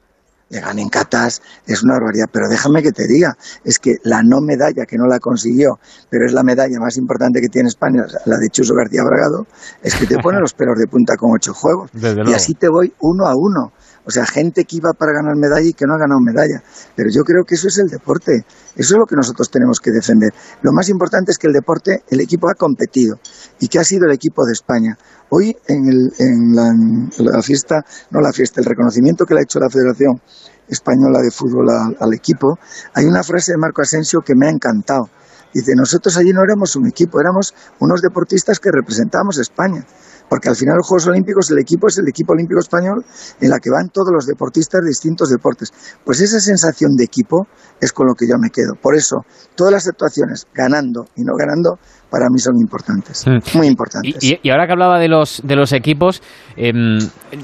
[0.48, 2.27] le gane en katas, es una barbaridad.
[2.32, 5.78] Pero déjame que te diga, es que la no medalla, que no la consiguió,
[6.09, 9.47] pero es la medalla más importante que tiene España, la de Chuso García Bragado,
[9.82, 11.90] es que te pone los pelos de punta con ocho juegos.
[11.94, 13.73] y así te voy uno a uno.
[14.06, 16.62] O sea, gente que iba para ganar medalla y que no ha ganado medalla.
[16.94, 18.44] Pero yo creo que eso es el deporte.
[18.76, 20.32] Eso es lo que nosotros tenemos que defender.
[20.62, 23.16] Lo más importante es que el deporte, el equipo ha competido
[23.58, 24.96] y que ha sido el equipo de España.
[25.30, 29.58] Hoy en, el, en, la, fiesta, no la fiesta, el reconocimiento que le ha hecho
[29.58, 30.20] la Federación
[30.68, 31.66] Española de Fútbol
[31.98, 32.58] al equipo,
[32.94, 35.08] hay una frase de Marco Asensio que me ha encantado.
[35.52, 39.84] Dice, nosotros allí no éramos un equipo, éramos unos deportistas que representábamos a España
[40.28, 43.05] porque al final los Juegos Olímpicos el equipo es el equipo olímpico español
[43.40, 45.73] en la que van todos los deportistas de distintos deportes.
[46.05, 47.47] Pues esa sensación de equipo
[47.81, 48.74] es con lo que yo me quedo.
[48.81, 49.19] Por eso,
[49.55, 51.78] todas las actuaciones, ganando y no ganando,
[52.11, 53.59] para mí son importantes, mm.
[53.59, 54.23] muy importantes.
[54.23, 56.23] Y, ahora que hablaba de los, de los equipos,
[56.57, 56.98] em,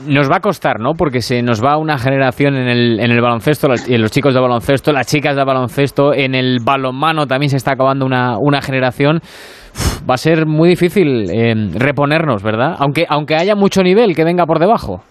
[0.06, 0.94] nos va a costar, ¿no?
[0.94, 4.92] Porque se nos va una generación en el, en el baloncesto, los chicos de baloncesto,
[4.92, 9.20] las chicas de baloncesto, en el balonmano también se está acabando una, una generación,
[10.08, 12.74] va a ser muy difícil eh, reponernos, ¿verdad?
[12.78, 15.02] Aunque, aunque haya mucho nivel que venga por debajo.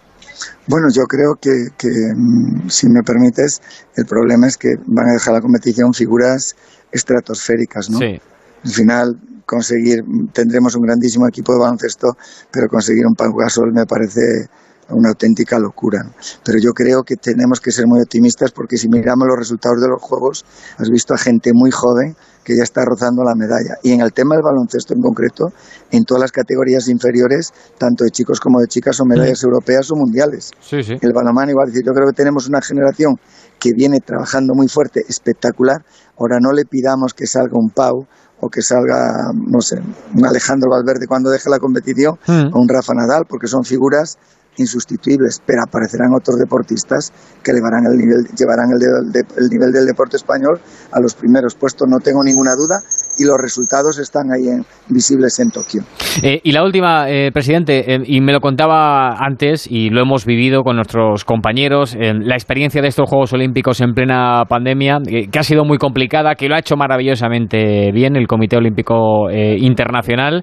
[0.66, 3.60] Bueno, yo creo que, que, mm, si me permites,
[3.96, 6.54] el problema es que van a dejar la competición figuras
[6.90, 7.98] estratosféricas, ¿no?
[7.98, 8.20] Sí.
[8.64, 10.02] Al final, conseguir,
[10.32, 12.16] tendremos un grandísimo equipo de baloncesto,
[12.50, 14.46] pero conseguir un Pau Gasol me parece
[14.92, 16.00] una auténtica locura.
[16.44, 19.88] Pero yo creo que tenemos que ser muy optimistas porque si miramos los resultados de
[19.88, 20.44] los juegos,
[20.78, 22.14] has visto a gente muy joven
[22.44, 23.76] que ya está rozando la medalla.
[23.82, 25.52] Y en el tema del baloncesto en concreto,
[25.92, 29.94] en todas las categorías inferiores, tanto de chicos como de chicas, son medallas europeas o
[29.96, 30.50] mundiales.
[30.60, 30.94] Sí, sí.
[31.00, 33.14] El balonmano igual, es decir, yo creo que tenemos una generación
[33.60, 35.84] que viene trabajando muy fuerte, espectacular.
[36.18, 38.06] Ahora no le pidamos que salga un Pau
[38.40, 39.76] o que salga, no sé,
[40.16, 42.50] un Alejandro Valverde cuando deje la competición Mm.
[42.52, 44.18] o un Rafa Nadal, porque son figuras
[44.58, 47.12] insustituibles, pero aparecerán otros deportistas
[47.42, 48.78] que elevarán el nivel, llevarán el,
[49.12, 50.60] de- el nivel del deporte español
[50.92, 52.80] a los primeros puestos, no tengo ninguna duda,
[53.18, 55.82] y los resultados están ahí en- visibles en Tokio.
[56.22, 60.26] Eh, y la última, eh, presidente, eh, y me lo contaba antes y lo hemos
[60.26, 64.98] vivido con nuestros compañeros, la experiencia de estos Juegos Olímpicos en plena pandemia,
[65.30, 70.42] que ha sido muy complicada, que lo ha hecho maravillosamente bien el Comité Olímpico Internacional.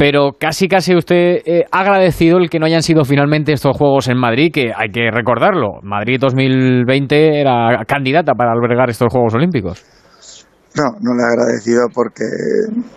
[0.00, 4.08] Pero casi casi usted eh, ha agradecido el que no hayan sido finalmente estos Juegos
[4.08, 5.78] en Madrid, que hay que recordarlo.
[5.82, 9.84] Madrid 2020 era candidata para albergar estos Juegos Olímpicos.
[10.74, 12.24] No, no le he agradecido porque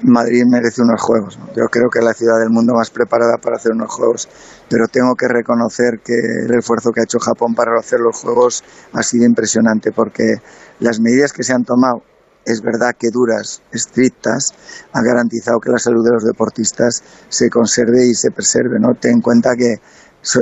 [0.04, 1.38] Madrid merece unos juegos.
[1.58, 4.30] Yo creo que es la ciudad del mundo más preparada para hacer unos juegos,
[4.70, 8.64] pero tengo que reconocer que el esfuerzo que ha hecho Japón para hacer los juegos
[8.94, 10.36] ha sido impresionante porque
[10.80, 12.00] las medidas que se han tomado,
[12.46, 14.54] es verdad que duras, estrictas,
[14.92, 18.80] han garantizado que la salud de los deportistas se conserve y se preserve.
[18.80, 18.96] ¿no?
[18.96, 19.76] Ten en cuenta que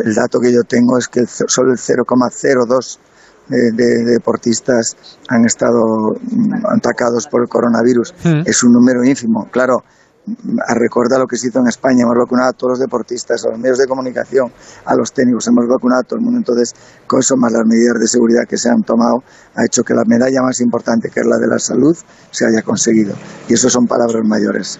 [0.04, 3.00] el dato que yo tengo es que solo el 0,02
[3.48, 4.96] de, de deportistas
[5.28, 8.14] han estado mm, atacados por el coronavirus.
[8.24, 8.44] Mm.
[8.46, 9.50] Es un número ínfimo.
[9.52, 9.84] Claro,
[10.68, 13.50] a recordar lo que se hizo en España, hemos vacunado a todos los deportistas, a
[13.50, 14.52] los medios de comunicación,
[14.86, 16.38] a los técnicos, hemos vacunado a todo el mundo.
[16.38, 16.74] Entonces,
[17.08, 19.24] con eso más las medidas de seguridad que se han tomado,
[19.56, 21.96] ha hecho que la medalla más importante, que es la de la salud,
[22.30, 23.16] se haya conseguido.
[23.50, 24.80] Y eso son palabras mayores.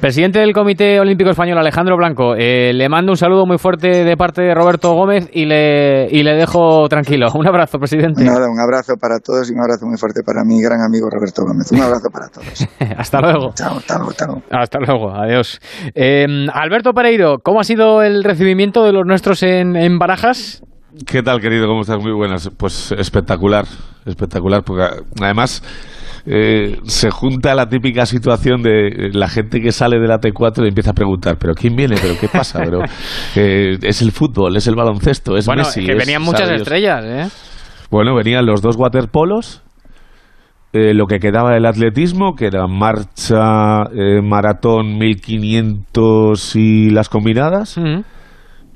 [0.00, 4.16] Presidente del Comité Olímpico Español, Alejandro Blanco, eh, le mando un saludo muy fuerte de
[4.16, 7.28] parte de Roberto Gómez y le, y le dejo tranquilo.
[7.34, 8.24] Un abrazo, presidente.
[8.24, 11.42] Nada, un abrazo para todos y un abrazo muy fuerte para mi gran amigo Roberto
[11.44, 11.70] Gómez.
[11.72, 12.66] Un abrazo para todos.
[12.98, 13.52] Hasta luego.
[13.54, 14.42] Chao, hasta luego, hasta luego.
[14.68, 15.60] Hasta luego, adiós.
[15.94, 20.62] Eh, Alberto Pereiro, ¿cómo ha sido el recibimiento de los nuestros en, en Barajas?
[21.06, 21.66] ¿Qué tal, querido?
[21.66, 21.96] ¿Cómo estás?
[22.02, 22.50] Muy buenas.
[22.58, 23.64] Pues espectacular,
[24.04, 24.84] espectacular, porque
[25.22, 25.62] además
[26.26, 30.68] eh, se junta la típica situación de la gente que sale de la T4 y
[30.68, 31.96] empieza a preguntar, ¿pero quién viene?
[31.98, 32.60] ¿Pero qué pasa?
[32.62, 32.80] Pero
[33.36, 35.82] eh, es el fútbol, es el baloncesto, es bueno, Messi.
[35.82, 37.28] que es- venían muchas estrellas, ¿eh?
[37.90, 39.62] Bueno, venían los dos waterpolos,
[40.72, 47.80] eh, lo que quedaba del atletismo, que era marcha, eh, maratón 1500 y las combinadas,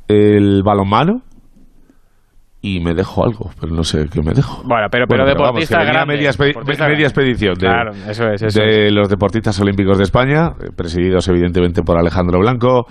[0.09, 1.23] el balonmano,
[2.65, 4.63] y me dejo algo, pero no sé qué me dejo.
[4.65, 8.63] Bueno, pero, pero Bueno, vamos, deportista grande, media, deportista expedición de, Claro, eso es, eso
[8.63, 12.87] de los deportistas olímpicos de España, eh, presididos evidentemente por Alejandro Blanco.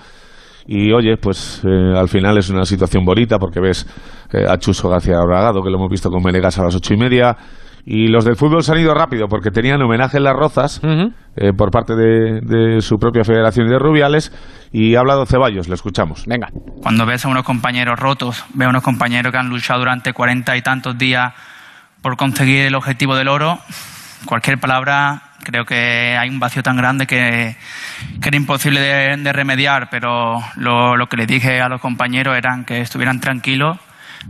[0.66, 3.86] Y oye, pues eh, al final es una situación bonita porque ves
[4.32, 6.98] eh, a Chuso García Bragado, que lo hemos visto con Menegas a las ocho y
[6.98, 7.34] media.
[7.84, 10.80] Y los del fútbol se han ido rápido porque tenían homenaje en las Rozas
[11.36, 14.32] eh, por parte de, de su propia Federación de Rubiales.
[14.70, 16.24] Y ha hablado Ceballos, le escuchamos.
[16.26, 16.48] Venga.
[16.82, 20.56] Cuando ves a unos compañeros rotos, ves a unos compañeros que han luchado durante cuarenta
[20.56, 21.34] y tantos días
[22.02, 23.58] por conseguir el objetivo del oro,
[24.26, 27.56] cualquier palabra, creo que hay un vacío tan grande que,
[28.20, 32.36] que era imposible de, de remediar, pero lo, lo que les dije a los compañeros
[32.36, 33.78] eran que estuvieran tranquilos,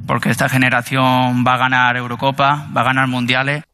[0.06, 3.64] porque esta generación va a ganar Eurocopa, va a ganar Mundiales.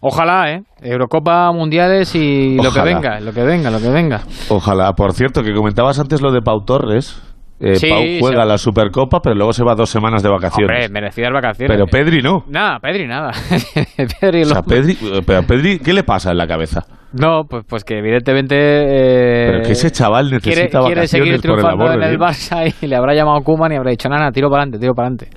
[0.00, 0.62] Ojalá, ¿eh?
[0.82, 4.22] Eurocopa, Mundiales y lo que venga, lo que venga, lo que venga.
[4.48, 4.92] Ojalá.
[4.94, 7.22] Por cierto, que comentabas antes lo de Pau Torres.
[7.60, 8.48] Eh, Sí, Pau juega sí.
[8.48, 10.70] la Supercopa, pero luego se va dos semanas de vacaciones.
[10.86, 11.76] Hombre, merecidas vacaciones.
[11.76, 12.44] pero Pedri no.
[12.48, 13.32] Nada, Pedri nada.
[14.20, 16.84] Pedri O sea, lo- Pedri, pero Pedri, ¿qué le pasa en la cabeza?
[17.10, 18.54] No, pues, pues que evidentemente...
[18.58, 22.02] eh, Pero que ese chaval necesita quiere, quiere vacaciones seguir por el triunfando amor en
[22.10, 22.18] el.
[22.18, 25.08] Barça y le habrá llamado Koeman y habrá dicho, nada, tiro para adelante, tiro para
[25.08, 25.30] adelante.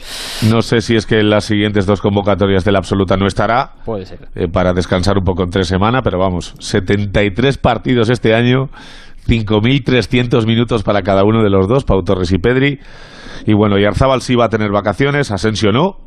[0.50, 3.72] No sé si es que en las siguientes dos convocatorias de la absoluta no estará
[3.86, 4.20] Puede ser.
[4.36, 8.68] eh, para descansar un poco entre semana, pero vamos, 73 partidos este año,
[9.28, 12.80] 5.300 minutos para cada uno de los dos, Pau Torres y Pedri.
[13.46, 15.98] Y bueno, y Arzábal sí va a tener vacaciones, Asensio no,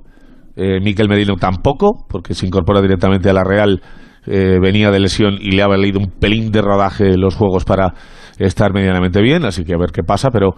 [0.57, 3.81] eh, Miquel Medino tampoco, porque se incorpora directamente a la Real,
[4.27, 7.95] eh, venía de lesión y le ha valido un pelín de rodaje los juegos para
[8.39, 10.55] estar medianamente bien, así que a ver qué pasa, pero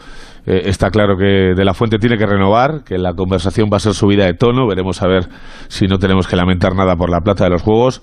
[0.47, 3.81] eh, está claro que De La Fuente tiene que renovar, que la conversación va a
[3.81, 5.29] ser subida de tono, veremos a ver
[5.69, 8.03] si no tenemos que lamentar nada por la plata de los juegos.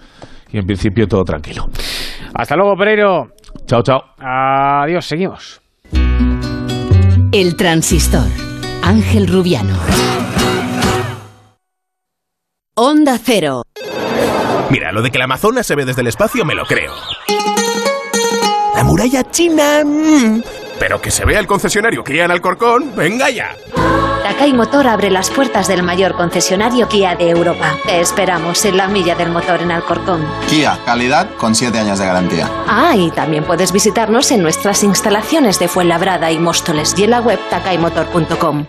[0.51, 1.65] y en principio todo tranquilo.
[2.35, 3.29] Hasta luego, Pereiro.
[3.65, 4.01] Chao, chao.
[4.19, 5.61] Adiós, seguimos.
[7.31, 8.27] El transistor.
[8.83, 9.75] Ángel Rubiano.
[12.75, 13.63] Onda Cero.
[14.73, 16.95] Mira, lo de que la Amazonas se ve desde el espacio me lo creo.
[18.75, 19.83] La muralla china...
[19.85, 20.41] mm,
[20.79, 23.55] Pero que se vea el concesionario Kia en Alcorcón, venga ya.
[24.23, 27.77] Takai Motor abre las puertas del mayor concesionario Kia de Europa.
[27.85, 30.25] Te esperamos en la milla del motor en Alcorcón.
[30.49, 32.49] Kia, calidad con 7 años de garantía.
[32.67, 37.21] Ah, y también puedes visitarnos en nuestras instalaciones de Fuenlabrada y Móstoles y en la
[37.21, 38.65] web takaimotor.com.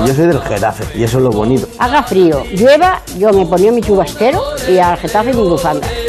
[0.00, 1.66] Yo soy del Getafe y eso es lo bonito.
[1.78, 5.86] Haga frío, llueva, yo me ponía mi chubastero y al Getafe mi bufanda.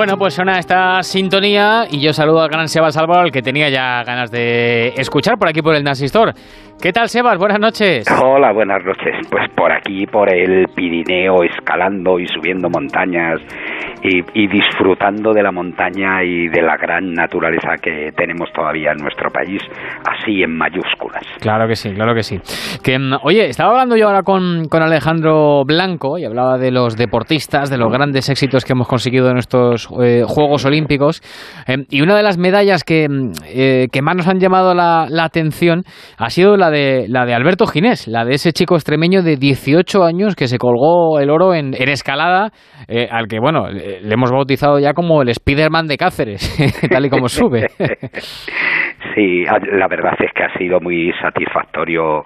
[0.00, 3.68] Bueno, pues suena esta sintonía y yo saludo al gran Sebas Álvaro, al que tenía
[3.68, 6.32] ya ganas de escuchar por aquí por el Transistor.
[6.82, 7.36] ¿Qué tal, Sebas?
[7.36, 8.06] Buenas noches.
[8.22, 9.14] Hola, buenas noches.
[9.30, 13.38] Pues por aquí, por el Pirineo, escalando y subiendo montañas
[14.02, 19.02] y, y disfrutando de la montaña y de la gran naturaleza que tenemos todavía en
[19.02, 19.60] nuestro país,
[20.08, 21.22] así en mayúsculas.
[21.40, 22.38] Claro que sí, claro que sí.
[22.82, 26.96] Que, mm, oye, estaba hablando yo ahora con, con Alejandro Blanco y hablaba de los
[26.96, 31.20] deportistas, de los grandes éxitos que hemos conseguido en estos eh, Juegos Olímpicos.
[31.66, 35.08] eh, y una de las medallas que, mm, eh, que más nos han llamado la,
[35.10, 35.82] la atención
[36.16, 40.04] ha sido la de, la de Alberto Ginés, la de ese chico extremeño de 18
[40.04, 42.50] años que se colgó el oro en, en escalada,
[42.88, 46.56] eh, al que, bueno, le hemos bautizado ya como el Spiderman de Cáceres,
[46.90, 47.66] tal y como sube.
[49.14, 52.24] Sí, la verdad es que ha sido muy satisfactorio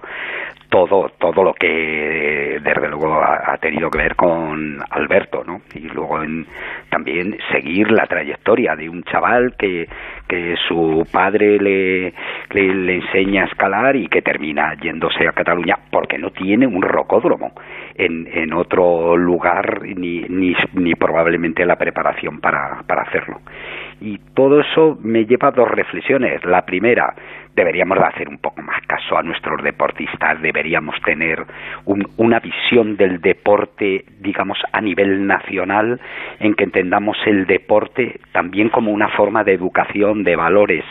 [0.69, 5.61] todo todo lo que desde luego ha, ha tenido que ver con Alberto, ¿no?
[5.73, 6.45] Y luego en-
[6.89, 9.87] también seguir la trayectoria de un chaval que
[10.27, 12.13] que su padre le,
[12.51, 16.81] le le enseña a escalar y que termina yéndose a Cataluña porque no tiene un
[16.81, 17.53] rocódromo
[17.95, 23.39] en, en otro lugar ni, ni, ni probablemente la preparación para, para hacerlo.
[24.01, 26.43] Y todo eso me lleva a dos reflexiones.
[26.43, 27.13] La primera,
[27.55, 31.43] deberíamos de hacer un poco más caso a nuestros deportistas, deberíamos tener
[31.85, 35.99] un- una visión del deporte, digamos, a nivel nacional,
[36.39, 40.83] en que entendamos el deporte también como una forma de educación, de valores.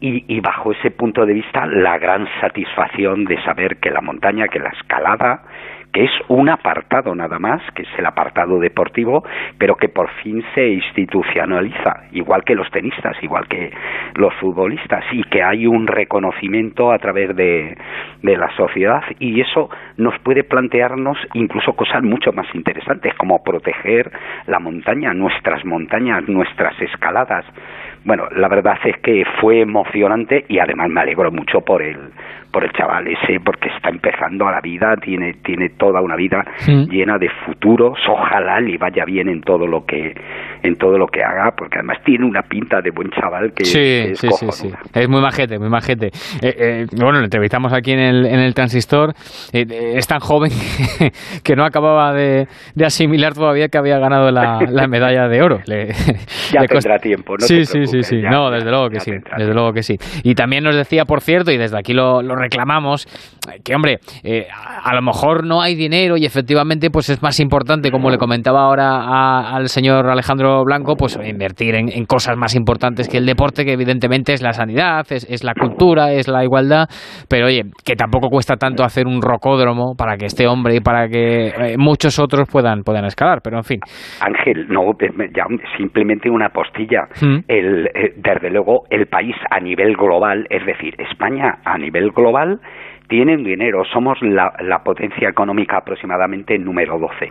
[0.00, 4.48] Y, y bajo ese punto de vista, la gran satisfacción de saber que la montaña,
[4.48, 5.42] que la escalada,
[6.04, 9.24] es un apartado nada más, que es el apartado deportivo,
[9.58, 13.72] pero que por fin se institucionaliza, igual que los tenistas, igual que
[14.14, 17.76] los futbolistas, y que hay un reconocimiento a través de,
[18.22, 24.10] de la sociedad, y eso nos puede plantearnos incluso cosas mucho más interesantes, como proteger
[24.46, 27.44] la montaña, nuestras montañas, nuestras escaladas.
[28.04, 31.96] Bueno, la verdad es que fue emocionante y además me alegro mucho por el
[32.56, 36.42] por el chaval ese porque está empezando a la vida, tiene tiene toda una vida
[36.66, 36.88] Mm.
[36.90, 40.14] llena de futuros, ojalá le vaya bien en todo lo que
[40.62, 43.64] en todo lo que haga, porque además tiene una pinta de buen chaval que, que
[43.66, 44.70] Sí, es sí, sí, sí.
[44.94, 46.06] Es muy majete, muy majete.
[46.06, 49.10] Eh, eh, bueno, lo entrevistamos aquí en el, en el transistor.
[49.52, 51.12] Eh, eh, es tan joven que,
[51.44, 55.60] que no acababa de, de asimilar todavía que había ganado la, la medalla de oro.
[55.66, 55.92] Le-
[56.52, 58.22] Ya le tendrá tiempo, no sí, te sí, sí, sí.
[58.22, 59.12] ya- no, ya- desde luego que ya sí.
[59.36, 59.98] Desde luego que sí.
[60.24, 63.06] Y también nos decía, por cierto, y desde aquí lo, lo reclamamos,
[63.64, 67.40] que hombre, eh, a, a lo mejor no hay dinero y efectivamente pues es más
[67.40, 72.36] importante, como le comentaba ahora a- al señor Alejandro Blanco, pues invertir en, en cosas
[72.36, 76.28] más importantes que el deporte, que evidentemente es la sanidad, es, es la cultura, es
[76.28, 76.86] la igualdad,
[77.28, 81.08] pero oye, que tampoco cuesta tanto hacer un rocódromo para que este hombre y para
[81.08, 83.80] que eh, muchos otros puedan, puedan escalar, pero en fin.
[84.20, 85.44] Ángel, no, eh, ya
[85.76, 87.02] simplemente una postilla.
[87.20, 87.38] Mm.
[87.48, 92.60] El, eh, desde luego, el país a nivel global, es decir, España a nivel global,
[93.08, 93.84] tienen dinero.
[93.92, 97.28] Somos la, la potencia económica aproximadamente número 12.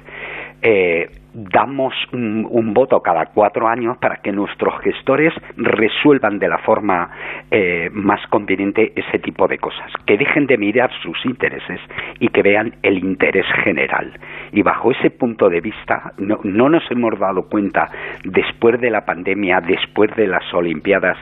[0.62, 7.10] Eh, damos un, voto cada cuatro años para que nuestros gestores resuelvan de la forma
[7.52, 11.80] eh, más conveniente ese tipo de cosas, que dejen de mirar sus intereses
[12.20, 14.18] y que vean el interés general.
[14.54, 17.90] Y bajo ese punto de vista, no, no nos hemos dado cuenta,
[18.24, 21.18] después de la pandemia, después de las Olimpiadas,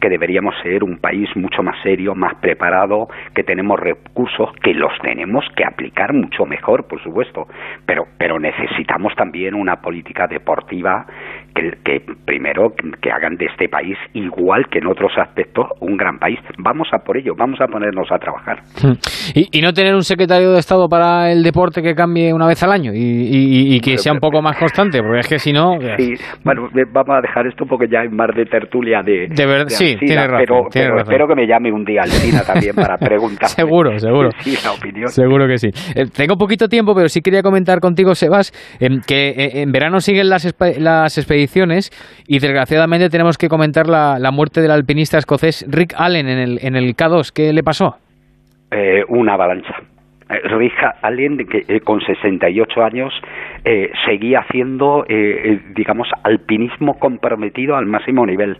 [0.00, 4.92] que deberíamos ser un país mucho más serio, más preparado, que tenemos recursos, que los
[5.02, 7.46] tenemos que aplicar mucho mejor, por supuesto,
[7.84, 11.06] pero, pero necesitamos también una política deportiva
[11.56, 16.18] que, que primero que hagan de este país igual que en otros aspectos un gran
[16.18, 16.38] país.
[16.58, 18.62] Vamos a por ello, vamos a ponernos a trabajar.
[19.34, 22.70] Y, no tener un secretario de Estado para el deporte que cambie una vez al
[22.70, 25.76] año y, que sea un poco más constante, porque es que si no...
[25.96, 26.12] Sí,
[26.44, 29.28] bueno, vamos a dejar esto porque ya hay más de tertulia de...
[29.28, 32.74] De verdad, sí, tiene razón, pero, espero que me llame un día al Alcina también
[32.74, 33.48] para preguntar.
[33.48, 34.30] seguro, seguro.
[34.40, 35.08] Sí, la opinión.
[35.08, 35.68] Seguro que sí.
[35.94, 40.00] Eh, tengo poquito tiempo, pero sí quería comentar contigo, Sebas, em, que eh, en verano
[40.00, 41.45] siguen las, las expediciones
[42.26, 46.76] y desgraciadamente tenemos que comentar la, muerte del alpinista escocés Rick Allen en el, en
[46.76, 47.32] el K2.
[47.34, 47.96] ¿Qué le pasó?
[48.70, 49.74] Eh, una avalancha.
[50.28, 53.12] Eh, Rick Allen, que eh, con 68 años
[53.64, 58.58] eh, seguía haciendo, eh, digamos, alpinismo comprometido al máximo nivel.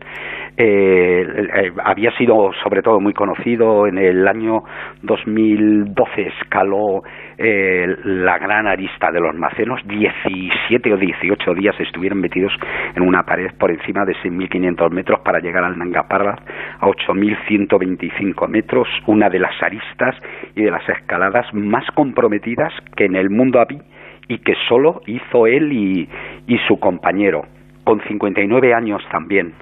[1.85, 4.61] había sido, sobre todo, muy conocido en el año
[5.03, 7.03] 2012, escaló
[7.39, 12.53] la gran arista de los Macenos, 17 o 18 días estuvieron metidos
[12.95, 16.41] en una pared por encima de 6.500 metros para llegar al Nanga Parbat
[16.81, 20.17] a 8.125 metros, una de las aristas
[20.55, 23.83] y de las escaladas más comprometidas que en el mundo había
[24.29, 26.09] y que solo hizo él y,
[26.47, 27.45] y su compañero,
[27.85, 29.53] con 59 años también,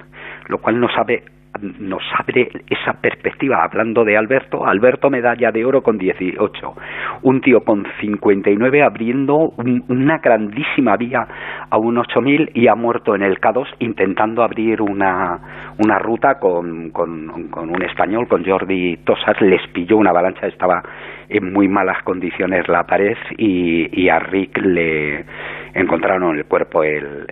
[0.47, 1.23] lo cual no sabe
[1.61, 3.63] nos abre esa perspectiva.
[3.63, 6.75] Hablando de Alberto, Alberto medalla de oro con 18,
[7.23, 9.53] un tío con 59 abriendo
[9.87, 11.27] una grandísima vía
[11.69, 16.89] a un 8000 y ha muerto en el K2 intentando abrir una, una ruta con,
[16.91, 20.81] con, un español, con Jordi Tosas, les pilló una avalancha, estaba
[21.29, 25.25] en muy malas condiciones la pared y, y a Rick le
[25.73, 27.25] encontraron el cuerpo el,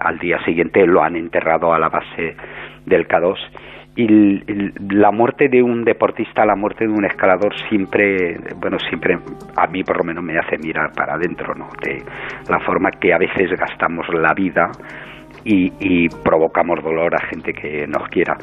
[0.00, 2.36] al día siguiente, lo han enterrado a la base
[2.86, 3.36] del K2
[3.98, 4.06] y
[4.94, 9.18] la muerte de un deportista, la muerte de un escalador siempre, bueno, siempre
[9.56, 11.68] a mí por lo menos me hace mirar para adentro, ¿no?
[11.82, 12.04] De
[12.48, 14.70] la forma que a veces gastamos la vida
[15.44, 18.36] y, provocamos dolor a gente que nos quiera.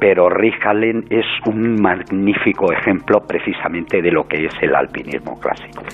[0.00, 5.84] Pero Rick Allen es un magnífico ejemplo precisamente de lo que es el alpinismo clásico.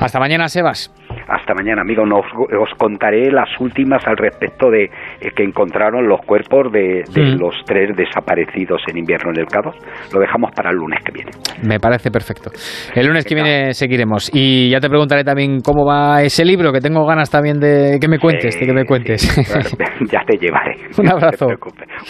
[0.00, 0.90] Hasta mañana, Sebas.
[1.28, 2.02] Hasta mañana, amigo.
[2.04, 4.90] os contaré las últimas al respecto de eh,
[5.34, 7.40] que encontraron los cuerpos de, mm.
[7.40, 9.72] los tres desaparecidos en invierno en el Cabo.
[10.12, 11.30] Lo dejamos para el lunes que viene.
[11.62, 12.50] Me parece perfecto.
[12.94, 14.30] El lunes que viene seguiremos.
[14.32, 18.08] Y ya te preguntaré también cómo va ese libro, que tengo ganas también de que
[18.08, 19.26] me cuentes, de que me cuentes.
[20.12, 20.76] ya te llevaré.
[20.98, 21.46] Un abrazo.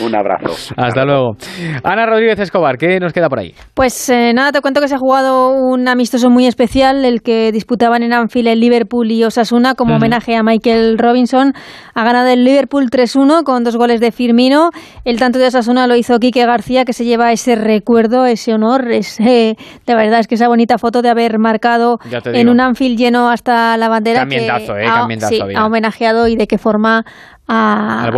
[0.04, 0.74] Un abrazo.
[0.76, 1.36] Hasta luego.
[1.82, 3.54] Ana Rodríguez Escobar, ¿qué nos queda por ahí?
[3.74, 7.50] Pues eh, nada, te cuento que se ha jugado un amistoso muy especial, el que
[7.52, 11.54] disputaban en Anfield el Liverpool y Osasuna como homenaje a Michael Robinson.
[11.94, 14.70] Ha ganado el Liverpool 3-1 con dos goles de Firmino.
[15.04, 18.90] El tanto de Osasuna lo hizo Quique García, que se lleva ese recuerdo, ese honor.
[18.90, 19.56] Ese,
[19.86, 23.76] de verdad es que esa bonita foto de haber marcado en un Anfield lleno hasta
[23.76, 24.26] la bandera.
[24.26, 24.50] que ¿eh?
[24.50, 25.06] ha,
[25.56, 27.04] ha homenajeado y de qué forma
[27.48, 28.08] a,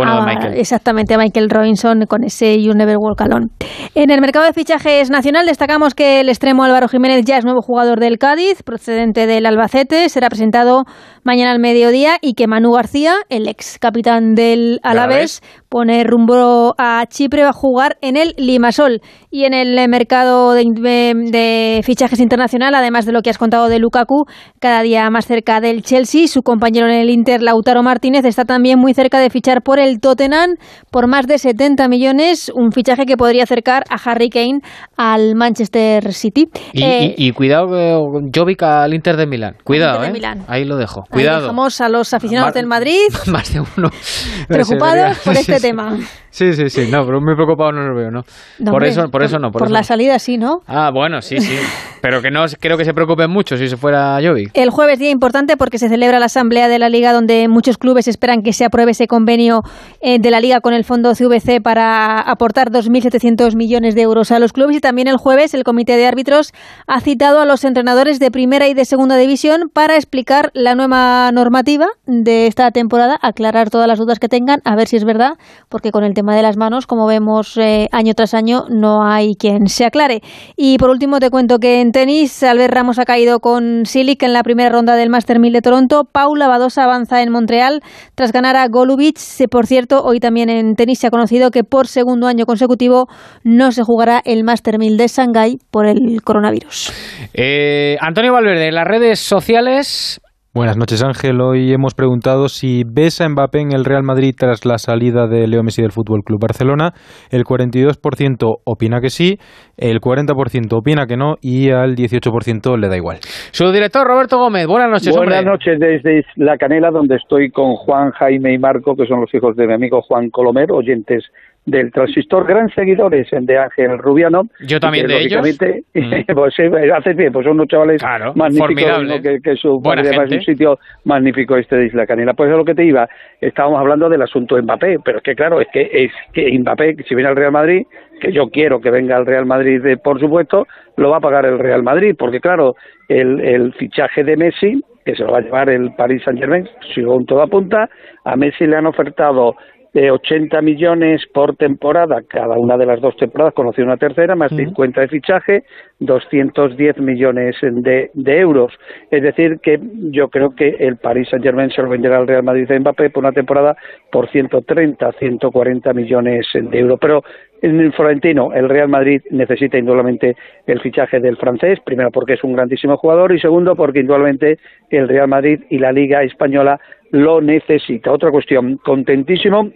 [0.55, 3.47] exactamente a Michael Robinson con ese You Never Walk Alone.
[3.95, 7.61] En el mercado de fichajes nacional destacamos que el extremo Álvaro Jiménez ya es nuevo
[7.61, 10.83] jugador del Cádiz, procedente del Albacete, será presentado
[11.23, 17.05] mañana al mediodía y que Manu García, el ex capitán del Alavés, pone rumbo a
[17.07, 19.01] Chipre a jugar en el Limasol.
[19.31, 24.25] Y en el mercado de, fichajes internacional, además de lo que has contado de Lukaku,
[24.59, 28.79] cada día más cerca del Chelsea, su compañero en el Inter, Lautaro Martínez, está también
[28.79, 30.55] muy cerca de fichar por el Tottenham
[30.89, 34.61] por más de 70 millones, un fichaje que podría acercar a Harry Kane
[34.97, 36.47] al Manchester City.
[36.73, 37.67] Y, eh, cuidado
[38.11, 39.55] con Jovic al Inter de Milán.
[39.63, 40.13] Cuidado, eh.
[40.47, 41.03] Ahí lo dejo.
[41.09, 41.41] Cuidado.
[41.41, 43.07] dejamos a los aficionados del Madrid.
[43.27, 43.89] Más de uno.
[44.47, 45.97] Preocupados por este tema.
[46.31, 48.23] Sí, sí, sí, no, pero muy preocupado no lo veo, ¿no?
[48.71, 49.51] por, eso, por, eso no.
[49.51, 50.61] Por, la salida sí, ¿no?
[50.67, 51.57] Ah, bueno, sí, sí.
[52.01, 54.47] Pero que no creo que se preocupen mucho si se fuera Jovi.
[54.53, 58.07] El jueves día importante porque se celebra la asamblea de la Liga donde muchos clubes
[58.07, 59.63] esperan que se apruebe ese convenio
[60.01, 64.39] eh, de la Liga con el fondo CVC para aportar 2.700 millones de euros a
[64.39, 66.53] los clubes y también el jueves el comité de árbitros
[66.87, 71.31] ha citado a los entrenadores de primera y de segunda división para explicar la nueva
[71.31, 75.33] normativa de esta temporada, aclarar todas las dudas que tengan, a ver si es verdad,
[75.67, 79.35] porque con el tema de las manos, como vemos eh, año tras año, no hay
[79.39, 80.19] quien se aclare.
[80.57, 84.33] Y por último te cuento que en tenis, Albert Ramos ha caído con Silic en
[84.33, 86.03] la primera ronda del Master 1000 de Toronto.
[86.03, 87.79] Paula Badosa avanza en Montreal
[88.15, 89.17] tras ganar a Golubic.
[89.49, 93.07] Por cierto, hoy también en tenis se ha conocido que por segundo año consecutivo
[93.45, 96.91] no se jugará el Master 1000 de Shanghái por el coronavirus.
[97.33, 100.19] Eh, Antonio Valverde, las redes sociales
[100.51, 104.65] Buenas noches Ángel, hoy hemos preguntado si ves a Mbappé en el Real Madrid tras
[104.65, 106.93] la salida de Leo Messi del Fútbol Club Barcelona.
[107.29, 109.37] El 42% opina que sí,
[109.77, 113.17] el 40% opina que no y al 18% le da igual.
[113.51, 115.15] Su director Roberto Gómez, buenas noches.
[115.15, 119.31] Buenas noches desde La Canela, donde estoy con Juan, Jaime y Marco, que son los
[119.35, 121.25] hijos de mi amigo Juan Colomer, oyentes
[121.69, 124.43] del transistor, gran seguidores de Ángel Rubiano.
[124.67, 125.45] Yo también de ellos.
[125.93, 126.19] Mm.
[126.39, 128.01] Pues sí, haces bien, pues son unos chavales
[128.35, 132.33] magníficos que, que, su padre es un sitio magnífico este de Isla Canela.
[132.33, 133.07] Pues es lo que te iba,
[133.41, 137.15] estábamos hablando del asunto Mbappé, pero es que claro, es que es que Mbappé, si
[137.15, 137.83] viene al Real Madrid,
[138.19, 140.67] que yo quiero que venga al Real Madrid, eh, por supuesto,
[140.97, 142.75] lo va a pagar el Real Madrid, porque claro,
[143.07, 146.67] el, el fichaje de Messi, que se lo va a llevar el Paris Saint Germain,
[146.93, 147.89] según todo apunta,
[148.25, 149.55] a Messi le han ofertado
[149.93, 154.51] de 80 millones por temporada, cada una de las dos temporadas, conoció una tercera, más
[154.55, 155.63] 50 de fichaje,
[155.99, 158.73] 210 millones de, de, euros.
[159.09, 159.79] Es decir, que
[160.11, 163.23] yo creo que el Paris Saint-Germain se lo venderá al Real Madrid de Mbappé por
[163.23, 163.75] una temporada
[164.11, 166.99] por 130, 140 millones de euros.
[167.01, 167.23] Pero
[167.61, 170.35] en el Florentino, el Real Madrid necesita indudablemente
[170.65, 174.59] el fichaje del francés, primero porque es un grandísimo jugador y segundo porque indudablemente
[174.89, 176.79] el Real Madrid y la Liga Española
[177.11, 178.11] lo necesita.
[178.11, 179.71] Otra cuestión, contentísimo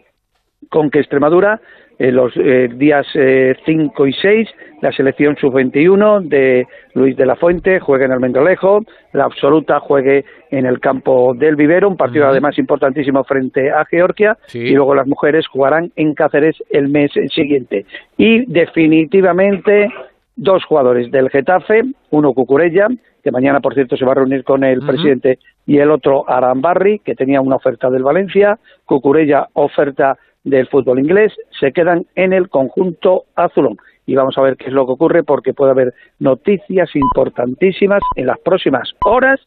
[0.70, 1.60] con que Extremadura
[2.00, 4.50] en los eh, días 5 eh, y 6
[4.82, 8.84] la selección sub-21 de Luis de la Fuente juegue en el Mendelejo,
[9.14, 14.38] la absoluta juegue en el campo del Vivero, un partido además importantísimo frente a Georgia,
[14.54, 17.86] y luego las mujeres jugarán en Cáceres el mes siguiente.
[18.18, 19.90] Y definitivamente
[20.36, 22.88] dos jugadores del Getafe, uno Cucurella,
[23.24, 27.00] que mañana por cierto se va a reunir con el presidente, y el otro Arambarri,
[27.00, 32.50] que tenía una oferta del Valencia, Cucurella oferta del fútbol inglés se quedan en el
[32.50, 33.78] conjunto azulón.
[34.06, 38.28] Y vamos a ver qué es lo que ocurre porque puede haber noticias importantísimas en
[38.28, 39.40] las próximas horas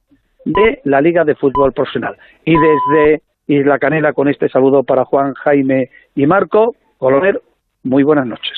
[0.47, 2.17] de la Liga de Fútbol Profesional.
[2.45, 7.43] Y desde Isla Canela con este saludo para Juan, Jaime y Marco, Coloner,
[7.87, 8.53] muy buenas noches.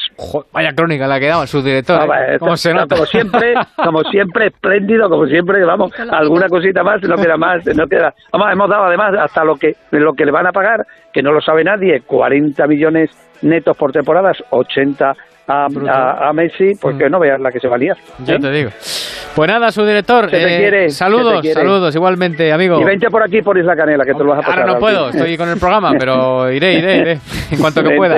[0.53, 2.11] vaya crónica la que daba el subdirector.
[2.11, 2.39] Ah, ¿eh?
[2.39, 7.87] Como siempre, como siempre, espléndido, como siempre, vamos, alguna cosita más, no queda más, no
[7.87, 8.15] queda.
[8.33, 11.33] Vamos, hemos dado además hasta lo que, lo que le van a pagar, que no
[11.33, 13.11] lo sabe nadie, 40 millones
[13.43, 15.15] netos por temporadas, 80
[15.49, 17.97] a, Messi, pues que no veas la que se valía.
[18.25, 18.71] Ya te digo.
[19.35, 20.29] Pues nada, su director.
[20.33, 22.81] Eh, saludos, saludos, igualmente, amigo.
[22.81, 24.61] Y vente por aquí, por Isla Canela, que te lo vas a pasar.
[24.61, 27.19] Ahora no puedo, estoy con el programa, pero iré, iré, iré,
[27.53, 28.17] en cuanto que pueda.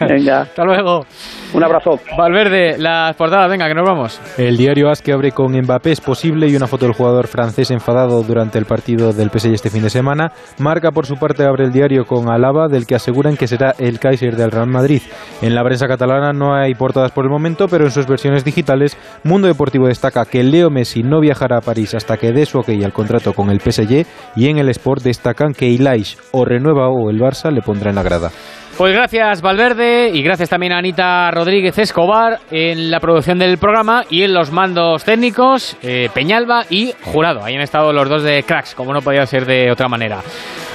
[0.00, 0.40] Venga.
[0.46, 1.06] Hasta luego.
[1.54, 1.98] Un abrazo.
[2.16, 4.20] Valverde, las portadas, venga, que nos vamos.
[4.36, 7.70] El diario As que abre con Mbappé es posible y una foto del jugador francés
[7.70, 10.32] enfadado durante el partido del PSG este fin de semana.
[10.58, 13.98] Marca, por su parte, abre el diario con Alaba, del que aseguran que será el
[13.98, 15.02] Kaiser del Real Madrid.
[15.40, 18.96] En la prensa catalana no hay portadas por el momento, pero en sus versiones digitales,
[19.24, 22.70] Mundo Deportivo destaca que Leo Messi no viajará a París hasta que dé su ok
[22.84, 24.06] al contrato con el PSG
[24.36, 27.96] y en el Sport destacan que Ilaish o renueva o el Barça le pondrá en
[27.96, 28.30] la grada.
[28.76, 34.04] Pues gracias Valverde y gracias también a Anita Rodríguez Escobar en la producción del programa
[34.10, 37.42] y en los mandos técnicos, eh, Peñalba y Jurado.
[37.42, 40.20] Ahí han estado los dos de cracks, como no podía ser de otra manera.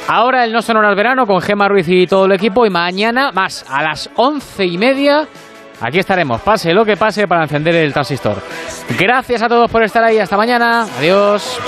[0.08, 3.66] Ahora el No Sonora Verano con Gema Ruiz y todo el equipo y mañana más
[3.70, 5.28] a las once y media
[5.82, 8.38] Aquí estaremos, pase lo que pase para encender el transistor.
[9.00, 10.20] Gracias a todos por estar ahí.
[10.20, 10.86] Hasta mañana.
[11.00, 11.60] Adiós.